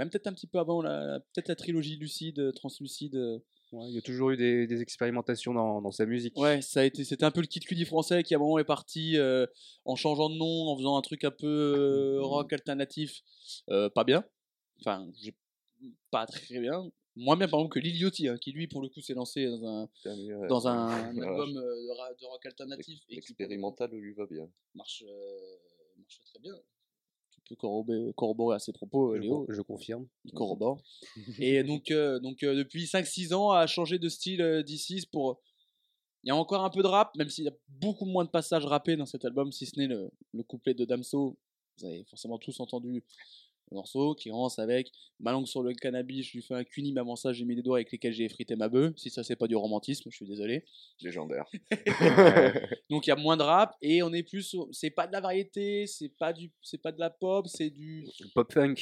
même 0.00 0.10
peut-être 0.10 0.26
un 0.26 0.32
petit 0.32 0.46
peu 0.46 0.58
avant, 0.58 0.80
la, 0.80 1.20
peut-être 1.34 1.48
la 1.48 1.56
trilogie 1.56 1.96
Lucide, 1.96 2.38
euh, 2.38 2.52
Translucide. 2.52 3.16
euh. 3.16 3.38
Ouais, 3.72 3.88
il 3.88 3.94
y 3.94 3.98
a 3.98 4.02
toujours 4.02 4.30
eu 4.30 4.36
des, 4.36 4.66
des 4.66 4.82
expérimentations 4.82 5.54
dans, 5.54 5.80
dans 5.80 5.92
sa 5.92 6.04
musique. 6.04 6.36
Ouais, 6.36 6.60
ça 6.60 6.80
a 6.80 6.84
été, 6.84 7.04
c'était 7.04 7.24
un 7.24 7.30
peu 7.30 7.40
le 7.40 7.46
kit 7.46 7.60
cudi 7.60 7.84
français 7.84 8.24
qui 8.24 8.34
à 8.34 8.38
un 8.38 8.40
moment 8.40 8.58
est 8.58 8.64
parti 8.64 9.16
euh, 9.16 9.46
en 9.84 9.94
changeant 9.94 10.28
de 10.28 10.34
nom, 10.34 10.68
en 10.68 10.76
faisant 10.76 10.96
un 10.96 11.02
truc 11.02 11.22
un 11.22 11.30
peu 11.30 11.46
euh, 12.16 12.20
rock 12.20 12.52
alternatif, 12.52 13.22
euh, 13.68 13.88
pas 13.88 14.02
bien. 14.02 14.24
Enfin, 14.80 15.08
pas 16.10 16.26
très 16.26 16.58
bien. 16.58 16.90
Moins 17.14 17.36
bien 17.36 17.46
par 17.46 17.60
exemple 17.60 17.74
que 17.74 17.78
Lil 17.78 17.96
Yachty, 17.96 18.26
hein, 18.28 18.38
qui 18.38 18.50
lui 18.50 18.66
pour 18.66 18.82
le 18.82 18.88
coup 18.88 19.02
s'est 19.02 19.14
lancé 19.14 19.46
dans 19.46 19.64
un, 19.64 19.88
dans 20.48 20.66
un 20.66 21.16
album 21.20 21.52
de, 21.54 22.26
rock 22.26 22.46
alternatif 22.46 22.98
et 23.08 23.10
qui 23.10 23.14
L'expérimental 23.16 23.90
lui 23.92 24.14
va 24.14 24.26
bien. 24.26 24.48
marche, 24.74 25.04
marche 25.96 26.20
très 26.24 26.40
bien. 26.40 26.54
Peux 27.50 27.56
corroborer, 27.56 28.12
corroborer 28.16 28.54
à 28.54 28.58
ses 28.60 28.72
propos, 28.72 29.10
euh, 29.12 29.16
Je, 29.16 29.22
Léo. 29.22 29.44
je 29.48 29.60
confirme. 29.60 30.06
Il 30.24 30.32
corrobore. 30.32 30.80
et 31.40 31.64
donc, 31.64 31.90
euh, 31.90 32.20
donc 32.20 32.44
euh, 32.44 32.54
depuis 32.54 32.84
5-6 32.84 33.34
ans, 33.34 33.50
a 33.50 33.66
changé 33.66 33.98
de 33.98 34.08
style 34.08 34.40
euh, 34.40 34.62
D6 34.62 35.08
pour. 35.10 35.40
Il 36.22 36.28
y 36.28 36.30
a 36.30 36.36
encore 36.36 36.64
un 36.64 36.70
peu 36.70 36.80
de 36.82 36.86
rap, 36.86 37.10
même 37.16 37.28
s'il 37.28 37.44
y 37.44 37.48
a 37.48 37.54
beaucoup 37.66 38.04
moins 38.04 38.24
de 38.24 38.30
passages 38.30 38.64
rappés 38.66 38.94
dans 38.96 39.06
cet 39.06 39.24
album, 39.24 39.50
si 39.50 39.66
ce 39.66 39.80
n'est 39.80 39.88
le, 39.88 40.10
le 40.32 40.42
couplet 40.44 40.74
de 40.74 40.84
Damso. 40.84 41.36
Vous 41.78 41.86
avez 41.86 42.04
forcément 42.04 42.38
tous 42.38 42.60
entendu 42.60 43.02
le 43.70 43.76
morceau 43.76 44.14
qui 44.14 44.30
commence 44.30 44.58
avec 44.58 44.90
Ma 45.20 45.32
langue 45.32 45.46
sur 45.46 45.62
le 45.62 45.72
cannabis, 45.74 46.26
je 46.26 46.32
lui 46.32 46.42
fais 46.42 46.54
un 46.54 46.64
cuni, 46.64 46.92
mais 46.92 47.00
avant 47.00 47.14
ça, 47.16 47.32
j'ai 47.32 47.44
mis 47.44 47.54
des 47.54 47.62
doigts 47.62 47.76
avec 47.76 47.92
lesquels 47.92 48.12
j'ai 48.12 48.24
effrité 48.24 48.56
ma 48.56 48.68
bœuf. 48.68 48.92
Si 48.96 49.10
ça, 49.10 49.22
c'est 49.22 49.36
pas 49.36 49.46
du 49.46 49.54
romantisme, 49.56 50.08
je 50.10 50.16
suis 50.16 50.26
désolé. 50.26 50.64
Légendaire. 51.02 51.44
Donc 52.90 53.06
il 53.06 53.10
y 53.10 53.12
a 53.12 53.16
moins 53.16 53.36
de 53.36 53.42
rap 53.42 53.74
et 53.82 54.02
on 54.02 54.12
est 54.12 54.22
plus. 54.22 54.42
sur- 54.42 54.68
C'est 54.72 54.90
pas 54.90 55.06
de 55.06 55.12
la 55.12 55.20
variété, 55.20 55.86
c'est 55.86 56.08
pas, 56.08 56.32
du, 56.32 56.50
c'est 56.62 56.80
pas 56.80 56.92
de 56.92 57.00
la 57.00 57.10
pop, 57.10 57.46
c'est 57.48 57.70
du. 57.70 58.06
Pop 58.34 58.52
funk. 58.52 58.74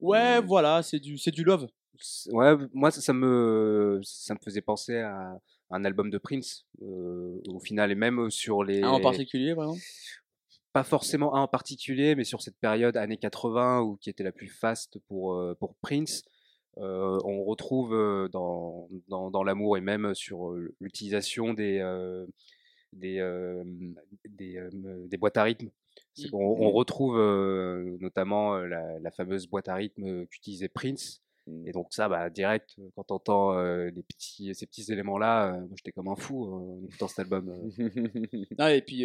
Ouais, 0.00 0.40
Mm. 0.40 0.44
voilà, 0.46 0.82
c'est 0.82 0.98
du, 0.98 1.16
c'est 1.18 1.30
du 1.30 1.44
love. 1.44 1.66
C'est- 1.98 2.30
Ouais, 2.32 2.54
moi 2.74 2.90
ça, 2.90 3.00
ça 3.00 3.12
me 3.12 4.00
ça 4.02 4.34
me 4.34 4.38
faisait 4.44 4.60
penser 4.60 4.96
à 4.98 5.38
un 5.70 5.84
album 5.84 6.10
de 6.10 6.18
Prince 6.18 6.66
euh, 6.82 7.40
au 7.48 7.58
final 7.58 7.90
et 7.90 7.94
même 7.94 8.30
sur 8.30 8.62
les 8.62 8.82
Un 8.82 8.90
en 8.90 9.00
particulier, 9.00 9.52
vraiment? 9.54 9.76
Pas 10.76 10.84
forcément 10.84 11.34
un 11.36 11.40
en 11.42 11.48
particulier 11.48 12.14
mais 12.16 12.24
sur 12.24 12.42
cette 12.42 12.58
période 12.58 12.96
années 12.98 13.16
80 13.16 13.80
où 13.80 13.96
qui 13.96 14.10
était 14.10 14.24
la 14.24 14.32
plus 14.32 14.48
faste 14.48 14.98
pour 15.08 15.32
euh, 15.32 15.54
pour 15.58 15.74
Prince 15.76 16.22
euh, 16.76 17.18
on 17.24 17.44
retrouve 17.44 17.94
euh, 17.94 18.28
dans, 18.28 18.88
dans, 19.08 19.30
dans 19.30 19.42
l'amour 19.42 19.78
et 19.78 19.80
même 19.80 20.14
sur 20.14 20.52
l'utilisation 20.80 21.54
des 21.54 21.78
euh, 21.80 22.26
des 22.92 23.18
euh, 23.20 23.64
des, 24.28 24.68
des 25.10 25.16
boîtes 25.16 25.38
à 25.38 25.44
rythme 25.44 25.70
Mm. 26.18 26.30
qu'on- 26.30 26.56
on, 26.66 26.70
retrouve 26.72 27.16
euh, 27.18 27.96
notamment 28.00 28.56
la, 28.58 28.98
la 29.00 29.10
fameuse 29.10 29.46
boîte 29.46 29.68
à 29.68 29.74
rythme 29.74 30.26
qu'utilisait 30.26 30.68
Prince 30.68 31.20
Mmh. 31.20 31.25
Et 31.64 31.70
donc 31.72 31.92
ça, 31.92 32.08
bah, 32.08 32.28
direct, 32.28 32.74
euh, 32.78 32.88
quand 32.96 33.04
t'entends 33.04 33.56
euh, 33.56 33.90
ces 34.18 34.66
petits 34.66 34.92
éléments-là, 34.92 35.54
euh, 35.54 35.60
moi 35.60 35.76
j'étais 35.76 35.92
comme 35.92 36.08
un 36.08 36.16
fou 36.16 36.44
euh, 36.44 36.80
en 36.80 36.84
écoutant 36.84 37.06
cet 37.06 37.20
album. 37.20 37.48
euh. 37.48 38.46
Ah, 38.58 38.74
et 38.74 38.82
puis, 38.82 39.04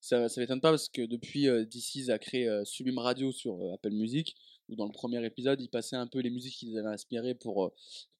ça, 0.00 0.28
ça 0.28 0.40
m'étonne 0.40 0.60
pas 0.60 0.70
parce 0.70 0.88
que 0.88 1.02
depuis, 1.02 1.46
DC's 1.66 2.08
a 2.08 2.18
créé 2.18 2.48
Sublime 2.64 2.98
Radio 2.98 3.30
sur 3.30 3.58
Apple 3.74 3.90
Music, 3.90 4.34
où 4.68 4.76
dans 4.76 4.86
le 4.86 4.92
premier 4.92 5.24
épisode, 5.24 5.60
il 5.60 5.68
passait 5.68 5.96
un 5.96 6.06
peu 6.06 6.20
les 6.20 6.30
musiques 6.30 6.54
qu'ils 6.54 6.78
avaient 6.78 6.88
inspirées 6.88 7.34
pour, 7.34 7.72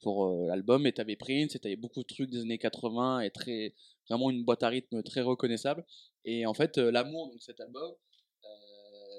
pour 0.02 0.28
l'album. 0.46 0.86
Et 0.86 0.92
t'avais 0.92 1.16
Prince, 1.16 1.54
et 1.54 1.58
t'avais 1.58 1.76
beaucoup 1.76 2.02
de 2.02 2.06
trucs 2.06 2.30
des 2.30 2.40
années 2.42 2.58
80, 2.58 3.20
et 3.20 3.30
très, 3.30 3.74
vraiment 4.08 4.30
une 4.30 4.44
boîte 4.44 4.62
à 4.64 4.68
rythme 4.68 5.02
très 5.02 5.22
reconnaissable. 5.22 5.84
Et 6.24 6.44
en 6.44 6.52
fait, 6.54 6.76
L'amour, 6.76 7.28
donc 7.30 7.40
cet 7.40 7.60
album, 7.60 7.92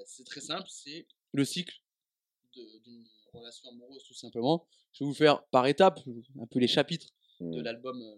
c'est 0.06 0.24
très 0.24 0.40
simple, 0.40 0.66
c'est 0.68 1.06
le 1.32 1.44
cycle 1.44 1.74
d'une 2.54 3.04
relation 3.32 3.68
amoureuse, 3.70 4.04
tout 4.04 4.14
simplement. 4.14 4.66
Je 4.92 5.04
vais 5.04 5.08
vous 5.08 5.14
faire 5.14 5.44
par 5.46 5.66
étapes, 5.66 6.00
un 6.40 6.46
peu 6.46 6.58
les 6.58 6.68
chapitres 6.68 7.08
de 7.40 7.60
Mmh. 7.60 7.62
l'album 7.62 8.02
euh, 8.02 8.16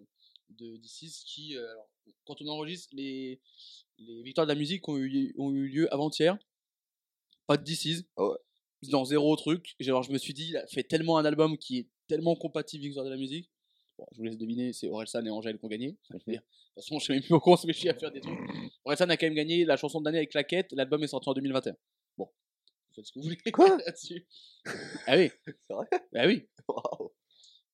de 0.51 0.77
D6 0.79 1.25
qui, 1.25 1.57
euh, 1.57 1.71
alors, 1.71 1.89
quand 2.25 2.41
on 2.43 2.49
enregistre, 2.49 2.89
les, 2.93 3.41
les 3.99 4.23
victoires 4.23 4.47
de 4.47 4.53
la 4.53 4.59
musique 4.59 4.89
ont 4.89 4.97
eu, 4.97 5.35
ont 5.39 5.53
eu 5.53 5.69
lieu 5.69 5.93
avant-hier. 5.93 6.39
Pas 7.47 7.57
de 7.57 7.65
D6. 7.65 8.05
Ah 8.17 8.29
ouais. 8.29 8.37
Dans 8.91 9.05
zéro 9.05 9.37
truc. 9.37 9.77
Alors 9.87 10.03
je 10.03 10.11
me 10.13 10.19
suis 10.19 10.33
dit, 10.33 10.49
il 10.49 10.57
a 10.57 10.67
fait 10.67 10.83
tellement 10.83 11.19
un 11.19 11.25
album 11.25 11.59
qui 11.59 11.79
est 11.79 11.89
tellement 12.07 12.35
compatible 12.35 12.85
victoire 12.85 13.05
de 13.05 13.11
la 13.11 13.19
musique. 13.19 13.51
Bon, 13.99 14.07
je 14.13 14.17
vous 14.17 14.25
laisse 14.25 14.39
deviner, 14.39 14.73
c'est 14.73 14.89
Orelsan 14.89 15.27
et 15.27 15.31
Angèle 15.31 15.59
qui 15.59 15.65
ont 15.65 15.69
gagné. 15.69 15.99
Enfin, 16.09 16.19
je 16.19 16.25
veux 16.27 16.33
dire, 16.33 16.41
de 16.41 16.47
toute 16.47 16.85
façon, 16.85 16.99
je 16.99 17.05
sais 17.05 17.13
même 17.13 17.21
plus 17.21 17.29
pourquoi 17.35 17.55
on 17.55 17.57
se 17.57 17.67
réfléchit 17.67 17.91
à 17.91 17.95
faire 17.95 18.11
des 18.11 18.23
trucs. 18.23 18.39
Orelsan 18.87 19.11
a 19.11 19.17
quand 19.19 19.27
même 19.27 19.35
gagné 19.35 19.67
la 19.67 19.77
chanson 19.77 20.01
de 20.01 20.07
l'année 20.07 20.19
avec 20.19 20.31
Claquette. 20.31 20.73
L'album 20.73 21.03
est 21.03 21.09
sorti 21.09 21.29
en 21.29 21.35
2021. 21.35 21.77
Faites 23.01 23.07
ce 23.07 23.13
que 23.13 23.19
vous 23.19 23.25
voulez 23.25 23.39
Quoi? 23.53 23.77
là-dessus. 23.79 24.27
Ah 25.07 25.17
oui, 25.17 25.31
C'est 25.47 25.73
vrai? 25.73 25.87
Bah 26.13 26.27
oui. 26.27 26.47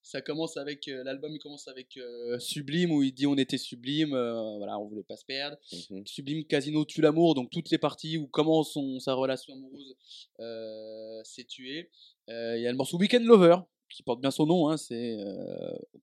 Ça 0.03 0.23
commence 0.23 0.57
avec 0.57 0.87
euh, 0.87 1.03
l'album, 1.03 1.33
il 1.35 1.41
commence 1.41 1.67
avec 1.67 1.97
euh, 1.97 2.39
Sublime 2.39 2.93
où 2.93 3.03
il 3.03 3.13
dit 3.13 3.27
on 3.27 3.37
était 3.37 3.59
sublime, 3.59 4.15
euh, 4.15 4.57
voilà, 4.59 4.79
on 4.79 4.87
voulait 4.87 5.03
pas 5.03 5.17
se 5.17 5.25
perdre. 5.25 5.57
Mhm. 5.91 6.07
Sublime 6.07 6.45
Casino 6.45 6.85
tue 6.85 7.01
l'amour, 7.01 7.35
donc 7.35 7.51
toutes 7.51 7.71
les 7.71 7.79
parties 7.79 8.17
où 8.17 8.29
comment 8.29 8.63
son, 8.63 9.01
sa 9.01 9.15
relation 9.15 9.55
amoureuse 9.55 9.97
euh, 10.39 11.21
s'est 11.25 11.45
tuée. 11.45 11.91
Il 12.29 12.61
y 12.61 12.67
a 12.69 12.71
le 12.71 12.77
morceau 12.77 12.99
Weekend 12.99 13.25
Lover 13.25 13.57
qui 13.89 14.05
porte 14.05 14.21
bien 14.21 14.31
son 14.31 14.47
nom, 14.47 14.69
hein, 14.69 14.77
c'est 14.77 15.17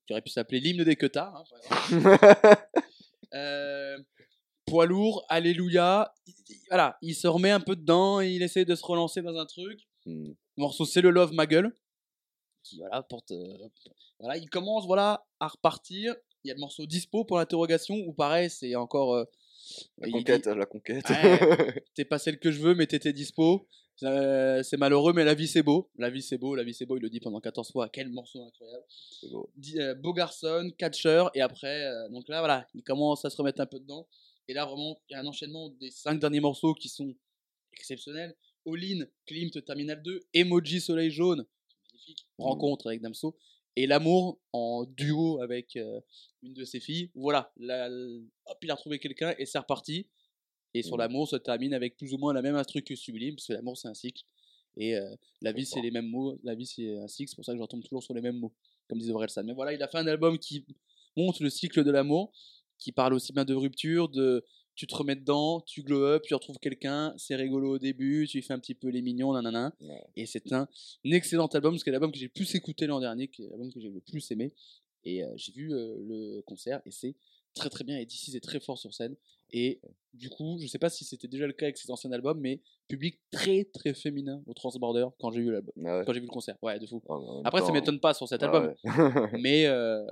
qui 0.06 0.12
aurait 0.12 0.22
pu 0.22 0.30
s'appeler 0.30 0.60
l'hymne 0.60 0.84
des 0.84 0.96
queutards. 0.96 1.44
Hein, 1.70 2.18
poids 4.66 4.86
lourd, 4.86 5.24
Alléluia. 5.28 6.12
Il- 6.48 6.54
il- 6.56 6.60
Voilà, 6.68 6.98
il 7.02 7.14
se 7.14 7.26
remet 7.26 7.50
un 7.50 7.60
peu 7.60 7.76
dedans, 7.76 8.20
il 8.20 8.42
essaie 8.42 8.64
de 8.64 8.74
se 8.74 8.84
relancer 8.84 9.22
dans 9.22 9.36
un 9.36 9.46
truc. 9.46 9.80
Mmh. 10.06 10.28
Le 10.56 10.60
morceau 10.60 10.84
c'est 10.84 11.00
le 11.00 11.10
Love 11.10 11.32
Ma 11.32 11.46
Gueule 11.46 11.74
qui 12.62 12.78
voilà 12.78 13.02
porte 13.02 13.30
euh, 13.32 13.68
voilà 14.20 14.36
il 14.38 14.48
commence 14.48 14.86
voilà 14.86 15.26
à 15.40 15.48
repartir 15.48 16.14
il 16.44 16.48
y 16.48 16.50
a 16.50 16.54
le 16.54 16.60
morceau 16.60 16.86
dispo 16.86 17.24
pour 17.24 17.36
l'interrogation 17.38 17.94
où 18.06 18.12
pareil 18.14 18.48
c'est 18.50 18.74
encore 18.74 19.14
euh, 19.14 19.24
La 19.98 20.10
conquête, 20.10 20.48
dit, 20.48 20.58
la 20.58 20.64
conquête. 20.66 21.04
T'es 21.94 22.04
pas 22.06 22.18
celle 22.18 22.38
que 22.38 22.50
je 22.50 22.60
veux 22.60 22.74
mais 22.74 22.86
t'étais 22.86 23.12
dispo 23.12 23.66
Euh, 24.02 24.62
c'est 24.62 24.76
malheureux 24.76 25.12
mais 25.12 25.24
la 25.24 25.34
vie 25.34 25.46
c'est 25.48 25.62
beau 25.62 25.88
la 25.98 26.10
vie 26.10 26.22
c'est 26.22 26.36
beau 26.38 26.54
la 26.56 26.64
vie 26.64 26.74
c'est 26.74 26.84
beau 26.86 26.96
il 26.96 27.02
le 27.02 27.08
dit 27.10 27.20
pendant 27.20 27.40
14 27.40 27.70
fois 27.70 27.88
quel 27.88 28.08
morceau 28.10 28.42
incroyable 28.44 28.84
beau. 29.30 29.50
Euh, 29.76 29.94
beau 29.94 30.12
garçon 30.12 30.70
catcheur 30.78 31.30
et 31.34 31.40
après 31.42 31.84
euh, 31.84 32.08
donc 32.08 32.28
là 32.28 32.40
voilà 32.40 32.66
il 32.74 32.82
commence 32.82 33.24
à 33.24 33.30
se 33.30 33.36
remettre 33.36 33.60
un 33.60 33.66
peu 33.66 33.78
dedans 33.78 34.06
et 34.48 34.54
là 34.54 34.64
vraiment 34.66 35.00
il 35.08 35.12
y 35.12 35.16
a 35.16 35.20
un 35.20 35.26
enchaînement 35.26 35.68
des 35.70 35.90
cinq 35.90 36.18
derniers 36.20 36.40
morceaux 36.40 36.74
qui 36.74 36.88
sont 36.88 37.14
exceptionnels 37.72 38.34
All 38.66 38.82
In, 38.82 39.06
Klimt 39.26 39.62
Terminal 39.64 40.02
2, 40.02 40.20
Emoji 40.32 40.80
Soleil 40.80 41.10
Jaune, 41.10 41.44
magnifique, 41.92 42.26
Mhm. 42.38 42.44
rencontre 42.46 42.86
avec 42.88 43.00
Damso, 43.02 43.36
et 43.76 43.86
L'amour 43.86 44.38
en 44.52 44.84
duo 44.86 45.40
avec 45.42 45.76
euh, 45.76 46.00
une 46.42 46.54
de 46.54 46.64
ses 46.64 46.80
filles. 46.80 47.10
Voilà, 47.14 47.52
la- 47.56 47.88
hop, 48.46 48.58
il 48.62 48.70
a 48.70 48.74
retrouvé 48.74 48.98
quelqu'un 48.98 49.34
et 49.38 49.46
c'est 49.46 49.58
reparti. 49.58 50.08
Et 50.74 50.82
sur 50.82 50.94
Mhm. 50.96 51.00
l'amour 51.00 51.28
se 51.28 51.36
termine 51.36 51.74
avec 51.74 51.96
plus 51.96 52.14
ou 52.14 52.18
moins 52.18 52.32
la 52.32 52.40
même 52.42 52.54
instru 52.56 52.82
que 52.82 52.94
Sublime, 52.96 53.34
parce 53.36 53.46
que 53.48 53.52
l'amour 53.52 53.76
c'est 53.76 53.88
un 53.88 53.94
cycle. 53.94 54.22
Et 54.76 54.96
euh, 54.96 55.14
la 55.42 55.52
vie 55.52 55.66
c'est 55.66 55.80
les 55.80 55.90
mêmes 55.90 56.08
mots, 56.08 56.38
la 56.42 56.54
vie 56.54 56.66
c'est 56.66 56.96
un 56.96 57.06
cycle, 57.08 57.28
c'est 57.30 57.36
pour 57.36 57.44
ça 57.44 57.52
que 57.52 57.58
je 57.58 57.62
retombe 57.62 57.82
toujours 57.82 58.02
sur 58.02 58.14
les 58.14 58.20
mêmes 58.20 58.38
mots, 58.38 58.52
comme 58.88 58.98
disait 58.98 59.12
Orelsan. 59.12 59.44
Mais 59.44 59.52
voilà, 59.52 59.72
il 59.72 59.82
a 59.82 59.88
fait 59.88 59.98
un 59.98 60.06
album 60.06 60.38
qui 60.38 60.64
montre 61.16 61.42
le 61.42 61.50
cycle 61.50 61.84
de 61.84 61.90
l'amour, 61.90 62.32
qui 62.78 62.92
parle 62.92 63.14
aussi 63.14 63.32
bien 63.32 63.44
de 63.44 63.54
rupture, 63.54 64.08
de 64.08 64.44
tu 64.74 64.86
te 64.86 64.94
remets 64.94 65.16
dedans, 65.16 65.60
tu 65.60 65.82
glow 65.82 66.04
up, 66.04 66.22
tu 66.24 66.34
retrouves 66.34 66.58
quelqu'un, 66.58 67.14
c'est 67.16 67.36
rigolo 67.36 67.74
au 67.74 67.78
début, 67.78 68.26
tu 68.28 68.38
lui 68.38 68.42
fais 68.42 68.54
un 68.54 68.58
petit 68.58 68.74
peu 68.74 68.88
les 68.88 69.02
mignons, 69.02 69.32
nanana. 69.32 69.72
Ouais. 69.80 70.02
Et 70.16 70.26
c'est 70.26 70.52
un, 70.52 70.68
excellent 71.04 71.46
album, 71.46 71.78
c'est 71.78 71.90
l'album 71.90 72.10
que 72.10 72.18
j'ai 72.18 72.26
le 72.26 72.32
plus 72.32 72.54
écouté 72.54 72.86
l'an 72.86 73.00
dernier, 73.00 73.30
l'album 73.38 73.72
que 73.72 73.80
j'ai 73.80 73.90
le 73.90 74.00
plus 74.00 74.30
aimé. 74.32 74.52
Et 75.04 75.22
euh, 75.22 75.32
j'ai 75.36 75.52
vu 75.52 75.72
euh, 75.72 75.96
le 76.00 76.42
concert 76.42 76.80
et 76.86 76.90
c'est 76.90 77.14
très 77.54 77.70
très 77.70 77.84
bien. 77.84 77.98
Et 77.98 78.06
DC 78.06 78.34
est 78.34 78.40
très 78.42 78.60
fort 78.60 78.78
sur 78.78 78.92
scène. 78.94 79.16
Et 79.50 79.80
du 80.12 80.30
coup, 80.30 80.58
je 80.60 80.66
sais 80.66 80.78
pas 80.78 80.90
si 80.90 81.04
c'était 81.04 81.28
déjà 81.28 81.46
le 81.46 81.52
cas 81.52 81.66
avec 81.66 81.76
ses 81.78 81.90
anciens 81.90 82.10
albums, 82.10 82.40
mais 82.40 82.60
public 82.88 83.20
très 83.30 83.64
très 83.64 83.94
féminin 83.94 84.42
au 84.46 84.54
Transborder 84.54 85.06
quand 85.20 85.30
j'ai 85.30 85.42
vu 85.42 85.52
l'album, 85.52 85.72
Ah 85.86 85.98
ouais. 85.98 86.04
quand 86.04 86.12
j'ai 86.12 86.20
vu 86.20 86.26
le 86.26 86.32
concert. 86.32 86.56
Ouais, 86.60 86.78
de 86.78 86.86
fou. 86.86 87.02
Même 87.08 87.42
Après, 87.44 87.60
ça 87.60 87.68
temps, 87.68 87.72
m'étonne 87.72 88.00
pas 88.00 88.14
sur 88.14 88.26
cet 88.28 88.42
ah 88.42 88.46
album, 88.46 88.74
ouais. 88.84 89.38
mais 89.40 89.66
euh, 89.66 90.04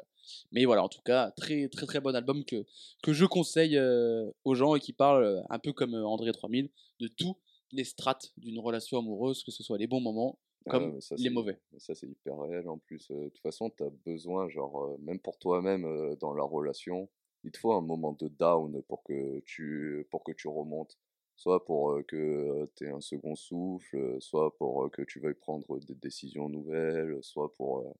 mais 0.52 0.64
voilà, 0.64 0.84
en 0.84 0.88
tout 0.88 1.02
cas, 1.02 1.32
très 1.32 1.68
très 1.68 1.86
très 1.86 2.00
bon 2.00 2.14
album 2.14 2.44
que 2.44 2.64
que 3.02 3.12
je 3.12 3.24
conseille 3.24 3.76
euh, 3.76 4.30
aux 4.44 4.54
gens 4.54 4.76
et 4.76 4.80
qui 4.80 4.92
parle 4.92 5.24
euh, 5.24 5.40
un 5.50 5.58
peu 5.58 5.72
comme 5.72 5.94
André 5.94 6.30
3000 6.30 6.68
de 7.00 7.08
tous 7.08 7.36
les 7.72 7.84
strates 7.84 8.32
d'une 8.36 8.60
relation 8.60 8.98
amoureuse, 8.98 9.42
que 9.42 9.50
ce 9.50 9.62
soit 9.64 9.78
les 9.78 9.86
bons 9.88 10.00
moments 10.00 10.38
Ah 10.66 10.70
comme 10.70 11.00
ça, 11.00 11.16
les 11.18 11.30
mauvais. 11.30 11.58
Ça, 11.78 11.94
c'est 11.94 12.06
hyper 12.06 12.38
réel 12.38 12.68
en 12.68 12.78
plus. 12.78 13.10
De 13.10 13.28
toute 13.30 13.38
façon, 13.42 13.70
tu 13.70 13.82
as 13.82 13.90
besoin, 14.04 14.48
genre, 14.48 14.96
même 15.00 15.18
pour 15.18 15.38
toi-même 15.38 15.84
euh, 15.84 16.14
dans 16.16 16.34
la 16.34 16.44
relation, 16.44 17.08
il 17.44 17.50
te 17.50 17.58
faut 17.58 17.72
un 17.72 17.80
moment 17.80 18.12
de 18.12 18.28
down 18.28 18.82
pour 18.84 19.02
que 19.02 19.40
tu, 19.40 20.06
pour 20.10 20.24
que 20.24 20.32
tu 20.32 20.48
remontes. 20.48 20.98
Soit 21.36 21.64
pour 21.64 22.00
que 22.06 22.68
tu 22.76 22.84
aies 22.86 22.90
un 22.90 23.00
second 23.00 23.34
souffle, 23.34 24.16
soit 24.20 24.54
pour 24.58 24.90
que 24.90 25.02
tu 25.02 25.18
veuilles 25.18 25.34
prendre 25.34 25.78
des 25.80 25.94
décisions 25.94 26.48
nouvelles, 26.48 27.18
soit 27.22 27.52
pour 27.54 27.96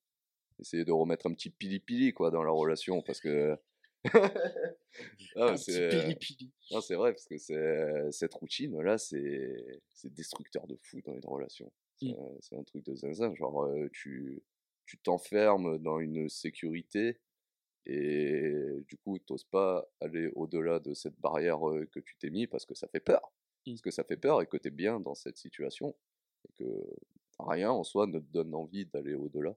essayer 0.61 0.85
de 0.85 0.93
remettre 0.93 1.27
un 1.27 1.35
petit 1.35 1.51
pili-pili 1.51 2.13
quoi, 2.13 2.31
dans 2.31 2.45
la 2.45 2.53
relation. 2.53 3.03
Parce 3.03 3.21
que. 3.21 3.57
Ah, 5.37 5.47
Un 5.47 5.55
petit 5.55 6.53
c'est- 6.69 6.81
c'est 6.83 6.95
vrai, 6.95 7.13
parce 7.13 7.27
que 7.27 7.39
c'est, 7.39 8.11
cette 8.13 8.35
routine-là, 8.35 8.99
c'est, 8.99 9.81
c'est 9.95 10.13
destructeur 10.13 10.67
de 10.67 10.77
fou 10.83 11.01
dans 11.07 11.15
une 11.15 11.25
relation. 11.25 11.73
C'est, 11.97 12.09
Mm. 12.09 12.21
un- 12.21 12.37
c'est 12.41 12.57
un 12.57 12.63
truc 12.65 12.85
de 12.85 12.95
zinzin. 12.95 13.35
Genre, 13.35 13.67
tu, 13.93 14.43
tu 14.85 14.99
t'enfermes 14.99 15.79
dans 15.79 15.99
une 16.01 16.29
sécurité 16.29 17.19
et 17.87 18.85
du 18.89 18.97
coup, 18.99 19.19
t'oses 19.19 19.45
pas 19.45 19.85
aller 20.01 20.31
au-delà 20.35 20.79
de 20.79 20.95
cette 20.95 21.19
barrière 21.21 21.59
que 21.91 22.01
tu 22.01 22.17
t'es 22.19 22.31
mis 22.31 22.47
parce 22.47 22.65
que 22.65 22.75
ça 22.75 22.89
fait 22.89 23.01
peur. 23.01 23.33
Mm. 23.67 23.73
Parce 23.73 23.83
que 23.83 23.91
ça 23.91 24.05
fait 24.05 24.17
peur 24.17 24.41
et 24.43 24.47
que 24.47 24.57
t'es 24.57 24.71
bien 24.71 25.01
dans 25.01 25.15
cette 25.15 25.39
situation 25.39 25.95
et 26.49 26.53
que 26.53 26.87
rien 27.39 27.71
en 27.71 27.85
soi 27.85 28.07
ne 28.07 28.19
te 28.19 28.33
donne 28.33 28.55
envie 28.55 28.87
d'aller 28.87 29.15
au-delà. 29.15 29.57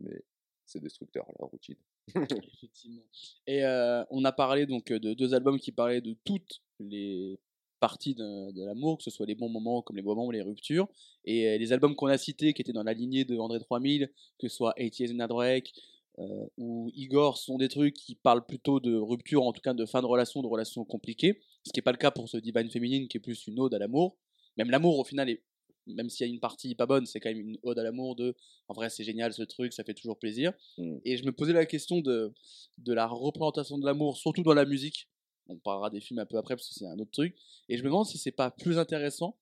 Mais 0.00 0.22
c'est 0.66 0.80
destructeur, 0.80 1.26
la 1.38 1.46
routine. 1.46 1.76
Effectivement. 2.14 3.04
Et 3.46 3.64
euh, 3.64 4.04
on 4.10 4.24
a 4.24 4.32
parlé 4.32 4.66
donc 4.66 4.92
de 4.92 5.14
deux 5.14 5.34
albums 5.34 5.58
qui 5.58 5.72
parlaient 5.72 6.00
de 6.00 6.16
toutes 6.24 6.62
les 6.78 7.40
parties 7.80 8.14
de, 8.14 8.52
de 8.52 8.64
l'amour, 8.64 8.98
que 8.98 9.04
ce 9.04 9.10
soit 9.10 9.26
les 9.26 9.34
bons 9.34 9.48
moments 9.48 9.82
comme 9.82 9.96
les 9.96 10.02
moments 10.02 10.26
ou 10.26 10.30
les 10.30 10.42
ruptures. 10.42 10.88
Et 11.24 11.58
les 11.58 11.72
albums 11.72 11.96
qu'on 11.96 12.06
a 12.06 12.18
cités, 12.18 12.52
qui 12.52 12.62
étaient 12.62 12.72
dans 12.72 12.84
la 12.84 12.94
lignée 12.94 13.24
de 13.24 13.36
André 13.36 13.58
3000, 13.58 14.12
que 14.38 14.48
ce 14.48 14.56
soit 14.56 14.74
80 14.74 15.20
and 15.20 15.26
Break 15.26 15.74
euh, 16.18 16.46
ou 16.56 16.90
Igor, 16.94 17.36
sont 17.36 17.58
des 17.58 17.68
trucs 17.68 17.94
qui 17.94 18.14
parlent 18.14 18.46
plutôt 18.46 18.80
de 18.80 18.96
rupture, 18.96 19.42
en 19.42 19.52
tout 19.52 19.60
cas 19.60 19.74
de 19.74 19.84
fin 19.84 20.00
de 20.00 20.06
relation, 20.06 20.42
de 20.42 20.46
relations 20.46 20.84
compliquées. 20.84 21.40
Ce 21.64 21.72
qui 21.72 21.78
n'est 21.78 21.82
pas 21.82 21.92
le 21.92 21.98
cas 21.98 22.10
pour 22.10 22.28
ce 22.28 22.36
Divine 22.38 22.70
Féminine, 22.70 23.08
qui 23.08 23.18
est 23.18 23.20
plus 23.20 23.46
une 23.46 23.60
ode 23.60 23.74
à 23.74 23.78
l'amour. 23.78 24.16
Même 24.56 24.70
l'amour, 24.70 24.98
au 24.98 25.04
final, 25.04 25.28
est, 25.28 25.42
même 25.86 26.08
s'il 26.08 26.26
y 26.26 26.30
a 26.30 26.32
une 26.32 26.40
partie 26.40 26.74
pas 26.74 26.86
bonne, 26.86 27.06
c'est 27.06 27.20
quand 27.20 27.28
même 27.28 27.40
une 27.40 27.58
ode 27.62 27.78
à 27.78 27.82
l'amour 27.82 28.16
de 28.16 28.34
en 28.68 28.74
vrai, 28.74 28.90
c'est 28.90 29.04
génial 29.04 29.32
ce 29.32 29.42
truc, 29.42 29.72
ça 29.72 29.84
fait 29.84 29.94
toujours 29.94 30.18
plaisir. 30.18 30.52
Mm. 30.78 30.96
Et 31.04 31.16
je 31.16 31.24
me 31.24 31.32
posais 31.32 31.52
la 31.52 31.66
question 31.66 32.00
de, 32.00 32.32
de 32.78 32.92
la 32.92 33.06
représentation 33.06 33.78
de 33.78 33.84
l'amour, 33.84 34.16
surtout 34.16 34.42
dans 34.42 34.54
la 34.54 34.64
musique. 34.64 35.08
On 35.48 35.58
parlera 35.58 35.90
des 35.90 36.00
films 36.00 36.18
un 36.18 36.26
peu 36.26 36.38
après 36.38 36.56
parce 36.56 36.68
que 36.68 36.74
c'est 36.74 36.86
un 36.86 36.98
autre 36.98 37.12
truc. 37.12 37.36
Et 37.68 37.76
je 37.76 37.82
me 37.82 37.88
demande 37.88 38.06
si 38.06 38.18
c'est 38.18 38.32
pas 38.32 38.50
plus 38.50 38.78
intéressant 38.78 39.36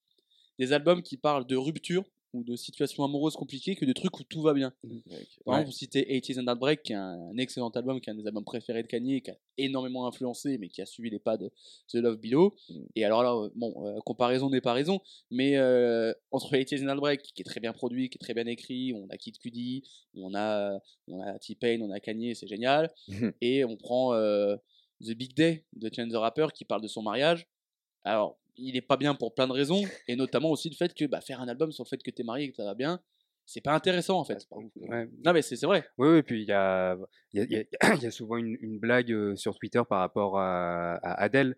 des 0.59 0.73
albums 0.73 1.03
qui 1.03 1.17
parlent 1.17 1.47
de 1.47 1.57
rupture 1.57 2.05
ou 2.35 2.45
de 2.45 2.57
situations 2.57 3.05
amoureuses 3.05 3.35
compliquées 3.35 3.77
que 3.77 3.85
de 3.85 3.93
trucs 3.93 4.19
où 4.19 4.25
tout 4.25 4.43
va 4.43 4.53
bien. 4.53 4.73
Mec, 4.83 5.03
Par 5.07 5.15
Ouais. 5.15 5.23
exemple, 5.61 5.67
vous 5.67 5.73
citez 5.73 6.03
80s 6.03 6.41
and 6.41 6.47
Heartbreak, 6.47 6.83
qui 6.83 6.93
est 6.93 6.97
un, 6.97 7.37
excellent 7.39 7.71
album, 7.71 8.01
qui 8.01 8.11
est 8.11 8.13
un 8.13 8.17
des 8.17 8.27
albums 8.27 8.45
préférés 8.45 8.83
de 8.83 8.89
Kanye, 8.89 9.23
qui 9.23 9.31
a 9.31 9.37
énormément 9.57 10.07
influencé, 10.07 10.59
mais 10.59 10.69
qui 10.69 10.83
a 10.83 10.87
suivi 10.87 11.11
les 11.11 11.19
pas 11.21 11.37
de 11.37 11.51
The 11.89 11.95
Love 11.95 12.17
Below. 12.19 12.55
Mm. 12.69 12.75
Et 12.97 13.05
alors 13.05 13.23
là, 13.23 13.33
euh, 13.35 13.51
bon, 13.55 13.73
euh, 13.87 14.01
comparaison 14.01 14.51
n'est 14.51 14.61
pas 14.61 14.73
raison, 14.73 15.01
mais 15.31 15.57
euh, 15.57 16.13
entre 16.33 16.53
80s 16.55 16.83
and 16.85 16.89
Heartbreak, 16.89 17.23
qui 17.23 17.43
est 17.43 17.45
très 17.45 17.61
bien 17.61 17.73
produit, 17.73 18.11
qui 18.11 18.17
est 18.17 18.25
très 18.25 18.35
bien 18.35 18.47
écrit, 18.47 18.93
on 18.95 19.07
a 19.11 19.17
Kid 19.17 19.39
Cudi, 19.39 19.85
on 20.15 20.35
a, 20.35 20.79
on 21.09 21.21
a 21.21 21.39
T-Pain, 21.39 21.81
on 21.81 21.91
a 21.91 22.01
Kanye, 22.01 22.35
c'est 22.35 22.49
génial. 22.49 22.91
et 23.41 23.65
on 23.65 23.77
prend 23.77 24.15
euh, 24.15 24.57
The 25.03 25.11
Big 25.11 25.35
Day 25.35 25.65
de 25.75 25.91
Chance 25.95 26.13
the 26.13 26.17
Rapper, 26.17 26.49
qui 26.55 26.65
parle 26.65 26.83
de 26.83 26.89
son 26.89 27.03
mariage. 27.03 27.47
Alors, 28.05 28.39
il 28.57 28.77
est 28.77 28.81
pas 28.83 28.97
bien 28.97 29.15
pour 29.15 29.35
plein 29.35 29.47
de 29.47 29.53
raisons, 29.53 29.83
et 30.09 30.17
notamment 30.17 30.51
aussi 30.51 30.69
le 30.71 30.77
fait 30.77 30.95
que 30.95 31.05
bah, 31.07 31.21
faire 31.21 31.41
un 31.41 31.49
album 31.49 31.73
sur 31.73 31.85
le 31.85 31.89
fait 31.89 32.03
que 32.03 32.11
t'es 32.11 32.23
marié 32.23 32.47
et 32.47 32.51
que 32.51 32.57
ça 32.57 32.65
va 32.65 32.75
bien, 32.75 33.01
c'est 33.47 33.61
pas 33.61 33.75
intéressant 33.75 34.19
en 34.21 34.25
fait. 34.25 34.47
quoi. 34.49 34.63
Ouais. 34.77 35.09
Non 35.25 35.33
mais 35.33 35.43
c'est 35.43 35.61
vrai. 35.67 35.85
Oui, 35.99 36.09
oui, 36.09 36.23
puis 36.23 36.43
il 36.43 36.49
y 36.49 36.53
a, 36.53 36.97
il 37.33 37.41
y, 37.41 37.43
a, 37.43 37.45
il 37.45 37.53
y 37.53 37.57
a- 37.57 37.95
il 37.97 38.03
y 38.03 38.07
a 38.07 38.11
souvent 38.11 38.37
une, 38.37 38.57
une 38.61 38.79
blague 38.79 39.13
euh, 39.13 39.37
sur 39.37 39.59
Twitter 39.59 39.83
par 39.89 40.01
rapport 40.01 40.39
à, 40.39 40.95
à 40.97 41.23
Adele, 41.25 41.57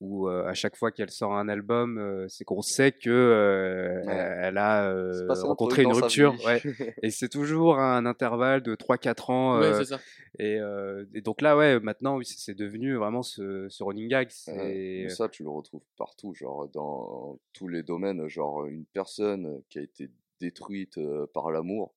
où 0.00 0.28
euh, 0.28 0.44
à 0.46 0.54
chaque 0.54 0.76
fois 0.76 0.90
qu'elle 0.92 1.10
sort 1.10 1.34
un 1.34 1.48
album, 1.48 1.98
euh, 1.98 2.26
c'est 2.28 2.44
qu'on 2.44 2.62
sait 2.62 2.92
que 2.92 3.08
euh, 3.10 4.04
Ouais. 4.04 4.12
elle 4.42 4.58
a 4.58 4.90
euh, 4.90 5.26
rencontré 5.42 5.82
une 5.82 5.92
rupture. 5.92 6.34
Ouais. 6.44 6.60
Et 7.02 7.10
c'est 7.10 7.28
toujours 7.28 7.78
un 7.78 8.04
intervalle 8.06 8.62
de 8.62 8.74
3-4 8.74 9.30
ans. 9.32 9.58
Ouais, 9.60 9.66
euh, 9.66 9.84
ça. 9.84 9.98
et, 10.38 10.58
euh, 10.60 11.04
et 11.14 11.20
donc 11.22 11.40
là, 11.40 11.56
ouais, 11.56 11.80
maintenant, 11.80 12.16
oui, 12.18 12.24
c'est 12.26 12.54
devenu 12.54 12.96
vraiment 12.96 13.22
ce, 13.22 13.68
ce 13.68 13.82
running 13.84 14.08
gag. 14.08 14.28
Mais 14.48 15.08
ça, 15.08 15.28
tu 15.28 15.42
le 15.42 15.50
retrouves 15.50 15.82
partout, 15.96 16.34
genre 16.34 16.68
dans 16.68 17.38
tous 17.52 17.68
les 17.68 17.82
domaines, 17.82 18.26
genre 18.28 18.66
une 18.66 18.84
personne 18.86 19.62
qui 19.68 19.78
a 19.78 19.82
été 19.82 20.10
détruite 20.40 21.00
par 21.32 21.50
l'amour 21.50 21.94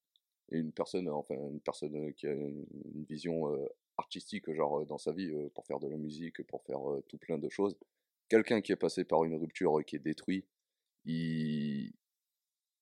et 0.51 0.57
une 0.57 0.71
personne, 0.71 1.09
enfin 1.09 1.35
une 1.35 1.59
personne 1.59 2.13
qui 2.13 2.25
a 2.27 2.31
une, 2.31 2.65
une 2.95 3.03
vision 3.07 3.45
artistique, 3.99 4.51
genre 4.53 4.81
euh, 4.81 4.85
dans 4.85 4.97
sa 4.97 5.11
vie 5.11 5.29
euh, 5.29 5.49
pour 5.53 5.65
faire 5.65 5.79
de 5.79 5.87
la 5.87 5.97
musique, 5.97 6.41
pour 6.47 6.63
faire 6.63 6.89
euh, 6.89 7.03
tout 7.07 7.17
plein 7.17 7.37
de 7.37 7.49
choses. 7.49 7.77
Quelqu'un 8.29 8.61
qui 8.61 8.71
est 8.71 8.75
passé 8.77 9.03
par 9.05 9.23
une 9.23 9.35
rupture 9.35 9.79
et 9.79 9.83
qui 9.83 9.95
est 9.95 9.99
détruit, 9.99 10.45
il, 11.05 11.93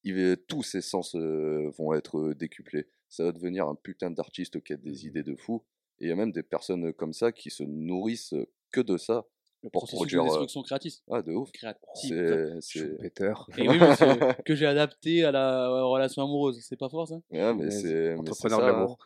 il 0.03 0.15
va- 0.15 0.35
tous 0.37 0.63
ses 0.63 0.81
sens 0.81 1.15
vont 1.15 1.93
être 1.93 2.33
décuplés. 2.33 2.87
Ça 3.09 3.23
va 3.23 3.31
devenir 3.31 3.67
un 3.67 3.75
putain 3.75 4.11
d'artiste 4.11 4.61
qui 4.61 4.73
a 4.73 4.77
des 4.77 5.05
idées 5.07 5.23
de 5.23 5.35
fou. 5.35 5.63
Et 5.99 6.05
il 6.05 6.09
y 6.09 6.11
a 6.11 6.15
même 6.15 6.31
des 6.31 6.43
personnes 6.43 6.93
comme 6.93 7.13
ça 7.13 7.31
qui 7.31 7.49
se 7.49 7.63
nourrissent 7.63 8.35
que 8.71 8.81
de 8.81 8.97
ça. 8.97 9.25
Le 9.63 9.69
pour 9.71 9.81
processus 9.87 9.93
de 9.93 9.97
produire, 10.17 10.21
euh, 10.21 10.25
destruction 10.25 10.61
créative. 10.61 10.93
Ah, 11.09 11.21
de 11.23 11.31
ouf. 11.33 11.51
créative. 11.51 11.81
C'est. 11.95 12.61
c'est- 12.61 12.79
Schumpeter. 12.79 13.33
Et 13.57 13.67
oui, 13.67 13.79
que 14.45 14.53
j'ai 14.55 14.67
adapté 14.67 15.23
à 15.23 15.31
la 15.31 15.69
relation 15.83 16.21
amoureuse. 16.23 16.59
C'est 16.61 16.77
pas 16.77 16.89
fort 16.89 17.07
ça? 17.07 17.15
Ouais, 17.31 17.53
mais 17.55 17.63
Ouais, 17.65 17.71
c'est. 17.71 18.13
Entrepreneur 18.15 18.59
de 18.59 18.65
ça, 18.65 18.71
l'amour. 18.71 18.99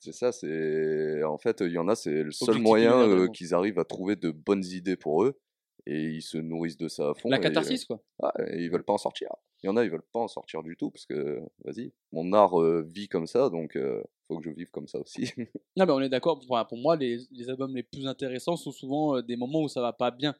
C'est 0.00 0.12
ça, 0.12 0.32
c'est. 0.32 1.22
En 1.24 1.38
fait, 1.38 1.60
il 1.60 1.72
y 1.72 1.78
en 1.78 1.88
a, 1.88 1.94
c'est 1.94 2.22
le 2.22 2.30
seul 2.30 2.50
Objectif 2.50 2.62
moyen 2.62 3.00
euh, 3.00 3.28
qu'ils 3.28 3.54
arrivent 3.54 3.78
à 3.78 3.84
trouver 3.84 4.16
de 4.16 4.30
bonnes 4.30 4.64
idées 4.64 4.96
pour 4.96 5.24
eux. 5.24 5.38
Et 5.86 6.02
ils 6.02 6.22
se 6.22 6.36
nourrissent 6.36 6.76
de 6.76 6.88
ça 6.88 7.10
à 7.10 7.14
fond. 7.14 7.30
La 7.30 7.38
et, 7.38 7.40
catharsis 7.40 7.86
quoi. 7.86 8.02
ah, 8.22 8.32
et 8.46 8.62
ils 8.62 8.70
veulent 8.70 8.84
pas 8.84 8.92
en 8.92 8.98
sortir. 8.98 9.28
Il 9.62 9.66
y 9.66 9.70
en 9.70 9.76
a, 9.76 9.84
ils 9.84 9.90
veulent 9.90 10.02
pas 10.12 10.20
en 10.20 10.28
sortir 10.28 10.62
du 10.62 10.76
tout 10.76 10.90
parce 10.90 11.06
que, 11.06 11.40
vas-y, 11.64 11.92
mon 12.12 12.32
art 12.34 12.60
euh, 12.60 12.84
vit 12.86 13.08
comme 13.08 13.26
ça, 13.26 13.48
donc 13.48 13.74
euh, 13.74 14.02
faut 14.26 14.36
que 14.38 14.44
je 14.44 14.50
vive 14.50 14.70
comme 14.70 14.86
ça 14.86 14.98
aussi. 14.98 15.32
Non 15.76 15.86
mais 15.86 15.92
on 15.92 16.00
est 16.00 16.10
d'accord. 16.10 16.40
Pour, 16.46 16.66
pour 16.68 16.78
moi, 16.78 16.96
les, 16.96 17.18
les 17.30 17.48
albums 17.48 17.74
les 17.74 17.84
plus 17.84 18.06
intéressants 18.06 18.56
sont 18.56 18.72
souvent 18.72 19.22
des 19.22 19.36
moments 19.36 19.62
où 19.62 19.68
ça 19.68 19.80
va 19.80 19.92
pas 19.92 20.10
bien. 20.10 20.34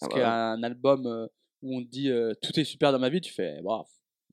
Ah 0.00 0.08
Parce 0.08 0.14
bah 0.14 0.16
ouais. 0.16 0.22
qu'un 0.22 0.62
album 0.62 1.28
où 1.62 1.76
on 1.76 1.82
te 1.82 1.88
dit 1.88 2.10
tout 2.42 2.58
est 2.58 2.64
super 2.64 2.90
dans 2.90 2.98
ma 2.98 3.10
vie, 3.10 3.20
tu 3.20 3.32
fais 3.32 3.60
bravo. 3.62 3.86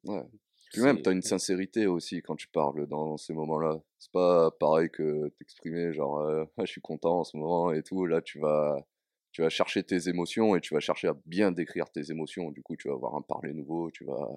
Ouais. 0.06 0.24
Puis 0.72 0.82
même, 0.82 1.02
t'as 1.02 1.12
une 1.12 1.22
sincérité 1.22 1.86
aussi 1.88 2.22
quand 2.22 2.36
tu 2.36 2.48
parles 2.48 2.88
dans 2.88 3.18
ces 3.18 3.34
moments-là. 3.34 3.82
C'est 4.00 4.12
pas 4.12 4.52
pareil 4.52 4.90
que 4.90 5.28
t'exprimer 5.38 5.94
genre 5.94 6.20
euh, 6.20 6.46
Ah, 6.58 6.66
je 6.66 6.72
suis 6.72 6.82
content 6.82 7.20
en 7.20 7.24
ce 7.24 7.36
moment 7.38 7.72
et 7.74 7.84
tout. 7.84 8.06
Là, 8.06 8.22
tu 8.22 8.40
vas, 8.40 8.86
tu 9.32 9.42
vas 9.42 9.50
chercher 9.50 9.84
tes 9.84 10.08
émotions 10.10 10.56
et 10.56 10.62
tu 10.62 10.74
vas 10.74 10.80
chercher 10.80 11.10
à 11.10 11.16
bien 11.26 11.52
décrire 11.52 11.90
tes 11.90 12.10
émotions. 12.12 12.52
Du 12.52 12.62
coup, 12.64 12.76
tu 12.78 12.88
vas 12.88 12.94
avoir 12.94 13.16
un 13.16 13.22
parler 13.22 13.54
nouveau, 13.54 13.92
tu 13.92 14.06
vas, 14.06 14.30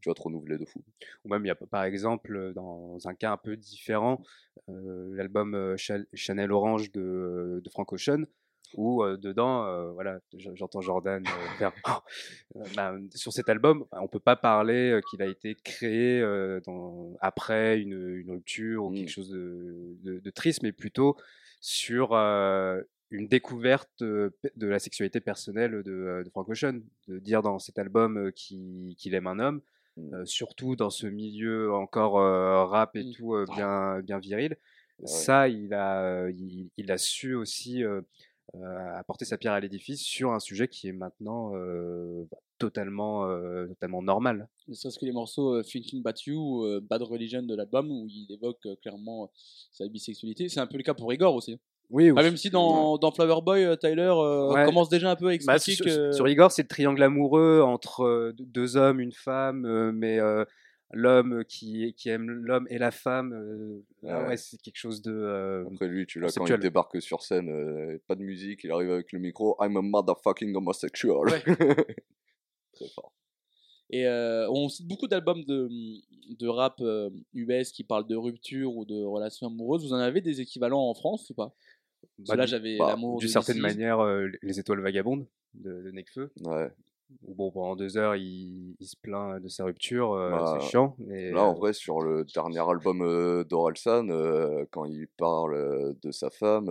tu 0.00 0.08
vas 0.08 0.14
te 0.14 0.22
renouveler 0.22 0.56
de 0.58 0.64
fou. 0.64 0.82
Ou 1.24 1.28
même, 1.28 1.44
il 1.44 1.48
y 1.48 1.50
a 1.50 1.54
par 1.54 1.84
exemple, 1.84 2.34
euh, 2.36 2.52
dans 2.54 2.98
un 3.06 3.14
cas 3.14 3.32
un 3.32 3.36
peu 3.36 3.56
différent, 3.56 4.22
euh, 4.68 5.10
l'album 5.14 5.54
euh, 5.54 5.76
Cha- 5.76 5.98
Chanel 6.14 6.52
Orange 6.52 6.90
de, 6.92 7.60
de 7.62 7.70
Frank 7.70 7.92
Ocean, 7.92 8.24
où 8.74 9.02
euh, 9.02 9.16
dedans, 9.16 9.66
euh, 9.66 9.90
voilà, 9.92 10.18
j'entends 10.54 10.80
Jordan 10.80 11.22
euh, 11.26 11.48
faire 11.58 11.72
Euh, 12.56 12.64
bah, 12.76 12.94
sur 13.14 13.32
cet 13.32 13.48
album, 13.48 13.84
on 13.92 14.08
peut 14.08 14.18
pas 14.20 14.36
parler 14.36 15.00
qu'il 15.08 15.22
a 15.22 15.26
été 15.26 15.54
créé 15.64 16.20
euh, 16.20 16.60
dans, 16.66 17.16
après 17.20 17.80
une, 17.80 18.16
une 18.18 18.30
rupture 18.30 18.84
ou 18.84 18.92
quelque 18.92 19.08
chose 19.10 19.30
de, 19.30 19.96
de- 20.02 20.18
de 20.20 20.30
triste, 20.30 20.62
mais 20.62 20.72
plutôt 20.72 21.16
sur 21.60 22.10
euh, 22.12 22.82
une 23.10 23.26
découverte 23.28 23.90
de 24.00 24.32
la 24.66 24.78
sexualité 24.78 25.20
personnelle 25.20 25.82
de, 25.82 26.22
de 26.24 26.30
Frank 26.30 26.46
Ocean, 26.48 26.80
de 27.08 27.18
dire 27.18 27.40
dans 27.42 27.58
cet 27.58 27.78
album 27.78 28.30
qu'il 28.32 29.14
aime 29.14 29.26
un 29.26 29.38
homme, 29.38 29.60
Mm. 29.96 30.14
euh, 30.14 30.24
surtout 30.24 30.74
dans 30.74 30.88
ce 30.88 31.06
milieu 31.06 31.70
encore 31.74 32.14
rap 32.70 32.96
et 32.96 33.04
Mm. 33.04 33.12
tout 33.12 33.34
bien, 33.54 34.00
bien 34.00 34.18
viril. 34.18 34.56
Ouais. 34.98 35.06
Ça, 35.06 35.48
il 35.48 35.74
a, 35.74 36.28
il, 36.30 36.70
il 36.78 36.90
a 36.90 36.96
su 36.96 37.34
aussi 37.34 37.82
apporter 38.96 39.24
sa 39.24 39.38
pierre 39.38 39.52
à 39.54 39.60
l'édifice 39.60 40.02
sur 40.02 40.32
un 40.32 40.38
sujet 40.38 40.68
qui 40.68 40.88
est 40.88 40.92
maintenant 40.92 41.52
euh, 41.54 42.24
bah, 42.30 42.38
totalement, 42.58 43.24
euh, 43.26 43.66
totalement 43.68 44.02
normal. 44.02 44.48
Ne 44.68 44.74
serait-ce 44.74 44.98
que 44.98 45.06
les 45.06 45.12
morceaux 45.12 45.54
euh, 45.56 45.62
Thinking 45.62 46.00
About 46.04 46.18
You 46.26 46.36
ou 46.38 46.64
euh, 46.66 46.80
Bad 46.80 47.02
Religion 47.02 47.42
de 47.42 47.54
l'album 47.56 47.90
où 47.90 48.06
il 48.08 48.26
évoque 48.30 48.64
euh, 48.66 48.76
clairement 48.82 49.24
euh, 49.24 49.26
sa 49.72 49.88
bisexualité. 49.88 50.48
C'est 50.48 50.60
un 50.60 50.66
peu 50.66 50.76
le 50.76 50.82
cas 50.82 50.94
pour 50.94 51.12
Igor 51.12 51.34
aussi. 51.34 51.58
Oui, 51.90 52.10
Ah, 52.16 52.22
même 52.22 52.36
si 52.38 52.48
dans, 52.48 52.96
dans 52.96 53.10
Flower 53.10 53.42
Boy, 53.42 53.64
euh, 53.64 53.76
Tyler 53.76 54.02
euh, 54.16 54.52
Ouais. 54.52 54.64
commence 54.64 54.88
déjà 54.88 55.10
un 55.10 55.16
peu 55.16 55.26
à 55.28 55.36
Bah, 55.44 55.56
expliquer 55.56 55.74
sur, 55.76 55.84
que. 55.84 56.12
sur 56.12 56.28
Igor, 56.28 56.50
c'est 56.50 56.62
le 56.62 56.68
triangle 56.68 57.02
amoureux 57.02 57.60
entre 57.62 58.04
euh, 58.04 58.32
deux- 58.38 58.76
hommes, 58.76 59.00
une 59.00 59.12
femme, 59.12 59.66
euh, 59.66 59.92
mais 59.92 60.18
euh, 60.18 60.44
l'homme 60.92 61.44
qui, 61.44 61.94
qui 61.94 62.08
aime 62.08 62.28
l'homme 62.30 62.66
et 62.70 62.78
la 62.78 62.90
femme, 62.90 63.32
euh, 63.32 63.82
là, 64.02 64.22
Ouais. 64.22 64.28
ouais, 64.28 64.36
c'est 64.36 64.58
quelque 64.60 64.76
chose 64.78 65.02
de. 65.02 65.12
euh, 65.12 65.64
Après 65.72 65.88
lui, 65.88 66.06
tu 66.06 66.20
l'as 66.20 66.32
quand 66.32 66.46
il 66.46 66.58
débarque 66.58 67.00
sur 67.02 67.22
scène, 67.22 67.48
euh, 67.50 67.98
pas 68.06 68.14
de 68.14 68.22
musique, 68.22 68.64
il 68.64 68.70
arrive 68.70 68.90
avec 68.90 69.12
le 69.12 69.18
micro, 69.18 69.56
I'm 69.60 69.76
a 69.76 69.82
motherfucking 69.82 70.54
homosexual. 70.56 71.26
Très 72.74 72.88
fort. 72.94 73.12
Et 73.90 74.06
euh, 74.06 74.48
on 74.50 74.68
cite 74.70 74.86
beaucoup 74.88 75.06
d'albums 75.06 75.44
de, 75.44 75.68
de 76.38 76.48
rap 76.48 76.76
euh, 76.80 77.10
US 77.34 77.72
qui 77.72 77.84
parlent 77.84 78.06
de 78.06 78.16
rupture 78.16 78.74
ou 78.74 78.86
de 78.86 79.02
relations 79.04 79.48
amoureuses. 79.48 79.84
Vous 79.84 79.92
en 79.92 79.98
avez 79.98 80.22
des 80.22 80.40
équivalents 80.40 80.88
en 80.88 80.94
France 80.94 81.28
ou 81.28 81.34
pas? 81.34 81.54
Parce 82.16 82.28
que 82.28 82.32
bah, 82.32 82.36
là, 82.36 82.46
j'avais 82.46 82.78
bah, 82.78 82.86
l'amour 82.88 83.18
d'une 83.18 83.28
certaine 83.28 83.58
manière, 83.60 84.00
euh, 84.00 84.28
les 84.42 84.58
étoiles 84.58 84.80
vagabondes 84.80 85.26
de, 85.54 85.82
de 85.82 85.90
Nekfeu. 85.90 86.32
Ouais. 86.40 86.70
Bon, 87.28 87.50
pendant 87.50 87.76
deux 87.76 87.96
heures, 87.96 88.16
il, 88.16 88.74
il 88.78 88.86
se 88.86 88.96
plaint 88.96 89.40
de 89.42 89.48
sa 89.48 89.64
rupture, 89.64 90.12
euh, 90.12 90.30
Bah, 90.30 90.58
c'est 90.60 90.68
chiant. 90.68 90.94
Mais, 90.98 91.30
Là, 91.30 91.44
en 91.44 91.52
euh, 91.52 91.54
vrai, 91.54 91.72
sur 91.72 92.00
le 92.00 92.24
dernier 92.24 92.60
album 92.60 93.02
euh, 93.02 93.44
d'Orelsan, 93.44 94.08
euh, 94.10 94.64
quand 94.70 94.84
il 94.84 95.06
parle 95.08 95.94
de 96.00 96.10
sa 96.12 96.30
femme, 96.30 96.68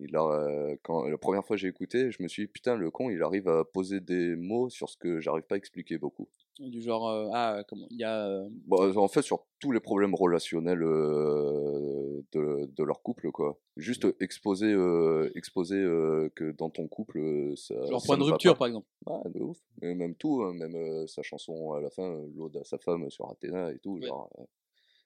il 0.00 0.16
a, 0.16 0.76
quand, 0.82 1.04
la 1.04 1.18
première 1.18 1.44
fois 1.44 1.56
que 1.56 1.60
j'ai 1.60 1.68
écouté, 1.68 2.10
je 2.10 2.22
me 2.22 2.28
suis 2.28 2.44
dit, 2.44 2.48
putain, 2.48 2.76
le 2.76 2.90
con, 2.90 3.10
il 3.10 3.22
arrive 3.22 3.48
à 3.48 3.64
poser 3.64 4.00
des 4.00 4.36
mots 4.36 4.68
sur 4.68 4.88
ce 4.88 4.96
que 4.96 5.20
j'arrive 5.20 5.44
pas 5.44 5.56
à 5.56 5.58
expliquer 5.58 5.98
beaucoup. 5.98 6.28
Du 6.58 6.82
genre, 6.82 7.08
euh, 7.08 7.30
ah, 7.32 7.62
comment 7.68 7.86
Il 7.90 7.98
y 7.98 8.04
a. 8.04 8.26
euh, 8.26 8.48
Bon, 8.66 8.94
en 8.98 9.08
fait, 9.08 9.22
sur 9.22 9.46
tous 9.60 9.72
les 9.72 9.80
problèmes 9.80 10.14
relationnels 10.14 10.82
euh, 10.82 12.22
de, 12.32 12.66
de 12.76 12.84
leur 12.84 13.02
couple, 13.02 13.30
quoi. 13.30 13.58
Juste 13.76 14.06
exposer, 14.20 14.70
euh, 14.72 15.30
exposer 15.34 15.76
euh, 15.78 16.28
que 16.34 16.52
dans 16.52 16.68
ton 16.68 16.86
couple, 16.86 17.52
ça. 17.56 17.74
ça 17.86 17.96
point 18.04 18.18
de 18.18 18.24
rupture, 18.24 18.52
pas. 18.54 18.58
par 18.58 18.66
exemple. 18.68 18.86
Ouais, 19.06 19.30
de 19.32 19.40
ouf. 19.40 19.58
Et 19.80 19.94
même 19.94 20.14
tout, 20.14 20.42
hein, 20.42 20.52
même 20.52 20.74
euh, 20.74 21.06
sa 21.06 21.22
chanson 21.22 21.72
à 21.72 21.80
la 21.80 21.88
fin, 21.90 22.20
l'ode 22.36 22.56
à 22.58 22.64
sa 22.64 22.76
femme 22.78 23.10
sur 23.10 23.30
Athéna 23.30 23.72
et 23.72 23.78
tout. 23.78 23.94
Ouais. 23.94 24.06
Genre, 24.06 24.28
euh, 24.38 24.44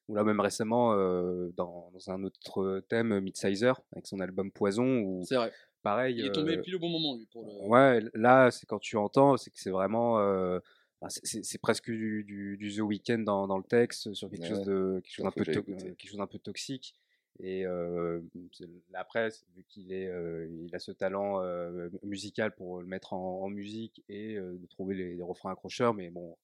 Ou 0.09 0.15
là, 0.17 0.25
même 0.25 0.41
récemment, 0.41 0.95
euh, 0.95 1.51
dans, 1.57 1.91
dans 1.93 2.11
un 2.11 2.25
autre 2.25 2.81
thème, 2.89 3.21
Midsizer, 3.21 3.81
avec 3.93 4.09
son 4.09 4.19
album 4.19 4.51
Poison, 4.51 4.99
où 5.03 5.23
C'est 5.25 5.37
vrai. 5.37 5.53
pareil. 5.85 6.17
Il 6.19 6.27
est 6.27 6.33
tombé 6.33 6.57
euh, 6.57 6.63
pile 6.63 6.75
au 6.75 6.81
bon 6.81 6.89
moment, 6.89 7.15
lui. 7.17 7.27
Pour 7.31 7.45
le... 7.45 7.69
Ouais, 7.69 8.01
là, 8.15 8.51
c'est 8.51 8.67
quand 8.67 8.81
tu 8.81 8.97
entends, 8.97 9.37
c'est 9.37 9.51
que 9.51 9.61
c'est 9.61 9.71
vraiment. 9.71 10.19
C'est- 11.09 11.59
presque 11.59 11.91
du, 11.91 12.25
du, 12.25 12.57
du 12.57 12.75
The 12.75 12.81
Weeknd 12.81 13.19
dans, 13.25 13.47
dans 13.47 13.59
le 13.59 13.65
texte, 13.65 14.15
sur 14.15 14.31
quelque 14.31 14.47
chose 14.47 14.65
de 14.65 15.01
quelque 15.01 15.13
chose 15.15 15.25
d'un 15.25 15.31
peu 15.31 15.45
quelque 15.97 16.09
chose 16.09 16.17
d'un 16.19 16.27
toxique. 16.39 16.95
Et 17.41 17.67
euh, 17.67 18.21
après, 18.93 19.29
vu 19.57 19.65
qu'il 19.69 19.93
est, 19.93 20.07
euh, 20.07 20.47
il 20.67 20.75
a 20.75 20.79
ce 20.79 20.93
talent 20.93 21.43
euh, 21.43 21.89
musical 22.05 22.55
pour 22.55 22.81
le 22.81 22.87
mettre 22.87 23.13
en, 23.13 23.43
en 23.43 23.49
musique 23.49 24.05
et 24.09 24.37
euh, 24.37 24.57
de 24.57 24.67
trouver 24.67 24.95
les, 24.95 25.15
les 25.17 25.23
refrains 25.23 25.51
accrocheurs, 25.51 25.95
mais 25.95 26.11
bon, 26.11 26.37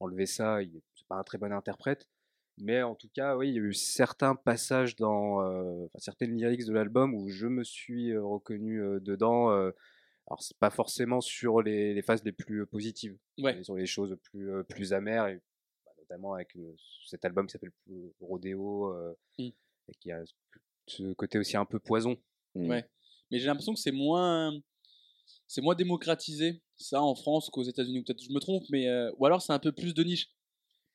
enlever 0.00 0.26
ça, 0.26 0.62
il 0.62 0.80
c'est 0.94 1.06
pas 1.06 1.16
un 1.16 1.22
très 1.22 1.36
bon 1.38 1.52
interprète. 1.52 2.08
Mais 2.56 2.82
en 2.82 2.94
tout 2.94 3.08
cas, 3.14 3.36
oui, 3.36 3.50
il 3.50 3.54
y 3.54 3.58
a 3.58 3.62
eu 3.62 3.74
certains 3.74 4.34
passages 4.34 4.96
dans 4.96 5.88
certaines 5.98 6.34
lyrics 6.36 6.64
de 6.64 6.72
l'album 6.72 7.14
où 7.14 7.28
je 7.28 7.46
me 7.46 7.62
suis 7.62 8.16
reconnu 8.16 8.80
dedans. 9.00 9.70
Alors, 10.28 10.42
c'est 10.42 10.56
pas 10.58 10.70
forcément 10.70 11.20
sur 11.20 11.62
les, 11.62 11.94
les 11.94 12.02
phases 12.02 12.22
les 12.24 12.32
plus 12.32 12.60
euh, 12.62 12.66
positives, 12.66 13.16
Ouais. 13.38 13.54
mais 13.56 13.64
sur 13.64 13.74
les 13.76 13.86
choses 13.86 14.16
plus, 14.24 14.50
euh, 14.52 14.62
plus 14.62 14.92
amères, 14.92 15.26
et, 15.26 15.40
bah, 15.84 15.92
notamment 15.98 16.34
avec 16.34 16.56
cet 17.06 17.24
album 17.24 17.46
qui 17.46 17.52
s'appelle 17.52 17.72
Rodeo, 18.20 18.92
euh, 18.92 19.14
Mm. 19.38 19.48
et 19.88 19.94
qui 20.00 20.12
a 20.12 20.22
ce 20.86 21.12
côté 21.14 21.38
aussi 21.38 21.56
un 21.56 21.64
peu 21.64 21.78
poison. 21.78 22.16
Ouais. 22.54 22.86
Mais 23.30 23.38
j'ai 23.38 23.46
l'impression 23.46 23.74
que 23.74 23.80
c'est 23.80 23.92
moins, 23.92 24.52
c'est 25.46 25.60
moins 25.60 25.74
démocratisé 25.74 26.62
ça 26.76 27.02
en 27.02 27.14
France 27.14 27.50
qu'aux 27.50 27.62
États-Unis. 27.62 28.00
Ou 28.00 28.04
Peut-être 28.04 28.22
je 28.22 28.32
me 28.32 28.40
trompe, 28.40 28.64
mais 28.70 28.88
euh, 28.88 29.10
ou 29.18 29.26
alors 29.26 29.42
c'est 29.42 29.52
un 29.52 29.58
peu 29.58 29.72
plus 29.72 29.92
de 29.94 30.02
niche. 30.02 30.28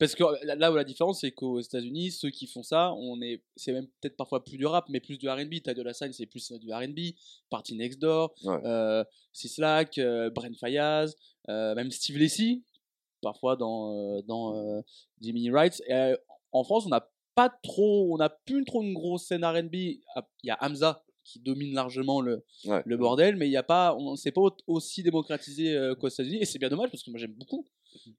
Parce 0.03 0.15
que 0.15 0.45
là- 0.55 0.71
où 0.71 0.75
la 0.75 0.83
différence 0.83 1.21
c'est 1.21 1.31
qu'aux 1.31 1.59
États-Unis, 1.59 2.11
ceux 2.11 2.29
qui 2.29 2.47
font 2.47 2.63
ça, 2.63 2.93
on 2.93 3.21
est, 3.21 3.41
c'est 3.55 3.71
même 3.73 3.87
peut-être 4.01 4.15
parfois 4.17 4.43
plus 4.43 4.57
du 4.57 4.65
rap, 4.65 4.85
mais 4.89 4.99
plus 4.99 5.17
du 5.17 5.29
R&B. 5.29 5.55
T'as 5.63 5.73
de 5.73 5.81
la 5.81 5.93
scène, 5.93 6.13
c'est 6.13 6.25
plus 6.25 6.51
du 6.53 6.71
R&B. 6.73 6.99
Party 7.49 7.75
Next 7.75 7.99
Door, 7.99 8.33
Ouais. 8.43 8.59
euh, 8.65 9.03
euh, 9.99 10.29
Brent 10.29 10.55
Fayaz, 10.59 11.15
euh, 11.49 11.75
même 11.75 11.91
Steve 11.91 12.17
Lacy, 12.17 12.63
parfois 13.21 13.55
dans 13.55 13.93
euh, 14.17 14.21
dans 14.23 14.55
euh, 14.55 14.81
Jimmy. 15.21 15.47
Et, 15.47 15.93
euh, 15.93 16.15
en 16.51 16.63
France, 16.63 16.85
on 16.85 16.89
n'a 16.89 17.09
pas 17.35 17.49
trop, 17.63 18.13
on 18.13 18.17
n'a 18.17 18.29
plus 18.29 18.63
trop 18.65 18.83
une 18.83 18.93
grosse 18.93 19.23
scène 19.25 19.43
R&B. 19.43 19.73
Il 19.75 19.99
y 20.43 20.49
a 20.51 20.57
Hamza 20.61 21.03
qui 21.23 21.39
domine 21.39 21.73
largement 21.73 22.19
le, 22.21 22.43
Ouais. 22.65 22.83
le 22.85 22.97
bordel, 22.97 23.37
mais 23.37 23.47
il 23.47 23.51
y 23.51 23.57
a 23.57 23.63
pas, 23.63 23.95
on 23.97 24.15
s'est 24.17 24.31
pas 24.33 24.41
au- 24.41 24.57
aussi 24.67 25.03
démocratisé 25.03 25.73
euh, 25.75 25.95
qu'aux 25.95 26.09
États-Unis, 26.09 26.39
et 26.41 26.45
c'est 26.45 26.59
bien 26.59 26.67
dommage 26.69 26.91
parce 26.91 27.01
que 27.01 27.09
moi 27.11 27.17
j'aime 27.19 27.33
beaucoup 27.33 27.65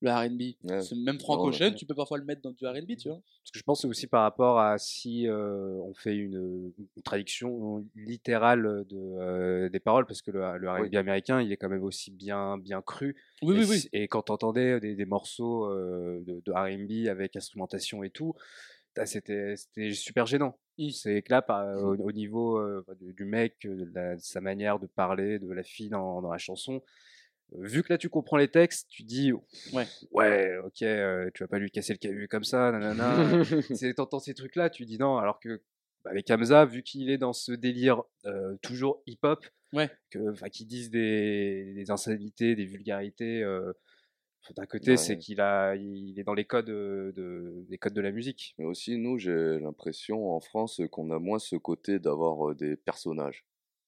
le 0.01 0.11
R&B. 0.11 0.41
Ouais. 0.65 0.81
Même 1.05 1.19
Frank 1.21 1.39
Non, 1.39 1.45
Ocean, 1.47 1.67
ouais. 1.71 1.75
tu 1.75 1.87
peux 1.87 1.95
parfois 1.95 2.19
le 2.19 2.25
mettre 2.25 2.43
dans 2.43 2.53
du 2.53 2.67
R&B, 2.67 2.97
tu 2.97 3.09
vois. 3.09 3.21
Parce 3.43 3.51
que 3.53 3.59
je 3.59 3.63
pense 3.63 3.85
aussi 3.85 4.07
par 4.07 4.23
rapport 4.23 4.59
à 4.61 4.79
si 4.79 5.27
euh, 5.29 5.79
on 5.83 5.95
fait 5.95 6.17
une, 6.17 6.73
une 6.97 7.03
traduction 7.03 7.85
littérale 7.95 8.85
de, 8.89 8.97
euh, 8.97 9.69
des 9.69 9.81
paroles, 9.81 10.07
parce 10.07 10.23
que 10.23 10.31
le, 10.31 10.41
le 10.59 10.71
R&B 10.71 10.89
Oui. 10.91 10.97
américain, 10.97 11.41
il 11.41 11.53
est 11.53 11.57
quand 11.57 11.69
même 11.69 11.83
aussi 11.85 12.11
bien, 12.11 12.59
bien 12.59 12.83
cru. 12.83 13.17
Oui, 13.43 13.57
et, 13.57 13.59
oui, 13.61 13.67
oui. 13.69 13.89
et 13.93 14.09
quand 14.09 14.23
t'entendais 14.23 14.81
des, 14.81 14.95
des 14.95 15.05
morceaux 15.07 15.67
euh, 15.71 16.21
de, 16.27 16.41
de 16.45 16.53
R&B 16.53 17.09
avec 17.09 17.37
instrumentation 17.37 18.03
et 18.05 18.11
tout, 18.11 18.35
putain, 18.89 19.07
c'était 19.07 19.57
c'était 19.57 19.93
super 19.93 20.27
gênant. 20.27 20.59
Mm. 20.79 20.91
C'est 20.91 21.23
que 21.23 21.33
là, 21.33 21.43
par- 21.43 21.77
au, 21.83 21.95
au 21.97 22.13
niveau 22.13 22.59
euh, 22.59 22.85
du, 23.01 23.13
du 23.13 23.25
mec, 23.25 23.57
de, 23.65 23.89
la- 23.95 24.17
de 24.17 24.21
sa 24.21 24.41
manière 24.41 24.79
de 24.79 24.87
parler, 24.87 25.39
de 25.39 25.53
la 25.53 25.63
fille 25.63 25.89
dans, 25.89 26.21
dans 26.23 26.31
la 26.33 26.39
chanson, 26.39 26.83
vu 27.53 27.83
que 27.83 27.93
là 27.93 27.99
tu 27.99 28.09
comprends 28.09 28.37
les 28.37 28.49
textes, 28.49 28.89
tu 28.89 29.03
dis 29.03 29.33
Ouais. 29.73 29.87
ouais, 30.13 30.57
ok, 30.65 30.83
euh, 30.83 31.31
tu 31.35 31.43
vas 31.43 31.49
pas 31.49 31.59
lui 31.59 31.71
casser 31.71 31.93
le 31.93 31.99
cahu 31.99 32.29
comme 32.29 32.45
ça, 32.45 32.71
nanana. 32.73 33.15
c'est 33.79 33.95
t'entends 33.95 34.19
ces 34.21 34.35
trucs 34.35 34.57
là, 34.57 34.71
tu 34.71 34.85
dis 34.85 34.99
non, 34.99 35.17
alors 35.19 35.39
que 35.41 35.63
bah, 36.05 36.11
avec 36.11 36.31
Hamza, 36.31 36.65
vu 36.65 36.83
qu'il 36.83 37.11
est 37.11 37.19
dans 37.19 37.33
ce 37.33 37.53
délire 37.53 38.03
euh, 38.27 38.57
toujours 38.63 39.03
hip-hop, 39.07 39.45
Ouais. 39.73 39.91
que 40.11 40.49
qu'ils 40.51 40.69
disent 40.69 40.91
des, 40.91 41.73
des 41.75 41.91
insanités, 41.91 42.55
des 42.55 42.65
vulgarités. 42.65 43.43
euh, 43.43 43.73
d'un 44.57 44.67
côté, 44.67 44.97
c'est 44.99 45.15
Ouais. 45.15 45.19
qu'il 45.19 45.41
a, 45.41 45.75
il 45.75 46.19
est 46.19 46.23
dans 46.25 46.35
les 46.35 46.45
codes 46.45 46.67
de, 46.67 47.65
des 47.69 47.79
codes 47.79 47.95
de 47.95 48.01
la 48.03 48.11
musique. 48.13 48.55
Mais 48.59 48.67
aussi, 48.67 48.99
nous, 48.99 49.19
j'ai 49.19 49.59
l'impression 49.59 50.31
en 50.31 50.41
France 50.41 50.81
qu'on 50.91 51.11
a 51.11 51.19
moins 51.19 51.39
ce 51.39 51.57
côté 51.57 51.99
d'avoir 51.99 52.55
des 52.55 52.77
personnages. 52.77 53.45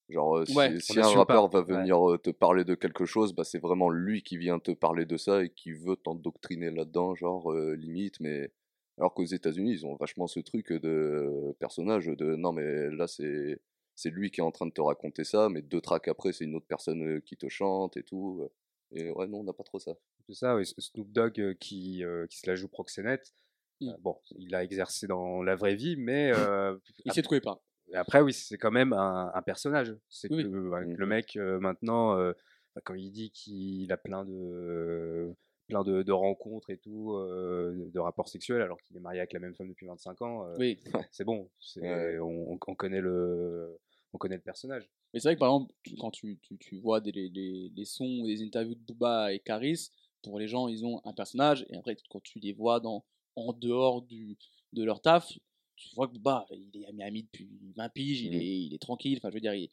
Genre, 0.09 0.37
euh, 0.37 0.45
si, 0.45 0.55
Ouais, 0.55 0.79
si 0.79 0.99
un 0.99 1.03
pas, 1.03 1.09
rappeur 1.09 1.49
va 1.49 1.61
venir 1.61 2.11
euh, 2.11 2.17
te 2.17 2.29
parler 2.29 2.63
de 2.63 2.75
quelque 2.75 3.05
chose, 3.05 3.33
bah, 3.33 3.43
c'est 3.43 3.59
vraiment 3.59 3.89
lui 3.89 4.23
qui 4.23 4.37
vient 4.37 4.59
te 4.59 4.71
parler 4.71 5.05
de 5.05 5.17
ça 5.17 5.43
et 5.43 5.49
qui 5.49 5.71
veut 5.71 5.97
t'endoctriner 5.97 6.71
là-dedans, 6.71 7.15
genre, 7.15 7.51
euh, 7.51 7.75
limite. 7.75 8.19
Mais 8.21 8.51
alors 8.97 9.13
qu'aux 9.13 9.25
États-Unis, 9.25 9.71
ils 9.71 9.85
ont 9.85 9.95
vachement 9.95 10.27
ce 10.27 10.39
truc 10.39 10.71
de 10.71 11.55
personnage, 11.59 12.07
de 12.07 12.35
non, 12.35 12.53
mais 12.53 12.89
là, 12.91 13.07
c'est 13.07 13.59
c'est 13.95 14.11
lui 14.11 14.29
qui 14.29 14.41
est 14.41 14.43
en 14.43 14.51
train 14.51 14.67
de 14.67 14.71
te 14.71 14.81
raconter 14.81 15.23
ça, 15.23 15.49
mais 15.49 15.63
deux 15.63 15.81
tracks 15.81 16.07
après, 16.07 16.31
c'est 16.31 16.45
une 16.45 16.55
autre 16.55 16.67
personne 16.67 17.19
qui 17.21 17.35
te 17.35 17.49
chante 17.49 17.97
et 17.97 18.03
tout. 18.03 18.47
Et 18.91 19.11
ouais, 19.11 19.27
non, 19.27 19.39
on 19.39 19.43
n'a 19.43 19.53
pas 19.53 19.63
trop 19.63 19.79
ça. 19.79 19.93
C'est 20.27 20.35
ça, 20.35 20.55
oui, 20.55 20.65
Snoop 20.65 21.11
Dogg 21.11 21.55
qui, 21.59 22.03
euh, 22.03 22.27
qui 22.27 22.37
se 22.39 22.49
la 22.49 22.55
joue 22.55 22.67
proxénète. 22.67 23.33
Mm. 23.81 23.89
Euh, 23.89 23.93
bon, 23.99 24.17
il 24.37 24.53
a 24.55 24.63
exercé 24.63 25.07
dans 25.07 25.41
la 25.41 25.55
vraie 25.55 25.75
vie, 25.75 25.95
mais 25.97 26.31
euh, 26.35 26.77
Il 27.05 27.23
quoi 27.23 27.37
il 27.37 27.41
parle. 27.41 27.59
Et 27.91 27.95
après, 27.95 28.21
oui, 28.21 28.33
c'est 28.33 28.57
quand 28.57 28.71
même 28.71 28.93
un, 28.93 29.31
un 29.33 29.41
personnage. 29.41 29.95
C'est 30.09 30.31
Oui, 30.31 30.43
le 30.43 30.95
Mhm. 30.97 31.05
mec, 31.05 31.35
euh, 31.37 31.59
maintenant, 31.59 32.17
euh, 32.17 32.33
bah, 32.75 32.81
quand 32.83 32.93
il 32.95 33.11
dit 33.11 33.31
qu'il 33.31 33.91
a 33.91 33.97
plein 33.97 34.25
de, 34.25 35.33
plein 35.67 35.83
de, 35.83 36.03
de 36.03 36.11
rencontres 36.11 36.69
et 36.69 36.77
tout, 36.77 37.13
de 37.17 37.99
rapports 37.99 38.29
sexuels, 38.29 38.61
alors 38.61 38.77
qu'il 38.81 38.95
est 38.97 39.01
marié 39.01 39.19
avec 39.19 39.33
la 39.33 39.39
même 39.39 39.55
femme 39.55 39.69
depuis 39.69 39.85
25 39.87 40.21
ans, 40.21 40.45
Oui. 40.57 40.79
c'est 41.11 41.23
bon. 41.25 41.49
Ouais. 41.77 42.19
on, 42.19 42.53
on- 42.53 42.59
on 42.67 42.75
connaît 42.75 43.01
le, 43.01 43.77
on 44.13 44.17
connaît 44.17 44.35
le 44.35 44.41
personnage. 44.41 44.89
Mais 45.13 45.19
c'est 45.21 45.29
vrai 45.29 45.35
que 45.35 45.39
par 45.39 45.49
exemple, 45.49 45.73
quand 45.99 46.11
tu, 46.11 46.37
tu, 46.41 46.57
tu 46.57 46.77
vois 46.79 46.99
des, 46.99 47.11
les, 47.11 47.85
sons 47.85 48.23
et 48.25 48.27
les 48.27 48.43
interviews 48.43 48.75
de 48.75 48.81
Booba 48.81 49.31
et 49.33 49.39
Caris, 49.39 49.89
pour 50.21 50.39
les 50.39 50.47
gens, 50.49 50.67
ils 50.67 50.85
ont 50.85 51.01
un 51.05 51.13
personnage, 51.13 51.65
et 51.69 51.77
après, 51.77 51.95
quand 52.09 52.21
tu 52.21 52.39
les 52.39 52.51
vois 52.53 52.79
dans, 52.81 53.05
en 53.37 53.53
dehors 53.53 54.01
du, 54.01 54.37
de 54.73 54.83
leur 54.83 55.01
taf, 55.01 55.31
tu 55.77 55.95
vois 55.95 56.07
que 56.07 56.13
Booba, 56.13 56.45
il 56.51 56.81
est 56.81 56.87
à 56.87 56.91
Miami 56.91 57.23
depuis 57.23 57.47
20 57.75 57.89
piges, 57.89 58.21
il, 58.21 58.31
Mm. 58.31 58.41
est, 58.41 58.59
il 58.65 58.73
est 58.73 58.81
tranquille, 58.81 59.17
enfin, 59.17 59.29
je 59.29 59.35
veux 59.35 59.39
dire, 59.41 59.53
il, 59.53 59.69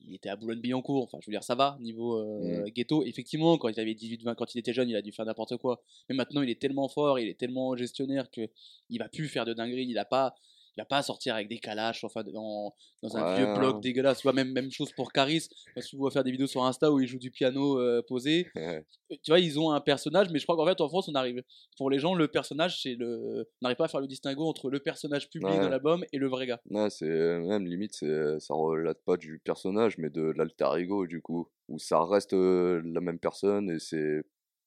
il 0.00 0.14
était 0.14 0.28
à 0.28 0.36
Boulogne-Billancourt, 0.36 1.02
enfin, 1.02 1.18
je 1.20 1.26
veux 1.26 1.32
dire, 1.32 1.42
ça 1.42 1.54
va, 1.56 1.76
niveau 1.80 2.16
euh, 2.16 2.64
Mm. 2.64 2.70
ghetto. 2.70 3.04
Effectivement, 3.04 3.58
quand 3.58 3.68
il 3.68 3.78
avait 3.80 3.94
18-20, 3.94 4.34
quand 4.36 4.54
il 4.54 4.58
était 4.58 4.72
jeune, 4.72 4.88
il 4.88 4.96
a 4.96 5.02
dû 5.02 5.12
faire 5.12 5.24
n'importe 5.26 5.56
quoi. 5.56 5.82
Mais 6.08 6.14
maintenant, 6.14 6.42
il 6.42 6.50
est 6.50 6.60
tellement 6.60 6.88
fort, 6.88 7.18
il 7.18 7.28
est 7.28 7.38
tellement 7.38 7.76
gestionnaire 7.76 8.30
que 8.30 8.48
il 8.90 8.98
va 8.98 9.08
plus 9.08 9.28
faire 9.28 9.44
de 9.44 9.52
dingueries, 9.54 9.86
il 9.88 9.98
a 9.98 10.04
pas. 10.04 10.34
Il 10.78 10.82
va 10.82 10.84
pas 10.84 11.02
sortir 11.02 11.34
avec 11.34 11.48
des 11.48 11.58
calaches 11.58 12.04
enfin, 12.04 12.22
dans, 12.22 12.72
dans 13.02 13.16
un 13.16 13.34
vieux 13.34 13.52
bloc 13.54 13.80
dégueulasse. 13.82 14.18
Tu 14.18 14.22
vois, 14.22 14.32
même, 14.32 14.52
même 14.52 14.70
chose 14.70 14.92
pour 14.92 15.10
Caris. 15.12 15.48
Quand 15.74 15.80
tu 15.80 15.96
vois 15.96 16.12
faire 16.12 16.22
des 16.22 16.30
vidéos 16.30 16.46
sur 16.46 16.62
Insta 16.64 16.92
où 16.92 17.00
il 17.00 17.08
joue 17.08 17.18
du 17.18 17.32
piano 17.32 17.80
euh, 17.80 18.00
posé, 18.06 18.46
tu 19.10 19.18
vois, 19.30 19.40
ils 19.40 19.58
ont 19.58 19.72
un 19.72 19.80
personnage, 19.80 20.28
mais 20.30 20.38
je 20.38 20.44
crois 20.44 20.54
qu'en 20.56 20.66
fait, 20.66 20.80
en 20.80 20.88
France, 20.88 21.08
on 21.08 21.14
arrive. 21.16 21.42
Pour 21.76 21.90
les 21.90 21.98
gens, 21.98 22.14
le 22.14 22.28
personnage, 22.28 22.80
c'est 22.80 22.94
le. 22.94 23.40
On 23.60 23.64
n'arrive 23.64 23.76
pas 23.76 23.86
à 23.86 23.88
faire 23.88 24.00
le 24.00 24.06
distinguo 24.06 24.46
entre 24.46 24.70
le 24.70 24.78
personnage 24.78 25.28
public 25.28 25.50
Ouais. 25.50 25.58
dans 25.60 25.68
l'album 25.68 26.04
et 26.12 26.18
le 26.18 26.28
vrai 26.28 26.46
gars. 26.46 26.60
Ouais, 26.70 26.90
c'est 26.90 27.06
même 27.06 27.66
limite, 27.66 27.94
c'est 27.94 28.38
ça 28.38 28.54
relate 28.54 29.02
pas 29.04 29.16
du 29.16 29.40
personnage, 29.40 29.98
mais 29.98 30.10
de 30.10 30.32
l'alter 30.36 30.68
ego 30.78 31.06
du 31.08 31.20
coup, 31.20 31.48
où 31.68 31.78
ça 31.80 32.04
reste 32.04 32.34
euh, 32.34 32.80
la 32.84 33.00
même 33.00 33.18
personne 33.18 33.68
et 33.70 33.80
c'est 33.80 34.22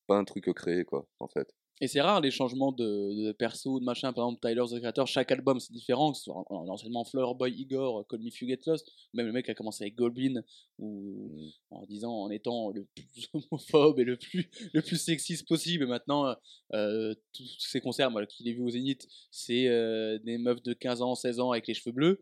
pas 0.08 0.18
un 0.18 0.26
truc 0.26 0.52
créé 0.54 0.84
quoi, 0.84 1.08
en 1.20 1.28
fait. 1.30 1.54
Et 1.84 1.88
c'est 1.88 2.00
rare 2.02 2.22
les 2.22 2.30
changements 2.32 2.72
de, 2.72 3.26
de 3.26 3.32
perso, 3.32 3.80
de 3.80 3.84
machin. 3.84 4.14
Par 4.14 4.26
exemple, 4.28 4.40
Tyler, 4.48 4.64
the 4.70 4.80
Creator, 4.80 5.08
chaque 5.08 5.32
album 5.32 5.60
c'est 5.60 5.74
différent. 5.74 6.12
Que 6.12 6.18
ce 6.20 6.26
soit 6.26 6.36
en- 6.38 6.46
en- 6.50 6.68
anciennement 6.70 7.04
Flower 7.04 7.34
Boy, 7.36 7.52
Igor, 7.60 8.06
Call 8.08 8.20
Me 8.20 8.28
If 8.28 8.40
You 8.42 8.48
Get 8.48 8.60
Lost. 8.68 8.88
Même 9.14 9.26
le 9.26 9.32
mec 9.32 9.50
a 9.50 9.54
commencé 9.56 9.84
avec 9.84 9.96
Goldblin, 9.96 10.42
ou 10.80 11.32
Mm. 11.36 11.50
en 11.72 11.86
disant, 11.88 12.14
en 12.14 12.30
étant 12.30 12.70
le 12.70 12.86
plus 12.96 13.28
homophobe 13.34 14.00
et 14.00 14.04
le 14.04 14.16
plus, 14.18 14.50
le 14.74 14.82
plus 14.82 14.98
sexiste 14.98 15.48
possible. 15.48 15.84
Et 15.84 15.88
maintenant, 15.88 16.36
euh, 16.74 17.14
tous 17.34 17.44
tous 17.58 17.68
ces 17.68 17.82
concerts, 17.82 18.12
moi, 18.12 18.26
qu'il 18.28 18.48
ait 18.48 18.54
vu 18.54 18.62
au 18.62 18.70
Zénith, 18.70 19.08
c'est 19.32 19.68
euh, 19.68 20.20
des 20.20 20.38
meufs 20.38 20.62
de 20.62 20.74
15 20.74 21.02
ans, 21.02 21.16
16 21.16 21.40
ans 21.40 21.52
avec 21.52 21.68
les 21.68 21.74
cheveux 21.74 21.92
bleus. 21.94 22.22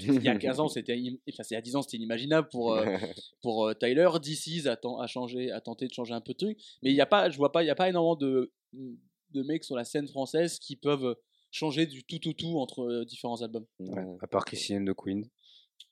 Il 0.00 0.22
y 0.22 0.28
a 0.28 0.36
15 0.36 0.60
ans, 0.60 0.68
c'était, 0.68 0.96
enfin, 1.28 1.42
c'est 1.42 1.56
à 1.56 1.60
10 1.60 1.74
ans, 1.76 1.82
c'était 1.82 1.96
inimaginable 1.96 2.48
pour, 2.50 2.74
euh, 2.74 2.84
pour 3.42 3.66
euh, 3.66 3.74
Tyler. 3.74 4.08
DC's 4.22 4.66
a, 4.66 4.78
a 5.00 5.06
changé, 5.08 5.50
a 5.50 5.60
tenté 5.60 5.88
de 5.88 5.92
changer 5.92 6.14
un 6.14 6.20
peu 6.20 6.32
de 6.34 6.38
truc, 6.38 6.58
mais 6.82 6.90
il 6.90 6.96
y 6.96 7.00
a 7.00 7.06
pas, 7.06 7.30
je 7.30 7.36
vois 7.36 7.50
pas, 7.50 7.62
il 7.62 7.66
y 7.66 7.70
a 7.70 7.74
pas 7.74 7.88
énormément 7.88 8.16
de, 8.16 8.52
de 8.72 9.42
mecs 9.42 9.64
sur 9.64 9.76
la 9.76 9.84
scène 9.84 10.08
française 10.08 10.58
qui 10.58 10.76
peuvent 10.76 11.16
changer 11.50 11.86
du 11.86 12.02
tout 12.04 12.18
tout 12.18 12.32
tout 12.32 12.58
entre 12.58 12.80
euh, 12.82 13.04
différents 13.04 13.42
albums. 13.42 13.66
Ouais. 13.80 14.04
À 14.20 14.26
part 14.26 14.44
Christian 14.44 14.80
de 14.82 14.92
Queen. 14.92 15.28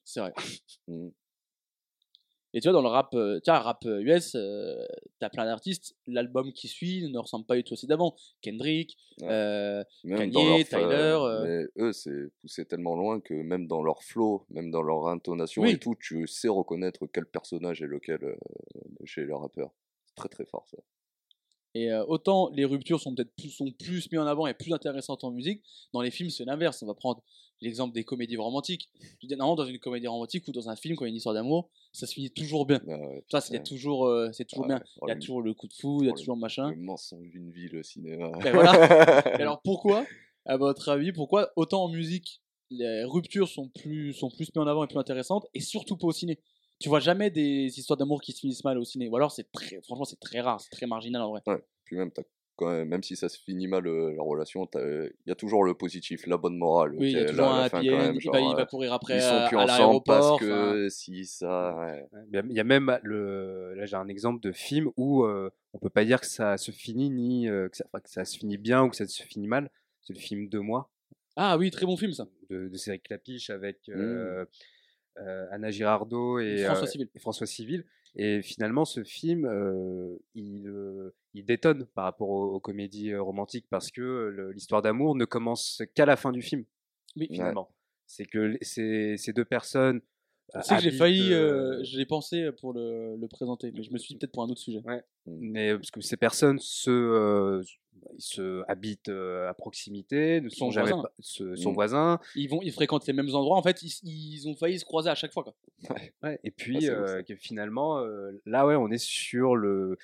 C'est 0.05 0.20
vrai. 0.20 0.33
Mm. 0.89 1.09
Et 2.53 2.61
tu 2.61 2.66
vois, 2.66 2.72
dans 2.72 2.83
le 2.83 2.89
rap, 2.89 3.14
euh, 3.14 3.39
tiens, 3.45 3.55
rap 3.61 3.85
euh, 3.87 4.01
US, 4.03 4.35
euh, 4.35 4.85
t'as 5.20 5.31
plein 5.31 5.45
d'artistes. 5.45 5.95
L'album 6.09 6.53
qui 6.53 6.66
suit 6.66 7.09
ne 7.09 7.18
ressemble 7.20 7.47
pas 7.47 7.55
du 7.55 7.62
tout 7.62 7.74
à 7.74 7.76
celui 7.76 7.87
d'avant. 7.87 8.16
Kendrick, 8.43 8.97
Ouais. 9.20 9.28
euh, 9.31 9.85
Même 10.03 10.33
Kanye, 10.33 10.64
Tyler, 10.64 11.16
euh. 11.20 11.45
mais 11.76 11.85
eux 11.85 11.93
c'est 11.93 12.28
poussé 12.41 12.64
tellement 12.64 12.97
loin 12.97 13.20
que 13.20 13.35
même 13.35 13.68
dans 13.68 13.85
leur 13.85 14.03
flow, 14.03 14.47
même 14.51 14.72
dans 14.72 14.83
leur 14.83 15.07
intonation 15.07 15.62
Oui. 15.62 15.72
et 15.72 15.78
tout, 15.78 15.95
tu 15.95 16.26
sais 16.26 16.49
reconnaître 16.49 17.07
quel 17.07 17.26
personnage 17.26 17.83
est 17.83 17.87
lequel 17.87 18.24
euh, 18.24 18.37
chez 19.05 19.24
les 19.26 19.33
rappeurs. 19.33 19.70
C'est 20.07 20.14
très 20.16 20.28
très 20.28 20.45
fort 20.47 20.66
ça. 20.68 20.78
Et 21.74 21.90
euh, 21.90 22.04
autant 22.06 22.50
les 22.52 22.64
ruptures 22.64 23.00
sont 23.00 23.14
peut-être 23.14 23.34
plus, 23.36 23.50
sont 23.50 23.70
plus 23.70 24.10
mis 24.10 24.18
en 24.18 24.26
avant 24.26 24.46
et 24.46 24.54
plus 24.54 24.72
intéressantes 24.72 25.22
en 25.24 25.30
musique, 25.30 25.62
dans 25.92 26.00
les 26.00 26.10
films 26.10 26.30
c'est 26.30 26.44
l'inverse. 26.44 26.82
On 26.82 26.86
va 26.86 26.94
prendre 26.94 27.22
l'exemple 27.60 27.94
des 27.94 28.04
comédies 28.04 28.36
romantiques. 28.36 28.88
Je 29.22 29.28
normalement, 29.28 29.54
dans 29.54 29.66
une 29.68 29.78
comédie 29.78 30.06
romantique 30.06 30.48
ou 30.48 30.52
dans 30.52 30.68
un 30.68 30.76
film, 30.76 30.96
quand 30.96 31.04
il 31.04 31.08
y 31.08 31.10
a 31.10 31.10
une 31.10 31.16
histoire 31.16 31.34
d'amour, 31.34 31.68
ça 31.92 32.06
se 32.06 32.14
finit 32.14 32.30
toujours 32.30 32.66
bien. 32.66 32.80
Ah 32.88 32.98
ouais, 32.98 33.24
Ça, 33.30 33.40
c'est 33.40 33.62
toujours, 33.62 34.06
euh, 34.06 34.30
c'est 34.32 34.46
toujours 34.46 34.64
Ah 34.64 34.68
bien. 34.68 34.76
ouais. 34.78 35.08
Il 35.08 35.08
y 35.08 35.12
a 35.12 35.16
toujours 35.16 35.42
le 35.42 35.54
coup 35.54 35.68
de 35.68 35.74
fou, 35.74 35.98
il 36.02 36.06
y 36.06 36.10
a 36.10 36.12
toujours 36.14 36.36
le 36.36 36.40
machin. 36.40 36.70
Le 36.70 36.76
mensonge 36.76 37.28
d'une 37.30 37.50
vie, 37.50 37.68
le 37.68 37.82
cinéma. 37.82 38.30
Ben 38.42 38.52
voilà. 38.52 38.72
Et 39.38 39.42
alors 39.42 39.60
pourquoi, 39.62 40.06
à 40.46 40.56
votre 40.56 40.88
avis, 40.88 41.12
pourquoi 41.12 41.52
autant 41.56 41.84
en 41.84 41.88
musique, 41.88 42.40
les 42.70 43.04
ruptures 43.04 43.48
sont 43.48 43.68
plus, 43.68 44.12
sont 44.14 44.30
plus 44.30 44.48
mises 44.48 44.56
en 44.56 44.66
avant 44.66 44.84
et 44.84 44.86
plus 44.86 44.98
intéressantes, 44.98 45.46
et 45.54 45.60
surtout 45.60 45.96
pas 45.96 46.06
au 46.06 46.12
ciné? 46.12 46.38
Tu 46.81 46.89
vois 46.89 47.01
jamais 47.01 47.31
des 47.31 47.78
histoires 47.78 47.97
d'amour 47.99 48.20
qui 48.22 48.33
se 48.33 48.41
finissent 48.41 48.64
mal 48.64 48.78
au 48.78 48.85
ciné, 48.85 49.09
ou 49.09 49.16
alors 49.16 49.31
c'est 49.31 49.51
très, 49.53 49.81
franchement, 49.83 50.05
c'est 50.07 50.18
très 50.18 50.41
rare, 50.41 50.61
c'est 50.61 50.70
très 50.70 50.87
marginal 50.87 51.22
en 51.22 51.31
vrai. 51.31 51.43
Puis 51.85 51.97
même, 51.97 52.11
t'as 52.11 52.22
quand 52.57 52.68
même, 52.70 52.89
même 52.89 53.03
si 53.03 53.16
ça 53.16 53.28
se 53.28 53.39
finit 53.39 53.66
mal 53.66 53.87
euh, 53.87 54.14
la 54.16 54.22
relation, 54.22 54.66
t'as- 54.66 54.81
il 55.07 55.12
y 55.26 55.31
a 55.31 55.35
toujours 55.35 55.64
le 55.64 55.74
positif, 55.74 56.26
la 56.26 56.37
bonne 56.37 56.57
morale. 56.57 56.95
Oui, 56.97 57.12
il 57.12 57.18
y 57.18 57.20
a 57.20 57.24
toujours 57.26 57.47
là 57.47 57.53
un 57.53 57.61
la 57.62 57.68
fin, 57.68 57.78
happy 57.78 57.91
end, 57.91 58.12
il, 58.14 58.14
va, 58.14 58.18
genre, 58.20 58.35
il 58.37 58.57
va 58.57 58.62
euh, 58.62 58.64
courir 58.66 58.93
après 58.93 59.16
ils 59.16 59.20
sont 59.22 59.26
à, 59.26 59.49
plus 59.49 59.57
à 59.57 59.61
ensemble 59.62 59.78
l'aéroport. 59.78 60.05
parce 60.05 60.31
enfin, 60.43 60.72
que 60.72 60.89
si 60.89 61.26
ça. 61.26 61.76
ouais. 61.78 62.09
Ouais, 62.12 62.24
Il 62.33 62.53
y, 62.57 62.61
a, 62.61 62.64
même 62.64 62.99
le. 63.03 63.74
Là, 63.74 63.85
j'ai 63.87 63.97
un 63.97 64.09
exemple 64.09 64.41
de 64.41 64.53
film 64.53 64.91
où 64.97 65.24
euh, 65.24 65.51
on 65.74 65.78
peut 65.78 65.91
pas 65.91 66.05
dire 66.05 66.20
que 66.20 66.26
ça 66.26 66.57
se 66.57 66.70
finit 66.70 67.11
ni 67.11 67.49
euh, 67.49 67.68
que, 67.68 67.76
ça, 67.76 67.85
enfin, 67.89 68.01
que 68.01 68.11
ça 68.11 68.24
se 68.24 68.39
finit 68.39 68.59
bien 68.59 68.83
ou 68.85 68.89
que 68.91 68.97
ça 68.97 69.07
se 69.07 69.22
finit 69.22 69.49
mal. 69.49 69.70
C'est 70.03 70.14
le 70.14 70.18
film 70.18 70.49
Deux 70.49 70.61
mois 70.61 70.91
Ah 71.37 71.59
oui, 71.59 71.70
très 71.70 71.85
bon 71.85 71.97
film 71.99 72.12
ça. 72.12 72.26
de, 72.49 72.68
de 72.68 72.76
Cédric 72.76 73.03
Clapiche 73.03 73.51
avec 73.51 73.89
Mmh. 73.89 74.45
Euh, 75.18 75.46
Anna 75.50 75.70
Girardot 75.70 76.38
et 76.38 76.64
François 76.64 76.84
euh, 76.84 76.90
Civil. 76.90 77.08
et 77.14 77.18
François 77.18 77.46
Civil. 77.46 77.84
Et 78.16 78.42
finalement, 78.42 78.84
ce 78.84 79.04
film, 79.04 79.44
euh, 79.44 80.16
il, 80.34 80.68
il 81.34 81.44
détonne 81.44 81.86
par 81.94 82.04
rapport 82.04 82.28
aux, 82.28 82.54
aux 82.54 82.61
comédies 82.61 83.14
romantiques 83.14 83.66
parce 83.70 83.90
que 83.90 84.50
l'histoire 84.52 84.82
d'amour 84.82 85.14
ne 85.14 85.24
commence 85.24 85.82
qu'à 85.94 86.06
la 86.06 86.16
fin 86.16 86.32
du 86.32 86.42
film, 86.42 86.64
Oui. 87.16 87.28
finalement. 87.30 87.72
C'est 88.06 88.26
que 88.26 88.56
ces 88.62 89.32
deux 89.34 89.44
personnes. 89.44 90.00
Tu 90.55 90.62
sais 90.62 90.76
que 90.76 90.82
j'ai 90.82 90.90
failli, 90.90 91.32
euh, 91.32 91.78
euh, 91.78 91.84
j'ai 91.84 92.05
pensé 92.07 92.51
pour 92.53 92.72
le, 92.72 93.16
le 93.16 93.28
présenter, 93.28 93.70
mais 93.72 93.82
je 93.82 93.92
me 93.92 93.98
suis 93.98 94.14
dit 94.14 94.18
peut-être 94.18 94.32
pour 94.32 94.42
un 94.42 94.48
autre 94.48 94.61
sujet. 94.61 94.82
Mais 95.26 95.74
parce 95.74 95.90
que 95.90 96.01
ces 96.01 96.16
personnes 96.16 96.59
se, 96.59 96.90
euh, 96.90 97.62
ils 98.16 98.22
se 98.22 98.62
habitent 98.66 99.09
euh, 99.11 99.48
à 99.48 99.55
proximité, 99.55 100.40
ne 100.40 100.48
Son 100.48 100.66
sont 100.66 100.70
jamais 100.72 100.90
voisin. 100.90 101.03
pas- 101.03 101.12
ce- 101.20 101.55
son 101.57 101.70
Mm. 101.70 101.74
voisin. 101.74 102.20
Ils, 102.34 102.48
vont, 102.48 102.61
ils 102.62 102.72
fréquentent 102.72 103.07
les 103.07 103.12
mêmes 103.12 103.32
endroits. 103.34 103.57
En 103.57 103.62
fait, 103.62 103.82
ils, 103.82 103.92
ils 104.03 104.48
ont 104.48 104.55
failli 104.57 104.78
se 104.78 104.84
croiser 104.84 105.11
à 105.11 105.14
chaque 105.14 105.32
fois. 105.32 105.44
Quoi. 105.44 105.55
Ouais, 106.22 106.40
et 106.42 106.51
puis 106.51 106.88
euh, 106.88 107.22
que 107.22 107.36
finalement, 107.36 107.98
euh, 108.01 108.32
là, 108.46 108.66
ouais, 108.66 108.74
on 108.74 108.88
est 108.90 108.98
sur 108.98 109.55
le, 109.55 109.98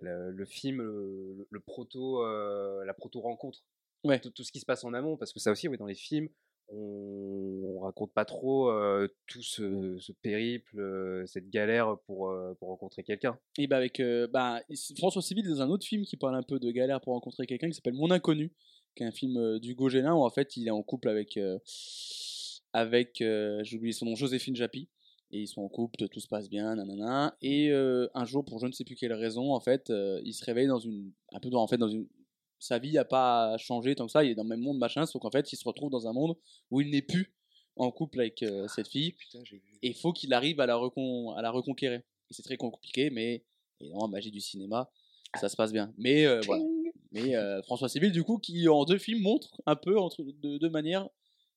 le, 0.00 0.30
le 0.30 0.44
film, 0.46 0.78
le, 0.80 1.46
le 1.50 1.60
proto, 1.60 2.24
euh, 2.24 2.84
la 2.84 2.94
proto 2.94 3.20
rencontre. 3.20 3.58
Ouais. 4.04 4.18
Tout, 4.18 4.30
tout 4.30 4.44
ce 4.44 4.52
qui 4.52 4.60
se 4.60 4.64
passe 4.66 4.82
en 4.84 4.94
amont, 4.94 5.18
parce 5.18 5.32
que 5.32 5.40
ça 5.40 5.50
aussi, 5.50 5.68
oui, 5.68 5.76
dans 5.76 5.84
les 5.86 5.94
films, 5.94 6.28
on, 6.72 7.76
on 7.76 7.80
raconte 7.80 8.12
pas 8.12 8.24
trop 8.24 8.70
tout 9.26 9.42
ce, 9.42 10.12
périple, 10.22 11.24
cette 11.26 11.48
galère 11.50 11.96
pour, 12.06 12.32
rencontrer 12.60 13.02
quelqu'un. 13.02 13.38
Et 13.58 13.66
bah 13.66 13.76
avec 13.76 14.02
bah, 14.32 14.60
François 14.96 15.22
Civil 15.22 15.48
dans 15.48 15.62
un 15.62 15.70
autre 15.70 15.86
film 15.86 16.04
qui 16.04 16.16
parle 16.16 16.36
un 16.36 16.42
peu 16.42 16.58
de 16.58 16.70
galère 16.70 17.00
pour 17.00 17.14
rencontrer 17.14 17.46
quelqu'un 17.46 17.68
qui 17.68 17.74
s'appelle 17.74 17.94
Mon 17.94 18.10
Inconnu, 18.10 18.52
qui 18.94 19.02
est 19.02 19.06
un 19.06 19.12
film 19.12 19.58
du 19.58 19.76
Gélin 19.88 20.14
où 20.14 20.22
en 20.22 20.30
fait 20.30 20.56
il 20.56 20.68
est 20.68 20.72
en 20.72 20.82
couple 20.82 21.08
avec 21.08 21.38
avec 22.72 23.16
j'ai 23.18 23.76
oublié 23.76 23.92
son 23.92 24.06
nom 24.06 24.14
Joséphine 24.14 24.56
Japy 24.56 24.88
et 25.32 25.40
ils 25.42 25.46
sont 25.46 25.62
en 25.62 25.68
couple, 25.68 26.08
tout 26.08 26.18
se 26.18 26.26
passe 26.26 26.48
bien, 26.50 26.74
nanana. 26.74 27.36
Et 27.40 27.72
un 27.72 28.24
jour 28.24 28.44
pour 28.44 28.58
je 28.58 28.66
ne 28.66 28.72
sais 28.72 28.84
plus 28.84 28.96
quelle 28.96 29.12
raison 29.12 29.52
en 29.54 29.60
fait 29.60 29.92
il 30.24 30.32
se 30.32 30.44
réveille 30.44 30.68
dans 30.68 30.80
une 30.80 31.12
un 31.32 31.40
peu 31.40 31.50
dans 31.50 31.62
en 31.62 31.66
fait 31.66 31.78
dans 31.78 31.88
une 31.88 32.06
sa 32.60 32.78
vie 32.78 32.96
a 32.98 33.04
pas 33.04 33.56
changé 33.58 33.96
tant 33.96 34.06
que 34.06 34.12
ça, 34.12 34.22
il 34.22 34.30
est 34.30 34.34
dans 34.36 34.44
le 34.44 34.50
même 34.50 34.60
monde 34.60 34.78
machin, 34.78 35.04
sauf 35.06 35.20
qu'en 35.20 35.30
fait 35.32 35.52
il 35.52 35.56
se 35.56 35.64
retrouve 35.64 35.90
dans 35.90 36.06
un 36.06 36.12
monde 36.12 36.36
où 36.70 36.80
il 36.80 36.90
n'est 36.90 37.02
plus 37.02 37.34
en 37.76 37.90
couple 37.90 38.20
avec 38.20 38.42
euh, 38.42 38.68
cette 38.68 38.88
fille 38.88 39.14
et 39.82 39.88
il 39.88 39.94
faut 39.94 40.12
qu'il 40.12 40.32
arrive 40.34 40.60
à 40.60 40.66
la, 40.66 40.76
recon- 40.76 41.34
à 41.36 41.42
la 41.42 41.50
reconquérir. 41.50 42.00
Et 42.30 42.34
c'est 42.34 42.42
très 42.42 42.56
compliqué, 42.56 43.10
mais 43.10 43.42
évidemment, 43.80 44.06
magie 44.06 44.30
du 44.30 44.40
cinéma, 44.40 44.90
ça 45.40 45.48
se 45.48 45.56
passe 45.56 45.72
bien. 45.72 45.92
Mais 45.98 46.26
euh, 46.26 46.40
voilà. 46.44 46.62
Mais 47.12 47.34
euh, 47.34 47.60
François 47.62 47.88
Civil, 47.88 48.12
du 48.12 48.22
coup, 48.22 48.38
qui 48.38 48.68
en 48.68 48.84
deux 48.84 48.98
films 48.98 49.22
montre 49.22 49.60
un 49.66 49.74
peu 49.74 49.98
entre, 49.98 50.22
de 50.22 50.58
deux 50.58 50.70
manières. 50.70 51.08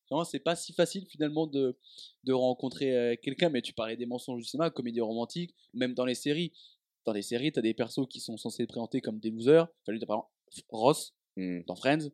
Vraiment, 0.09 0.23
c'est 0.23 0.39
pas 0.39 0.55
si 0.55 0.73
facile 0.73 1.05
finalement 1.05 1.45
de, 1.45 1.77
de 2.23 2.33
rencontrer 2.33 3.19
quelqu'un, 3.21 3.49
mais 3.49 3.61
tu 3.61 3.73
parlais 3.73 3.97
des 3.97 4.05
mensonges 4.05 4.41
du 4.41 4.45
cinéma, 4.45 4.69
comédie 4.69 5.01
romantique, 5.01 5.53
même 5.73 5.93
dans 5.93 6.05
les 6.05 6.15
séries. 6.15 6.53
Dans 7.05 7.13
les 7.13 7.21
séries, 7.21 7.51
t'as 7.51 7.61
des 7.61 7.73
persos 7.73 8.07
qui 8.09 8.19
sont 8.19 8.37
censés 8.37 8.63
être 8.63 8.69
présentés 8.69 9.01
comme 9.01 9.19
des 9.19 9.29
losers. 9.29 9.67
Enfin, 9.81 9.91
lui, 9.91 9.99
par 9.99 10.17
exemple 10.17 10.29
Ross 10.69 11.13
Mm, 11.35 11.61
dans 11.67 11.75
Friends. 11.75 12.09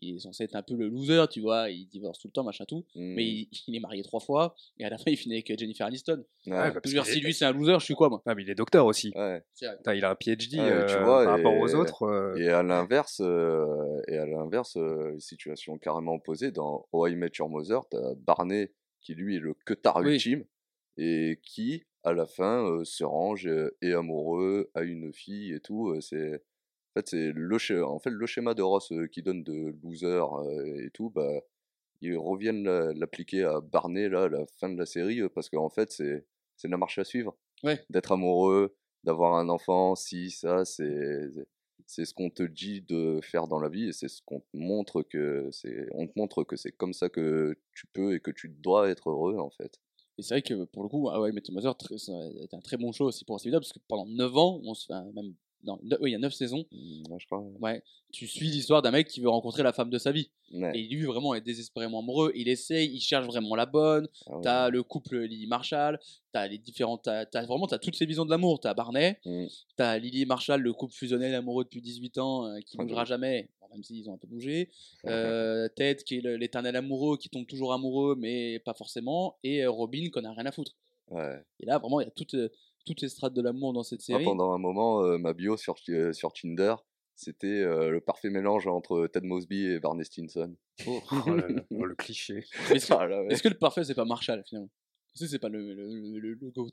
Il 0.00 0.16
est 0.16 0.18
censé 0.18 0.44
être 0.44 0.56
un 0.56 0.62
peu 0.62 0.74
le 0.74 0.88
loser, 0.88 1.26
tu 1.30 1.40
vois, 1.40 1.70
il 1.70 1.86
divorce 1.86 2.18
tout 2.18 2.26
le 2.28 2.32
temps, 2.32 2.42
machin 2.42 2.64
tout. 2.64 2.84
mm. 2.96 3.14
Mais 3.14 3.24
il, 3.26 3.48
il 3.68 3.76
est 3.76 3.80
marié 3.80 4.02
trois 4.02 4.20
fois, 4.20 4.54
et 4.78 4.84
à 4.84 4.90
la 4.90 4.98
fin, 4.98 5.10
il 5.10 5.16
finit 5.16 5.34
avec 5.34 5.56
Jennifer 5.58 5.86
Aniston. 5.86 6.24
Ouais, 6.46 6.52
bah, 6.52 6.70
veux 6.84 6.90
dire, 6.90 7.04
qu'il 7.04 7.12
si 7.12 7.20
lui 7.20 7.32
c'est 7.34 7.44
un 7.44 7.52
loser, 7.52 7.76
je 7.78 7.84
suis 7.84 7.94
quoi 7.94 8.08
moi? 8.08 8.22
Ah, 8.26 8.34
mais 8.34 8.42
il 8.42 8.50
est 8.50 8.54
docteur 8.54 8.86
aussi. 8.86 9.12
ouais. 9.14 9.42
Il 9.94 10.04
a 10.04 10.10
un 10.10 10.14
PhD 10.16 10.54
Ouais, 10.58 10.60
euh, 10.70 10.86
tu 10.86 10.98
vois, 11.04 11.24
par 11.24 11.36
rapport 11.36 11.56
aux 11.56 11.68
et- 11.68 11.74
autres. 11.74 12.02
euh, 12.04 12.36
Et 12.38 12.48
à 12.48 12.62
l'inverse, 12.62 13.20
euh, 13.20 14.00
et 14.08 14.16
à 14.16 14.26
l'inverse, 14.26 14.76
euh, 14.76 15.16
situation 15.20 15.78
carrément 15.78 16.14
opposée, 16.14 16.50
dans 16.50 16.88
How 16.92 17.06
I 17.08 17.14
Met 17.16 17.30
Your 17.38 17.48
Mother, 17.48 17.82
t'as 17.90 18.14
Barney 18.16 18.72
qui 19.00 19.14
lui 19.14 19.36
est 19.36 19.40
le 19.40 19.54
queutard 19.66 19.98
Oui. 20.02 20.14
ultime 20.14 20.44
et 20.96 21.38
qui 21.42 21.84
à 22.02 22.12
la 22.12 22.26
fin 22.26 22.64
euh, 22.66 22.84
se 22.84 23.04
range 23.04 23.46
euh, 23.46 23.76
est 23.82 23.92
amoureux 23.92 24.70
a 24.74 24.82
une 24.82 25.12
fille 25.12 25.52
et 25.52 25.60
tout. 25.60 25.88
euh, 25.90 26.00
c'est 26.00 26.42
en 26.94 27.00
fait 27.00 27.08
c'est 27.08 27.32
le 27.32 27.58
schéma, 27.58 27.86
en 27.86 27.98
fait 27.98 28.10
le 28.10 28.26
schéma 28.26 28.54
de 28.54 28.62
Ross 28.62 28.92
euh, 28.92 29.06
qui 29.08 29.22
donne 29.22 29.42
de 29.44 29.74
loser 29.82 30.06
euh, 30.06 30.84
et 30.86 30.90
tout, 30.90 31.10
bah 31.10 31.40
ils 32.00 32.16
reviennent 32.16 32.64
la- 32.64 32.92
l'appliquer 32.92 33.44
à 33.44 33.60
Barney 33.60 34.08
là 34.08 34.24
à 34.24 34.28
la 34.28 34.46
fin 34.58 34.68
de 34.68 34.78
la 34.78 34.86
série 34.86 35.20
euh, 35.20 35.28
parce 35.28 35.48
qu'en 35.50 35.70
fait 35.70 35.90
c'est 35.92 36.26
c'est 36.56 36.68
la 36.68 36.76
marche 36.76 36.98
à 36.98 37.04
suivre. 37.04 37.36
Ouais. 37.64 37.84
D'être 37.90 38.12
amoureux, 38.12 38.76
d'avoir 39.04 39.34
un 39.36 39.48
enfant, 39.48 39.94
si 39.96 40.30
ça 40.30 40.64
c'est 40.64 41.28
c'est 41.86 42.04
ce 42.06 42.14
qu'on 42.14 42.30
te 42.30 42.42
dit 42.42 42.80
de 42.82 43.20
faire 43.22 43.46
dans 43.46 43.60
la 43.60 43.68
vie 43.68 43.88
et 43.88 43.92
c'est 43.92 44.08
ce 44.08 44.22
qu'on 44.24 44.40
te 44.40 44.46
montre 44.56 45.02
que 45.02 45.48
c'est 45.52 45.86
on 45.92 46.06
te 46.06 46.12
montre 46.16 46.44
que 46.44 46.56
c'est 46.56 46.72
comme 46.72 46.94
ça 46.94 47.08
que 47.08 47.56
tu 47.74 47.86
peux 47.88 48.14
et 48.14 48.20
que 48.20 48.30
tu 48.30 48.48
dois 48.48 48.88
être 48.88 49.10
heureux 49.10 49.36
en 49.38 49.50
fait. 49.50 49.80
Et 50.16 50.22
c'est 50.22 50.34
vrai 50.34 50.42
que 50.42 50.64
pour 50.64 50.84
le 50.84 50.88
coup, 50.88 51.08
ah 51.10 51.20
ouais, 51.20 51.32
Met 51.32 51.42
Mother, 51.50 51.74
été 51.74 52.56
un 52.56 52.60
très 52.60 52.76
bon 52.76 52.92
show 52.92 53.06
aussi 53.06 53.24
pour 53.24 53.40
Steve 53.40 53.52
parce 53.52 53.72
que 53.72 53.80
pendant 53.88 54.06
9 54.06 54.36
ans, 54.36 54.60
on 54.64 54.74
se 54.74 54.86
fait 54.86 54.92
un- 54.92 55.10
même. 55.12 55.34
Non, 55.64 55.78
ne- 55.82 55.96
oui, 56.00 56.10
il 56.10 56.12
y 56.12 56.16
a 56.16 56.18
9 56.18 56.34
saisons, 56.34 56.66
Mm, 56.70 57.10
ouais, 57.10 57.18
je 57.18 57.26
crois. 57.26 57.40
ouais, 57.60 57.82
tu 58.12 58.26
suis 58.26 58.46
l'histoire 58.46 58.82
d'un 58.82 58.90
mec 58.90 59.08
qui 59.08 59.20
veut 59.20 59.28
rencontrer 59.30 59.62
la 59.62 59.72
femme 59.72 59.88
de 59.90 59.98
sa 59.98 60.12
vie. 60.12 60.30
Ouais. 60.52 60.78
Et 60.78 60.82
lui, 60.82 61.04
vraiment, 61.04 61.34
est 61.34 61.40
désespérément 61.40 62.00
amoureux. 62.00 62.32
Il 62.34 62.48
essaye, 62.48 62.90
il 62.94 63.00
cherche 63.00 63.26
vraiment 63.26 63.54
la 63.56 63.64
bonne. 63.66 64.06
Ah 64.26 64.34
ouais. 64.36 64.40
T'as 64.42 64.68
le 64.68 64.82
couple 64.82 65.18
Lily 65.20 65.46
Marshall, 65.46 65.98
t'as 66.32 66.46
les 66.46 66.58
différentes. 66.58 67.02
T'as, 67.04 67.24
t'as 67.26 67.44
vraiment 67.46 67.66
t'as 67.66 67.78
toutes 67.78 67.96
ces 67.96 68.04
visions 68.06 68.24
de 68.26 68.30
l'amour. 68.30 68.60
T'as 68.60 68.74
Barney, 68.74 69.16
Mm. 69.24 69.46
t'as 69.76 69.98
Lily 69.98 70.26
Marshall, 70.26 70.60
le 70.60 70.72
couple 70.74 70.92
fusionnel 70.94 71.34
amoureux 71.34 71.64
depuis 71.64 71.80
18 71.80 72.18
ans, 72.18 72.46
euh, 72.46 72.60
qui 72.60 72.76
de 72.76 72.82
bougera 72.82 73.04
jamais, 73.06 73.48
bon, 73.60 73.68
même 73.72 73.82
s'ils 73.82 74.08
ont 74.10 74.14
un 74.14 74.18
peu 74.18 74.28
bougé. 74.28 74.70
Euh, 75.06 75.68
Ted, 75.74 76.02
qui 76.04 76.16
est 76.18 76.20
le- 76.20 76.36
l'éternel 76.36 76.76
amoureux, 76.76 77.16
qui 77.16 77.30
tombe 77.30 77.46
toujours 77.46 77.72
amoureux, 77.72 78.16
mais 78.18 78.58
pas 78.58 78.74
forcément. 78.74 79.36
Et 79.42 79.64
euh, 79.64 79.70
Robin, 79.70 80.08
qu'on 80.12 80.24
a 80.24 80.32
rien 80.32 80.46
à 80.46 80.52
foutre. 80.52 80.76
Et 81.60 81.66
là, 81.66 81.78
vraiment, 81.78 82.00
il 82.00 82.04
y 82.04 82.06
a 82.06 82.10
toutes, 82.10 82.34
euh, 82.34 82.48
toutes 82.84 83.00
les 83.00 83.08
strates 83.08 83.34
de 83.34 83.42
l'amour 83.42 83.72
dans 83.72 83.82
cette 83.82 84.00
Moi, 84.08 84.18
série. 84.18 84.24
pendant 84.24 84.52
un 84.52 84.58
moment, 84.58 85.02
euh, 85.04 85.18
ma 85.18 85.32
bio 85.32 85.56
sur, 85.56 85.74
euh, 85.88 86.12
sur 86.12 86.32
Tinder, 86.32 86.74
c'était 87.16 87.46
euh, 87.46 87.90
le 87.90 88.00
parfait 88.00 88.30
mélange 88.30 88.66
entre 88.66 89.06
Ted 89.06 89.26
Mosby 89.26 89.66
et 89.66 89.80
Barney 89.80 90.04
Stinson. 90.04 90.54
Oh 90.86 91.00
là 91.34 91.48
là, 91.48 91.62
oh, 91.70 91.84
le 91.84 91.94
cliché. 91.94 92.44
Mais 92.68 92.76
Est-ce 92.76 92.88
que, 92.88 92.94
Ah 92.94 93.06
là, 93.06 93.22
ouais. 93.22 93.32
est-ce 93.32 93.42
que 93.42 93.48
le 93.48 93.56
parfait, 93.58 93.84
c'est 93.84 93.94
pas 93.94 94.04
Marshall, 94.04 94.42
finalement? 94.46 94.70
Est-ce 95.14 95.24
que 95.24 95.30
c'est 95.30 95.38
pas 95.38 95.48
le, 95.48 95.72
le, 95.74 96.18
le, 96.18 96.50
GOAT 96.50 96.72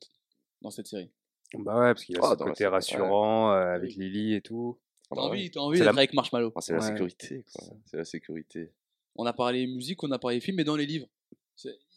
dans 0.61 0.71
cette 0.71 0.87
série 0.87 1.11
Bah 1.53 1.75
ouais, 1.79 1.93
parce 1.93 2.03
qu'il 2.05 2.17
a 2.17 2.21
Ah, 2.23 2.31
ce 2.37 2.43
côté 2.43 2.55
série, 2.55 2.69
ouais. 2.69 2.73
rassurant 2.75 3.51
euh, 3.51 3.75
avec 3.75 3.91
Oui. 3.97 4.09
Lily 4.09 4.33
et 4.33 4.41
tout. 4.41 4.79
Ah 4.79 5.07
T'as 5.09 5.15
bah 5.15 5.21
ouais. 5.23 5.27
envie, 5.29 5.51
envie 5.57 5.77
d'être 5.79 5.85
la- 5.85 5.91
avec 5.91 6.13
Marshmallow. 6.13 6.51
Ah, 6.55 6.61
c'est 6.61 6.73
la 6.73 6.79
Ouais. 6.79 6.87
sécurité, 6.87 7.43
quoi. 7.43 7.45
C'est 7.47 7.61
ça. 7.65 7.73
C'est 7.85 7.97
la 7.97 8.05
sécurité. 8.05 8.71
On 9.15 9.25
a 9.27 9.33
parlé 9.33 9.67
musique, 9.67 10.01
on 10.03 10.11
a 10.11 10.17
parlé 10.17 10.39
film, 10.41 10.57
mais 10.57 10.63
dans 10.63 10.75
les 10.75 10.85
livres. 10.87 11.07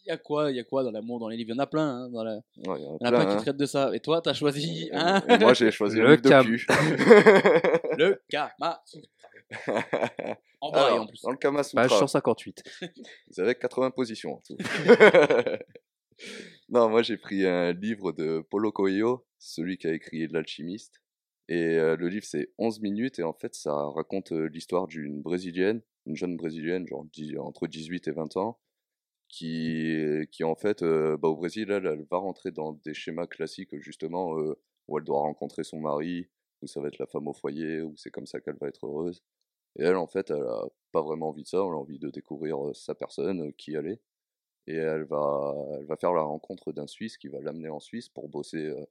Y 0.07 0.11
a 0.11 0.17
quoi, 0.17 0.51
il 0.51 0.57
y 0.57 0.59
a 0.59 0.63
quoi 0.63 0.83
dans 0.83 0.91
l'amour 0.91 1.19
dans 1.19 1.27
les 1.29 1.37
livres? 1.37 1.49
Il 1.51 1.55
y 1.55 1.59
en 1.59 1.63
a 1.63 1.67
plein, 1.67 1.87
hein, 2.05 2.09
dans 2.09 2.23
la... 2.23 2.35
Ouais, 2.35 2.41
il 2.57 2.65
y 2.65 2.69
en 2.69 2.73
a 2.73 2.77
il 2.77 2.83
y 2.83 2.87
en 2.87 2.93
a 2.95 2.97
plein, 2.97 3.09
plein 3.11 3.25
qui 3.25 3.31
hein. 3.33 3.37
traitent 3.37 3.57
de 3.57 3.65
ça. 3.65 3.89
Et 3.95 3.99
toi, 3.99 4.21
t'as 4.21 4.33
choisi 4.33 4.89
hein? 4.93 5.21
Et 5.27 5.37
Moi, 5.37 5.53
j'ai 5.53 5.71
choisi 5.71 5.97
Le 5.97 6.07
le 6.11 6.17
cam. 6.17 6.45
le 7.97 8.21
Kama. 8.29 8.83
En 10.61 10.71
Alors, 10.71 11.01
en 11.01 11.07
plus. 11.07 11.21
dans 11.21 11.31
le 11.31 11.37
Kama 11.37 11.61
Page 11.63 11.89
Sutra, 11.89 11.89
158. 12.07 12.63
vous 13.29 13.39
avez 13.39 13.55
80 13.55 13.91
positions 13.91 14.33
en 14.35 14.41
tout. 14.45 14.57
non, 16.69 16.89
moi 16.89 17.01
j'ai 17.03 17.17
pris 17.17 17.45
un 17.45 17.71
livre 17.73 18.11
de 18.11 18.43
Paulo 18.49 18.71
Coelho, 18.71 19.25
celui 19.37 19.77
qui 19.77 19.87
a 19.87 19.93
écrit 19.93 20.27
L'Alchimiste. 20.27 21.01
Et 21.47 21.75
euh, 21.77 21.95
le 21.95 22.07
livre 22.09 22.25
c'est 22.25 22.49
11 22.57 22.79
minutes 22.81 23.19
et 23.19 23.23
en 23.23 23.33
fait 23.33 23.53
ça 23.53 23.71
raconte 23.75 24.31
euh, 24.31 24.47
l'histoire 24.51 24.87
d'une 24.87 25.21
brésilienne, 25.21 25.81
une 26.07 26.15
jeune 26.15 26.35
brésilienne, 26.37 26.87
genre 26.87 27.05
dix- 27.13 27.37
entre 27.37 27.67
18 27.67 28.07
et 28.07 28.11
20 28.11 28.37
ans, 28.37 28.57
qui, 29.27 30.27
qui 30.31 30.43
en 30.43 30.55
fait 30.55 30.81
euh, 30.83 31.17
bah, 31.17 31.27
au 31.29 31.35
Brésil 31.35 31.71
elle, 31.71 31.85
elle 31.85 32.05
va 32.09 32.17
rentrer 32.17 32.51
dans 32.51 32.73
des 32.73 32.93
schémas 32.93 33.27
classiques 33.27 33.75
justement 33.79 34.37
euh, 34.39 34.55
où 34.87 34.97
elle 34.97 35.03
doit 35.03 35.19
rencontrer 35.19 35.63
son 35.63 35.79
mari, 35.79 36.27
où 36.61 36.67
ça 36.67 36.81
va 36.81 36.87
être 36.89 36.99
la 36.99 37.07
femme 37.07 37.27
au 37.27 37.33
foyer, 37.33 37.81
où 37.81 37.95
c'est 37.97 38.11
comme 38.11 38.27
ça 38.27 38.39
qu'elle 38.41 38.57
va 38.57 38.67
être 38.67 38.85
heureuse. 38.85 39.23
Et 39.77 39.83
elle 39.83 39.95
en 39.97 40.07
fait 40.07 40.29
elle 40.31 40.43
a 40.43 40.63
pas 40.91 41.01
vraiment 41.01 41.29
envie 41.29 41.43
de 41.43 41.47
ça, 41.47 41.57
elle 41.57 41.73
a 41.73 41.77
envie 41.77 41.99
de 41.99 42.09
découvrir 42.09 42.67
euh, 42.69 42.73
sa 42.73 42.95
personne, 42.95 43.47
euh, 43.49 43.51
qui 43.57 43.73
elle 43.75 43.87
est. 43.87 44.01
Et 44.67 44.75
elle 44.75 45.03
va, 45.05 45.53
elle 45.79 45.85
va 45.85 45.95
faire 45.97 46.13
la 46.13 46.23
rencontre 46.23 46.71
d'un 46.73 46.87
Suisse 46.87 47.17
qui 47.17 47.27
va 47.27 47.39
l'amener 47.41 47.69
en 47.69 47.79
Suisse 47.79 48.09
pour 48.09 48.29
bosser, 48.29 48.65
euh, 48.65 48.85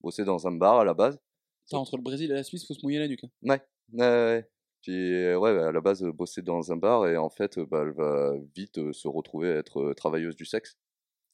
bosser 0.00 0.24
dans 0.24 0.46
un 0.46 0.52
bar 0.52 0.80
à 0.80 0.84
la 0.84 0.94
base. 0.94 1.18
Putain, 1.64 1.78
entre 1.78 1.96
le 1.96 2.02
Brésil 2.02 2.30
et 2.30 2.34
la 2.34 2.44
Suisse, 2.44 2.66
faut 2.66 2.74
se 2.74 2.82
mouiller 2.84 2.98
la 3.00 3.08
nuque. 3.08 3.24
hein. 3.24 3.30
Ouais, 3.42 3.60
ouais, 3.92 3.98
ouais. 4.06 4.50
Puis 4.86 5.14
euh, 5.14 5.36
ouais, 5.36 5.52
bah, 5.52 5.66
à 5.66 5.72
la 5.72 5.80
base, 5.80 6.04
bosser 6.04 6.42
dans 6.42 6.70
un 6.70 6.76
bar 6.76 7.08
et 7.08 7.16
en 7.16 7.28
fait, 7.28 7.58
bah, 7.58 7.80
elle 7.82 7.90
va 7.92 8.34
vite 8.54 8.78
euh, 8.78 8.92
se 8.92 9.08
retrouver 9.08 9.50
à 9.50 9.56
être 9.56 9.80
euh, 9.80 9.94
travailleuse 9.94 10.36
du 10.36 10.44
sexe. 10.44 10.78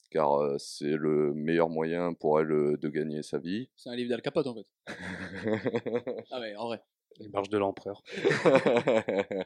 Car 0.09 0.33
euh, 0.41 0.57
c'est 0.57 0.95
le 0.97 1.35
meilleur 1.35 1.69
moyen 1.69 2.13
pour 2.15 2.39
elle 2.39 2.51
euh, 2.51 2.77
de 2.77 2.89
gagner 2.89 3.21
sa 3.21 3.37
vie. 3.37 3.69
C'est 3.75 3.89
un 3.91 3.95
livre 3.95 4.09
d'Al 4.09 4.23
Capote 4.23 4.47
en 4.47 4.55
fait. 4.55 4.65
Ah 6.31 6.39
ouais, 6.39 6.55
en 6.55 6.65
vrai. 6.65 6.81
Les 7.19 7.29
marches 7.29 7.49
de 7.49 7.59
l'empereur. 7.59 8.01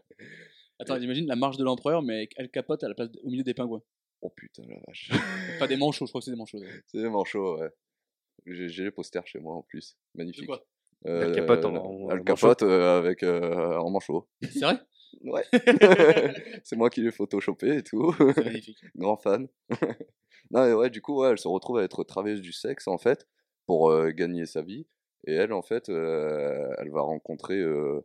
Attends, 0.80 1.00
j'imagine 1.00 1.28
la 1.28 1.36
marche 1.36 1.58
de 1.58 1.66
l'empereur, 1.66 2.02
mais 2.02 2.16
avec 2.16 2.40
Al 2.40 2.50
Capote 2.50 2.84
à 2.84 2.88
la 2.88 2.94
place 2.96 3.12
de- 3.12 3.20
au 3.24 3.30
milieu 3.30 3.44
des 3.44 3.54
pingouins. 3.54 3.84
oh 4.22 4.30
putain 4.30 4.64
la 4.70 4.78
vache. 4.88 5.12
Pas 5.60 5.68
des 5.68 5.76
manchots, 5.76 6.06
je 6.06 6.12
crois 6.12 6.22
que 6.22 6.26
c'est 6.26 6.32
des 6.32 6.38
manchots. 6.38 6.60
c'est 6.86 7.00
vraiment 7.00 7.26
chaud, 7.26 7.60
ouais. 7.60 7.70
J'ai 8.46 8.84
les 8.86 8.92
posters 8.92 9.28
chez 9.28 9.40
moi 9.40 9.56
en 9.56 9.64
plus. 9.64 9.98
De 10.16 10.20
Magnifique. 10.20 10.46
quoi? 10.46 10.66
Al 11.06 11.32
Capote 11.32 11.66
en- 11.66 11.72
là, 11.72 11.82
en 11.82 12.10
Al 12.10 12.18
manchot. 12.20 12.24
Capote 12.36 12.64
euh, 12.64 12.98
avec 12.98 13.24
euh, 13.24 13.78
en 13.78 13.90
manchot. 13.90 14.28
C'est 14.42 14.62
vrai? 14.62 14.80
Ouais. 15.24 15.44
c'est 16.64 16.76
moi 16.76 16.90
qui 16.90 17.02
l'ai 17.02 17.12
photoshopé 17.12 17.78
et 17.78 17.84
tout. 17.84 18.14
Magnifique. 18.38 18.84
Grand 18.96 19.18
fan. 19.18 19.48
non, 20.52 20.66
et 20.66 20.74
ouais, 20.74 20.90
du 20.90 21.02
coup, 21.02 21.22
ouais, 21.22 21.30
elle 21.32 21.38
se 21.40 21.48
retrouve 21.48 21.78
à 21.78 21.84
être 21.84 22.04
travailleuse 22.04 22.42
du 22.42 22.52
sexe, 22.54 22.88
en 22.88 22.98
fait, 22.98 23.28
pour 23.66 23.90
euh, 23.90 24.12
gagner 24.12 24.46
sa 24.46 24.62
vie. 24.62 24.86
Et 25.26 25.34
elle, 25.34 25.54
en 25.54 25.62
fait, 25.62 25.90
euh, 25.90 26.74
elle 26.78 26.90
va 26.92 27.02
rencontrer 27.02 27.60
euh, 27.60 28.02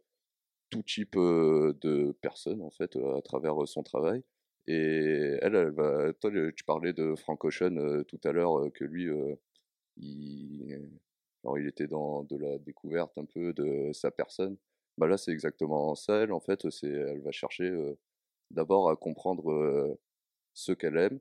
tout 0.71 0.83
type 0.83 1.17
euh, 1.17 1.77
de 1.83 2.13
personnes, 2.23 2.63
en 2.63 2.71
fait, 2.71 2.97
euh, 2.97 3.17
à 3.19 3.23
travers 3.23 3.63
euh, 3.63 3.67
son 3.67 3.83
travail. 3.83 4.23
Et 4.67 5.37
elle, 5.43 5.57
elle 5.57 5.71
va. 5.71 6.13
Toi, 6.21 6.31
tu 6.57 6.65
parlais 6.65 6.93
de 6.93 7.15
Frank 7.17 7.45
Ocean 7.45 7.77
euh, 7.77 8.05
tout 8.05 8.21
à 8.25 8.33
l'heure, 8.33 8.59
euh, 8.61 8.71
que 8.71 8.85
lui, 8.85 9.09
euh, 9.09 9.35
il. 9.97 10.89
Alors, 11.45 11.59
il 11.59 11.67
était 11.67 11.87
dans 11.87 12.25
de 12.25 12.37
la 12.37 12.59
découverte 12.59 13.17
un 13.19 13.25
peu 13.25 13.53
de 13.53 13.93
sa 13.93 14.11
personne. 14.11 14.57
Bah 14.99 15.07
là, 15.09 15.17
c'est 15.17 15.33
exactement 15.33 15.95
ça. 15.95 16.23
Elle, 16.23 16.33
en 16.33 16.41
fait, 16.41 16.69
c'est, 16.71 16.89
elle 16.89 17.21
va 17.23 17.33
chercher 17.33 17.73
d'abord 18.51 18.91
à 18.91 18.97
comprendre 18.97 19.99
ce 20.55 20.73
qu'elle 20.73 20.97
aime 20.99 21.21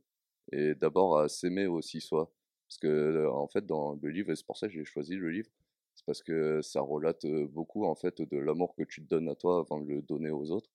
et 0.51 0.76
d'abord 0.76 1.19
à 1.19 1.30
s'aimer 1.30 1.67
aussi 1.67 2.01
soi. 2.01 2.32
Parce 2.67 2.78
que, 2.80 3.28
en 3.28 3.47
fait, 3.47 3.65
dans 3.65 3.97
le 4.01 4.09
livre, 4.09 4.32
et 4.32 4.36
c'est 4.36 4.45
pour 4.45 4.57
ça 4.57 4.67
que 4.67 4.74
j'ai 4.74 4.86
choisi 4.86 5.15
le 5.15 5.30
livre, 5.30 5.49
c'est 5.95 6.05
parce 6.05 6.24
que 6.24 6.61
ça 6.61 6.82
relate 6.82 7.26
beaucoup, 7.51 7.86
en 7.86 7.95
fait, 7.95 8.22
de 8.22 8.38
l'amour 8.38 8.76
que 8.76 8.84
tu 8.84 9.01
te 9.03 9.09
donnes 9.09 9.30
à 9.30 9.36
toi 9.36 9.59
avant 9.59 9.80
de 9.82 9.88
le 9.88 10.01
donner 10.01 10.30
aux 10.32 10.51
autres. 10.51 10.69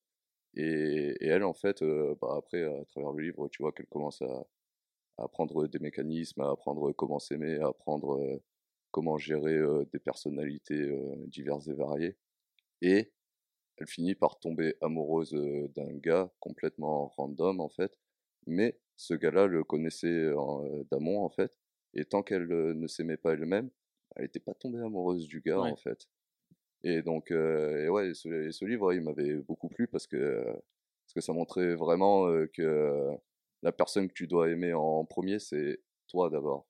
Et, 0.55 1.17
elle, 1.21 1.45
en 1.45 1.55
fait, 1.55 1.83
bah, 2.21 2.37
après, 2.39 2.65
à 2.65 2.85
travers 2.87 3.13
le 3.13 3.25
livre, 3.25 3.49
tu 3.49 3.63
vois 3.63 3.73
qu'elle 3.73 3.87
commence 3.87 4.23
à, 4.23 4.47
apprendre 5.19 5.67
des 5.69 5.79
mécanismes, 5.79 6.43
à 6.43 6.51
apprendre 6.51 6.93
comment 6.93 7.19
s'aimer, 7.19 7.59
à 7.61 7.69
apprendre 7.69 8.41
comment 8.97 9.19
gérer 9.19 9.61
des 9.93 9.99
personnalités 9.99 10.91
diverses 11.27 11.69
et 11.69 11.75
variées. 11.75 12.17
Et 12.81 13.13
elle 13.77 13.87
finit 13.87 14.15
par 14.15 14.39
tomber 14.41 14.75
amoureuse 14.81 15.33
d'un 15.75 15.93
gars 15.99 16.33
complètement 16.41 17.09
random 17.09 17.61
en 17.61 17.69
fait, 17.69 17.99
mais 18.47 18.81
ce 18.97 19.13
gars-là 19.13 19.49
le 19.49 19.65
connaissait 19.65 20.31
d'amont 20.91 21.23
en 21.23 21.29
fait, 21.29 21.59
et 21.93 22.07
tant 22.07 22.23
qu'elle 22.23 22.49
ne 22.49 22.87
s'aimait 22.87 23.19
pas 23.19 23.35
elle-même, 23.35 23.69
elle 24.15 24.23
n'était 24.23 24.41
pas 24.41 24.55
tombée 24.55 24.81
amoureuse 24.81 25.27
du 25.29 25.43
gars 25.43 25.61
Ouais. 25.61 25.71
en 25.71 25.77
fait. 25.77 26.09
Et 26.85 27.03
donc, 27.03 27.33
euh, 27.33 27.85
et 27.85 27.91
ouais, 27.91 28.15
ce, 28.15 28.49
et 28.49 28.53
ce 28.53 28.65
livre, 28.65 28.95
il 28.95 29.03
m'avait 29.03 29.35
beaucoup 29.35 29.69
plu 29.69 29.89
parce 29.89 30.07
que, 30.07 30.43
parce 30.45 31.15
que 31.15 31.21
ça 31.21 31.35
montrait 31.35 31.75
vraiment 31.75 32.29
que 32.55 33.11
la 33.63 33.73
personne 33.73 34.09
que 34.09 34.15
tu 34.15 34.27
dois 34.27 34.49
aimer 34.49 34.73
en 34.73 35.05
premier, 35.05 35.39
c'est 35.39 35.83
toi 36.09 36.31
d'abord. 36.31 36.67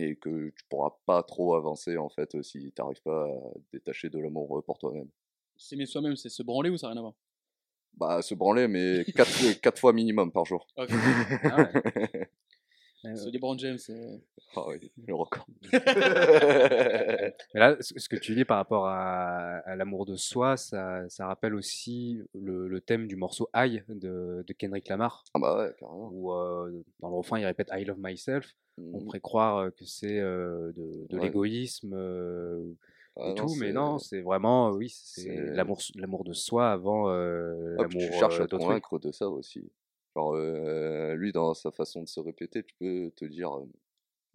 Et 0.00 0.14
que 0.16 0.50
tu 0.50 0.64
pourras 0.68 0.90
pas 1.06 1.22
trop 1.24 1.54
avancer 1.54 1.96
en 1.96 2.08
fait 2.08 2.36
euh, 2.36 2.42
si 2.42 2.72
tu 2.72 2.80
n'arrives 2.80 3.02
pas 3.02 3.24
à 3.24 3.50
détacher 3.72 4.08
de 4.08 4.18
l'amour 4.20 4.58
euh, 4.58 4.62
pour 4.62 4.78
toi-même. 4.78 5.08
S'aimer 5.56 5.86
soi-même, 5.86 6.14
c'est 6.14 6.28
se 6.28 6.42
branler 6.44 6.70
ou 6.70 6.76
ça 6.76 6.86
n'a 6.86 6.92
rien 6.92 6.98
à 6.98 7.02
voir? 7.02 7.14
Bah, 7.94 8.22
se 8.22 8.34
branler, 8.34 8.68
mais 8.68 9.04
quatre, 9.16 9.60
quatre 9.60 9.80
fois 9.80 9.92
minimum 9.92 10.30
par 10.30 10.44
jour. 10.44 10.66
Ok. 10.76 10.90
Ah 11.42 11.56
ouais. 11.62 12.30
Euh, 13.04 13.14
C'est 13.14 13.30
LeBron 13.30 13.56
James. 13.58 13.78
euh. 13.90 14.16
Ah 14.56 14.64
oui, 14.68 14.90
le 15.06 15.14
record. 15.14 15.46
Mais 15.72 17.60
là, 17.60 17.76
ce 17.80 18.08
que 18.08 18.16
tu 18.16 18.34
dis 18.34 18.44
par 18.44 18.56
rapport 18.56 18.86
à, 18.86 19.58
à 19.58 19.76
l'amour 19.76 20.04
de 20.06 20.16
soi, 20.16 20.56
ça, 20.56 21.08
ça 21.08 21.26
rappelle 21.26 21.54
aussi 21.54 22.20
le, 22.34 22.66
le 22.68 22.80
thème 22.80 23.06
du 23.06 23.16
morceau 23.16 23.48
I 23.54 23.82
de, 23.88 24.44
de 24.46 24.52
Kendrick 24.54 24.88
Lamar, 24.88 25.22
ah 25.34 25.38
bah 25.38 25.56
ouais, 25.58 25.74
carrément. 25.78 26.10
où 26.12 26.32
euh, 26.32 26.82
dans 27.00 27.10
le 27.10 27.16
refrain 27.16 27.38
il 27.38 27.44
répète 27.46 27.68
I 27.72 27.84
love 27.84 27.98
myself. 28.00 28.54
On 28.78 28.98
Mhm. 28.98 29.04
pourrait 29.06 29.20
croire 29.20 29.56
euh, 29.58 29.70
que 29.70 29.84
c'est 29.84 30.18
euh, 30.20 30.72
de, 30.72 31.06
de 31.08 31.16
Ouais. 31.16 31.24
l'égoïsme 31.24 31.92
euh, 31.94 32.62
Ah 33.16 33.22
et 33.24 33.28
non, 33.30 33.34
tout, 33.34 33.54
mais 33.56 33.72
non, 33.72 33.98
c'est 33.98 34.20
vraiment, 34.22 34.70
oui, 34.70 34.88
c'est 34.90 35.28
l'amour, 35.54 36.24
de 36.24 36.32
soi 36.32 36.70
avant 36.70 37.10
euh, 37.10 37.74
Ah, 37.78 37.82
l'amour 37.82 38.00
tu 38.02 38.12
cherches 38.12 38.40
à 38.40 38.46
te 38.46 38.54
convaincre 38.56 38.98
de 39.00 39.10
ça 39.12 39.28
aussi. 39.28 39.68
Genre, 40.18 40.34
euh, 40.34 41.14
lui, 41.14 41.30
dans 41.30 41.54
sa 41.54 41.70
façon 41.70 42.02
de 42.02 42.08
se 42.08 42.18
répéter, 42.18 42.64
tu 42.64 42.74
peux 42.74 43.12
te 43.14 43.24
dire, 43.24 43.56
euh, 43.56 43.70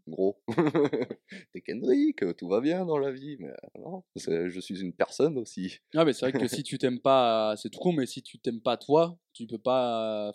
gros, 0.08 0.42
t'es 1.52 1.60
Kendrick, 1.60 2.24
tout 2.38 2.48
va 2.48 2.62
bien 2.62 2.86
dans 2.86 2.98
la 2.98 3.12
vie, 3.12 3.36
mais 3.38 3.52
non, 3.78 4.02
je 4.16 4.60
suis 4.62 4.80
une 4.80 4.94
personne 4.94 5.38
aussi. 5.38 5.80
Ah, 5.94 6.06
mais 6.06 6.14
c'est 6.14 6.30
vrai 6.30 6.40
que 6.40 6.48
si 6.48 6.64
tu 6.64 6.78
t'aimes 6.78 7.02
pas, 7.02 7.56
c'est 7.58 7.70
tout 7.70 7.80
con, 7.80 7.92
mais 7.92 8.06
si 8.06 8.24
tu 8.24 8.40
t'aimes 8.40 8.62
pas 8.62 8.78
toi, 8.78 9.20
tu 9.34 9.46
peux 9.46 9.58
pas. 9.58 10.34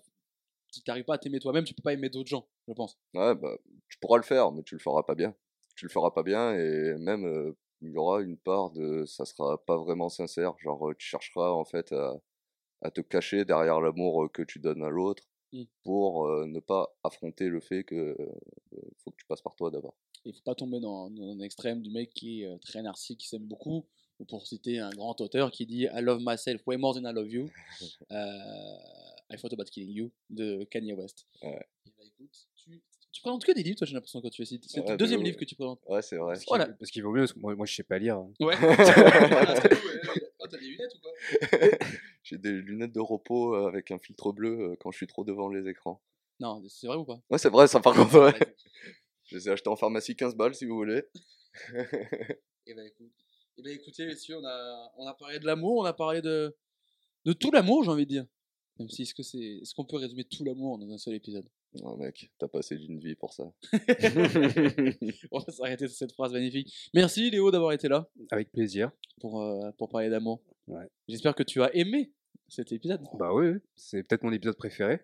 Si 0.71 0.83
t'arrives 0.83 1.05
pas 1.05 1.15
à 1.15 1.19
t'aimer 1.19 1.41
toi-même, 1.41 1.65
tu 1.65 1.73
peux 1.73 1.83
pas 1.83 1.95
aimer 1.95 2.11
d'autres 2.11 2.29
gens, 2.29 2.47
je 2.67 2.75
pense. 2.75 2.99
Ouais, 3.15 3.35
bah, 3.35 3.57
tu 3.89 3.97
pourras 3.99 4.19
le 4.19 4.25
faire, 4.25 4.53
mais 4.53 4.63
tu 4.63 4.75
le 4.75 4.81
feras 4.81 5.03
pas 5.03 5.15
bien. 5.15 5.35
Tu 5.77 5.87
le 5.87 5.91
feras 5.91 6.11
pas 6.11 6.23
bien, 6.23 6.53
et 6.53 6.95
même, 6.99 7.25
euh, 7.25 7.57
il 7.81 7.93
y 7.93 7.97
aura 7.97 8.21
une 8.21 8.37
part 8.37 8.71
de, 8.73 9.07
ça 9.07 9.25
sera 9.25 9.65
pas 9.65 9.79
vraiment 9.79 10.11
sincère. 10.11 10.53
Genre, 10.59 10.93
tu 10.99 11.07
chercheras 11.07 11.53
en 11.53 11.65
fait 11.65 11.91
à, 11.93 12.21
à 12.83 12.91
te 12.91 13.01
cacher 13.01 13.47
derrière 13.47 13.81
l'amour 13.81 14.31
que 14.31 14.43
tu 14.43 14.59
donnes 14.59 14.83
à 14.83 14.91
l'autre. 14.91 15.25
Pour 15.85 16.27
euh, 16.27 16.47
ne 16.47 16.61
pas 16.61 16.95
affronter 17.05 17.49
le 17.49 17.61
fait 17.61 17.85
que 17.85 17.95
euh, 17.95 18.27
faut 18.99 19.11
que 19.11 19.17
tu 19.17 19.27
passes 19.27 19.43
par 19.43 19.55
toi 19.55 19.71
d'abord. 19.71 19.95
Il 20.25 20.35
faut 20.35 20.43
pas 20.43 20.55
tomber 20.55 20.81
dans, 20.81 21.11
dans 21.11 21.31
un 21.31 21.41
extrême 21.41 21.81
du 21.83 21.91
mec 21.91 22.11
qui 22.11 22.43
est 22.43 22.47
euh, 22.47 22.59
très 22.59 22.83
narcissique, 22.83 23.21
qui 23.21 23.29
s'aime 23.29 23.47
beaucoup. 23.47 23.87
Ou 24.21 24.25
pour 24.25 24.49
citer 24.49 24.81
un 24.81 24.91
grand 24.91 25.21
auteur 25.21 25.53
qui 25.53 25.65
dit 25.65 25.83
I 25.85 26.01
love 26.01 26.21
myself 26.21 26.67
way 26.67 26.77
more 26.77 26.93
than 26.93 27.09
I 27.09 27.13
love 27.15 27.29
you. 27.31 27.49
Euh, 28.11 28.77
I 29.31 29.37
thought 29.37 29.53
about 29.53 29.67
killing 29.71 29.93
you 29.93 30.11
de 30.31 30.65
Kanye 30.65 30.93
West. 30.95 31.27
Ouais. 31.43 31.65
Et 31.87 31.91
bah, 31.97 32.03
écoute, 32.05 32.49
tu, 32.57 32.83
tu 33.13 33.21
présentes 33.23 33.45
que 33.45 33.53
des 33.53 33.63
livres, 33.63 33.77
toi, 33.79 33.87
j'ai 33.87 33.95
l'impression, 33.95 34.21
quand 34.21 34.31
tu 34.31 34.45
fais 34.45 34.59
C'est 34.67 34.81
Ouais, 34.81 34.87
le 34.87 34.93
de 34.93 34.97
deuxième 34.97 35.23
livre 35.23 35.37
que 35.37 35.45
tu 35.45 35.55
présentes. 35.55 35.81
Ouais, 35.87 36.03
c'est 36.03 36.17
vrai. 36.17 36.33
Parce 36.35 36.41
qu'il, 36.41 36.49
Voilà. 36.49 36.67
parce 36.67 36.91
qu'il 36.91 37.03
vaut 37.05 37.13
mieux, 37.13 37.21
parce 37.21 37.33
que 37.35 37.39
moi, 37.39 37.55
moi 37.55 37.67
je 37.67 37.75
sais 37.75 37.83
pas 37.85 37.99
lire. 37.99 38.17
hein. 38.17 38.33
Ouais. 38.41 38.55
t'as 40.51 40.57
des 40.59 40.67
lunettes 40.67 40.95
ou 40.95 41.01
quoi? 41.01 41.13
J'ai 42.29 42.37
des 42.37 42.53
lunettes 42.53 42.93
de 42.93 43.01
repos 43.01 43.55
avec 43.55 43.91
un 43.91 43.99
filtre 43.99 44.33
bleu 44.33 44.77
quand 44.81 44.91
je 44.91 44.99
suis 44.99 45.07
trop 45.07 45.25
devant 45.25 45.49
les 45.49 45.67
écrans. 45.67 46.03
Non, 46.41 46.63
c'est 46.69 46.87
vrai 46.87 46.97
ou 46.97 47.05
pas? 47.05 47.19
Ouais, 47.31 47.39
c'est 47.39 47.49
vrai, 47.49 47.67
ça 47.67 47.81
par 47.81 47.95
contre, 47.95 48.21
ouais. 48.21 48.55
Je 49.25 49.37
les 49.37 49.49
ai 49.49 49.53
achetés 49.53 49.71
en 49.71 49.77
pharmacie 49.77 50.15
15 50.15 50.37
balles 50.37 50.55
si 50.55 50.67
vous 50.67 50.77
voulez. 50.77 51.05
Eh 52.71 52.75
ben, 52.75 52.85
écoute. 52.87 53.11
Eh 53.57 53.63
ben, 53.63 53.73
écoutez, 53.73 54.05
messieurs, 54.05 54.37
on 54.37 54.45
a, 54.45 54.93
on 54.99 55.07
a 55.07 55.15
parlé 55.15 55.39
de 55.39 55.47
l'amour, 55.47 55.79
on 55.79 55.85
a 55.87 55.95
parlé 55.95 56.21
de, 56.21 56.55
de 57.25 57.33
tout 57.33 57.51
l'amour, 57.51 57.83
j'ai 57.83 57.91
envie 57.91 58.05
de 58.05 58.11
dire. 58.11 58.27
Même 58.79 58.91
si, 58.91 59.03
est-ce 59.03 59.15
que 59.15 59.23
c'est, 59.23 59.39
est-ce 59.39 59.75
qu'on 59.75 59.87
peut 59.87 59.97
résumer 59.97 60.25
tout 60.25 60.45
l'amour 60.45 60.77
dans 60.79 60.91
un 60.93 60.99
seul 60.99 61.15
épisode? 61.15 61.49
Non, 61.83 61.97
mec, 61.97 62.31
t'as 62.39 62.47
passé 62.47 62.77
d'une 62.77 62.99
vie 63.01 63.15
pour 63.15 63.33
ça. 63.33 63.51
On 65.33 65.39
va 65.39 65.51
s'arrêter 65.53 65.89
sur 65.89 65.97
cette 65.97 66.13
phrase 66.13 66.33
magnifique. 66.33 66.91
Merci 66.93 67.31
Léo 67.31 67.51
d'avoir 67.51 67.73
été 67.73 67.89
là 67.89 68.07
Avec 68.31 68.53
plaisir. 68.53 68.91
pour, 69.19 69.41
euh, 69.43 69.71
pour 69.79 69.89
parler 69.89 70.11
d'amour. 70.11 70.43
Ouais. 70.67 70.87
J'espère 71.09 71.35
que 71.35 71.43
tu 71.43 71.63
as 71.63 71.75
aimé 71.75 72.13
cet 72.49 72.73
épisode. 72.73 73.03
Bah 73.19 73.33
oui, 73.35 73.55
c'est 73.77 74.03
peut-être 74.03 74.23
mon 74.23 74.33
épisode 74.33 74.57
préféré. 74.57 75.01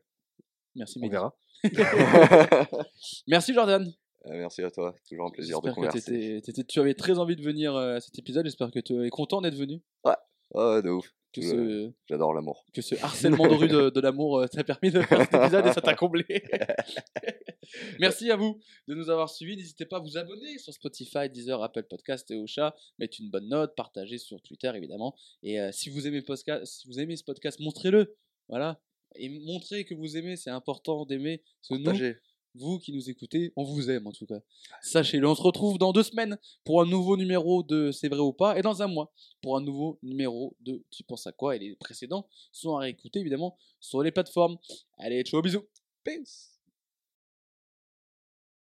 Merci, 0.75 0.99
On 1.03 1.09
verra. 1.09 1.37
Merci 3.27 3.55
Jordan. 3.55 3.87
Euh, 4.27 4.39
Merci 4.39 4.63
à 4.63 4.71
toi, 4.71 4.95
toujours 5.09 5.27
un 5.27 5.31
plaisir 5.31 5.61
de 5.61 5.69
J'espère 5.69 5.75
que 5.85 5.89
converser. 5.89 6.41
t'étais- 6.43 6.65
tu 6.65 6.81
avais 6.81 6.95
très 6.95 7.19
envie 7.19 7.37
de 7.37 7.43
venir 7.43 7.75
euh, 7.77 7.97
à 7.97 8.01
cet 8.01 8.19
épisode. 8.19 8.45
J'espère 8.47 8.71
que 8.71 8.81
tu 8.81 9.05
es 9.05 9.11
content 9.11 9.41
d'être 9.43 9.55
venu. 9.57 9.83
Ouais, 10.05 10.83
de 10.83 10.91
ouf. 10.91 11.13
Que 11.35 11.43
ce, 11.43 11.91
J'adore 12.07 12.33
l'amour. 12.33 12.65
que 12.73 12.81
ce 12.81 12.95
harcèlement 13.03 13.49
de 13.49 13.55
rue 13.55 13.67
de, 13.67 13.91
de 13.91 14.01
l'amour 14.01 14.39
euh, 14.39 14.47
t'a 14.47 14.63
permis 14.63 14.93
de 14.93 15.01
faire 15.01 15.21
cet 15.23 15.35
épisode 15.35 15.67
et 15.67 15.73
ça 15.73 15.81
t'a 15.81 15.95
comblé. 15.97 16.25
Merci 17.99 18.31
à 18.31 18.37
vous 18.37 18.61
de 18.87 18.95
nous 18.95 19.11
avoir 19.11 19.29
suivis. 19.29 19.57
N'hésitez 19.57 19.85
pas 19.85 19.97
à 19.97 20.01
vous 20.01 20.17
abonner 20.17 20.59
sur 20.59 20.73
Spotify, 20.73 21.29
Deezer, 21.29 21.61
Apple 21.61 21.83
Podcast 21.85 22.31
et 22.31 22.37
Ocha. 22.37 22.77
Mettre 23.01 23.17
une 23.21 23.31
bonne 23.31 23.49
note, 23.49 23.75
partager 23.75 24.19
sur 24.19 24.41
Twitter 24.43 24.71
évidemment. 24.77 25.17
Et 25.43 25.61
euh, 25.61 25.73
si, 25.73 25.91
vous 25.91 26.07
aimez 26.07 26.23
podcast, 26.23 26.65
si 26.65 26.87
vous 26.87 27.01
aimez 27.01 27.17
ce 27.17 27.25
podcast, 27.25 27.59
montrez-le. 27.59 28.17
Voilà. 28.49 28.81
Et 29.17 29.29
montrez 29.29 29.85
que 29.85 29.95
vous 29.95 30.17
aimez, 30.17 30.37
c'est 30.37 30.51
important 30.51 31.05
d'aimer. 31.05 31.43
Que 31.69 31.75
nous, 31.75 31.85
Partagez. 31.85 32.17
Vous 32.55 32.79
qui 32.79 32.93
nous 32.93 33.11
écoutez, 33.11 33.53
on 33.57 33.65
vous 33.65 33.91
aime 33.91 34.07
en 34.07 34.13
tout 34.13 34.27
cas. 34.27 34.41
Sachez-le, 34.81 35.29
on 35.29 35.35
se 35.35 35.43
retrouve 35.43 35.79
dans 35.79 35.93
deux 35.93 36.03
semaines 36.03 36.39
pour 36.65 36.81
un 36.81 36.87
nouveau 36.87 37.17
numéro 37.17 37.63
de 37.63 37.91
C'est 37.91 38.09
vrai 38.09 38.21
ou 38.21 38.33
pas, 38.33 38.59
et 38.59 38.63
dans 38.63 38.83
un 38.83 38.87
mois 38.87 39.13
pour 39.43 39.57
un 39.57 39.61
nouveau 39.61 39.99
numéro 40.03 40.57
de 40.61 40.83
Tu 40.91 41.03
penses 41.03 41.27
à 41.27 41.33
quoi 41.33 41.57
Et 41.57 41.59
les 41.59 41.77
précédents 41.77 42.29
sont 42.53 42.77
à 42.77 42.81
réécouter 42.81 43.21
évidemment 43.21 43.57
sur 43.81 44.03
les 44.03 44.13
plateformes. 44.13 44.57
Allez, 44.99 45.23
ciao, 45.23 45.43
bisous 45.43 45.65
Peace. 46.05 46.54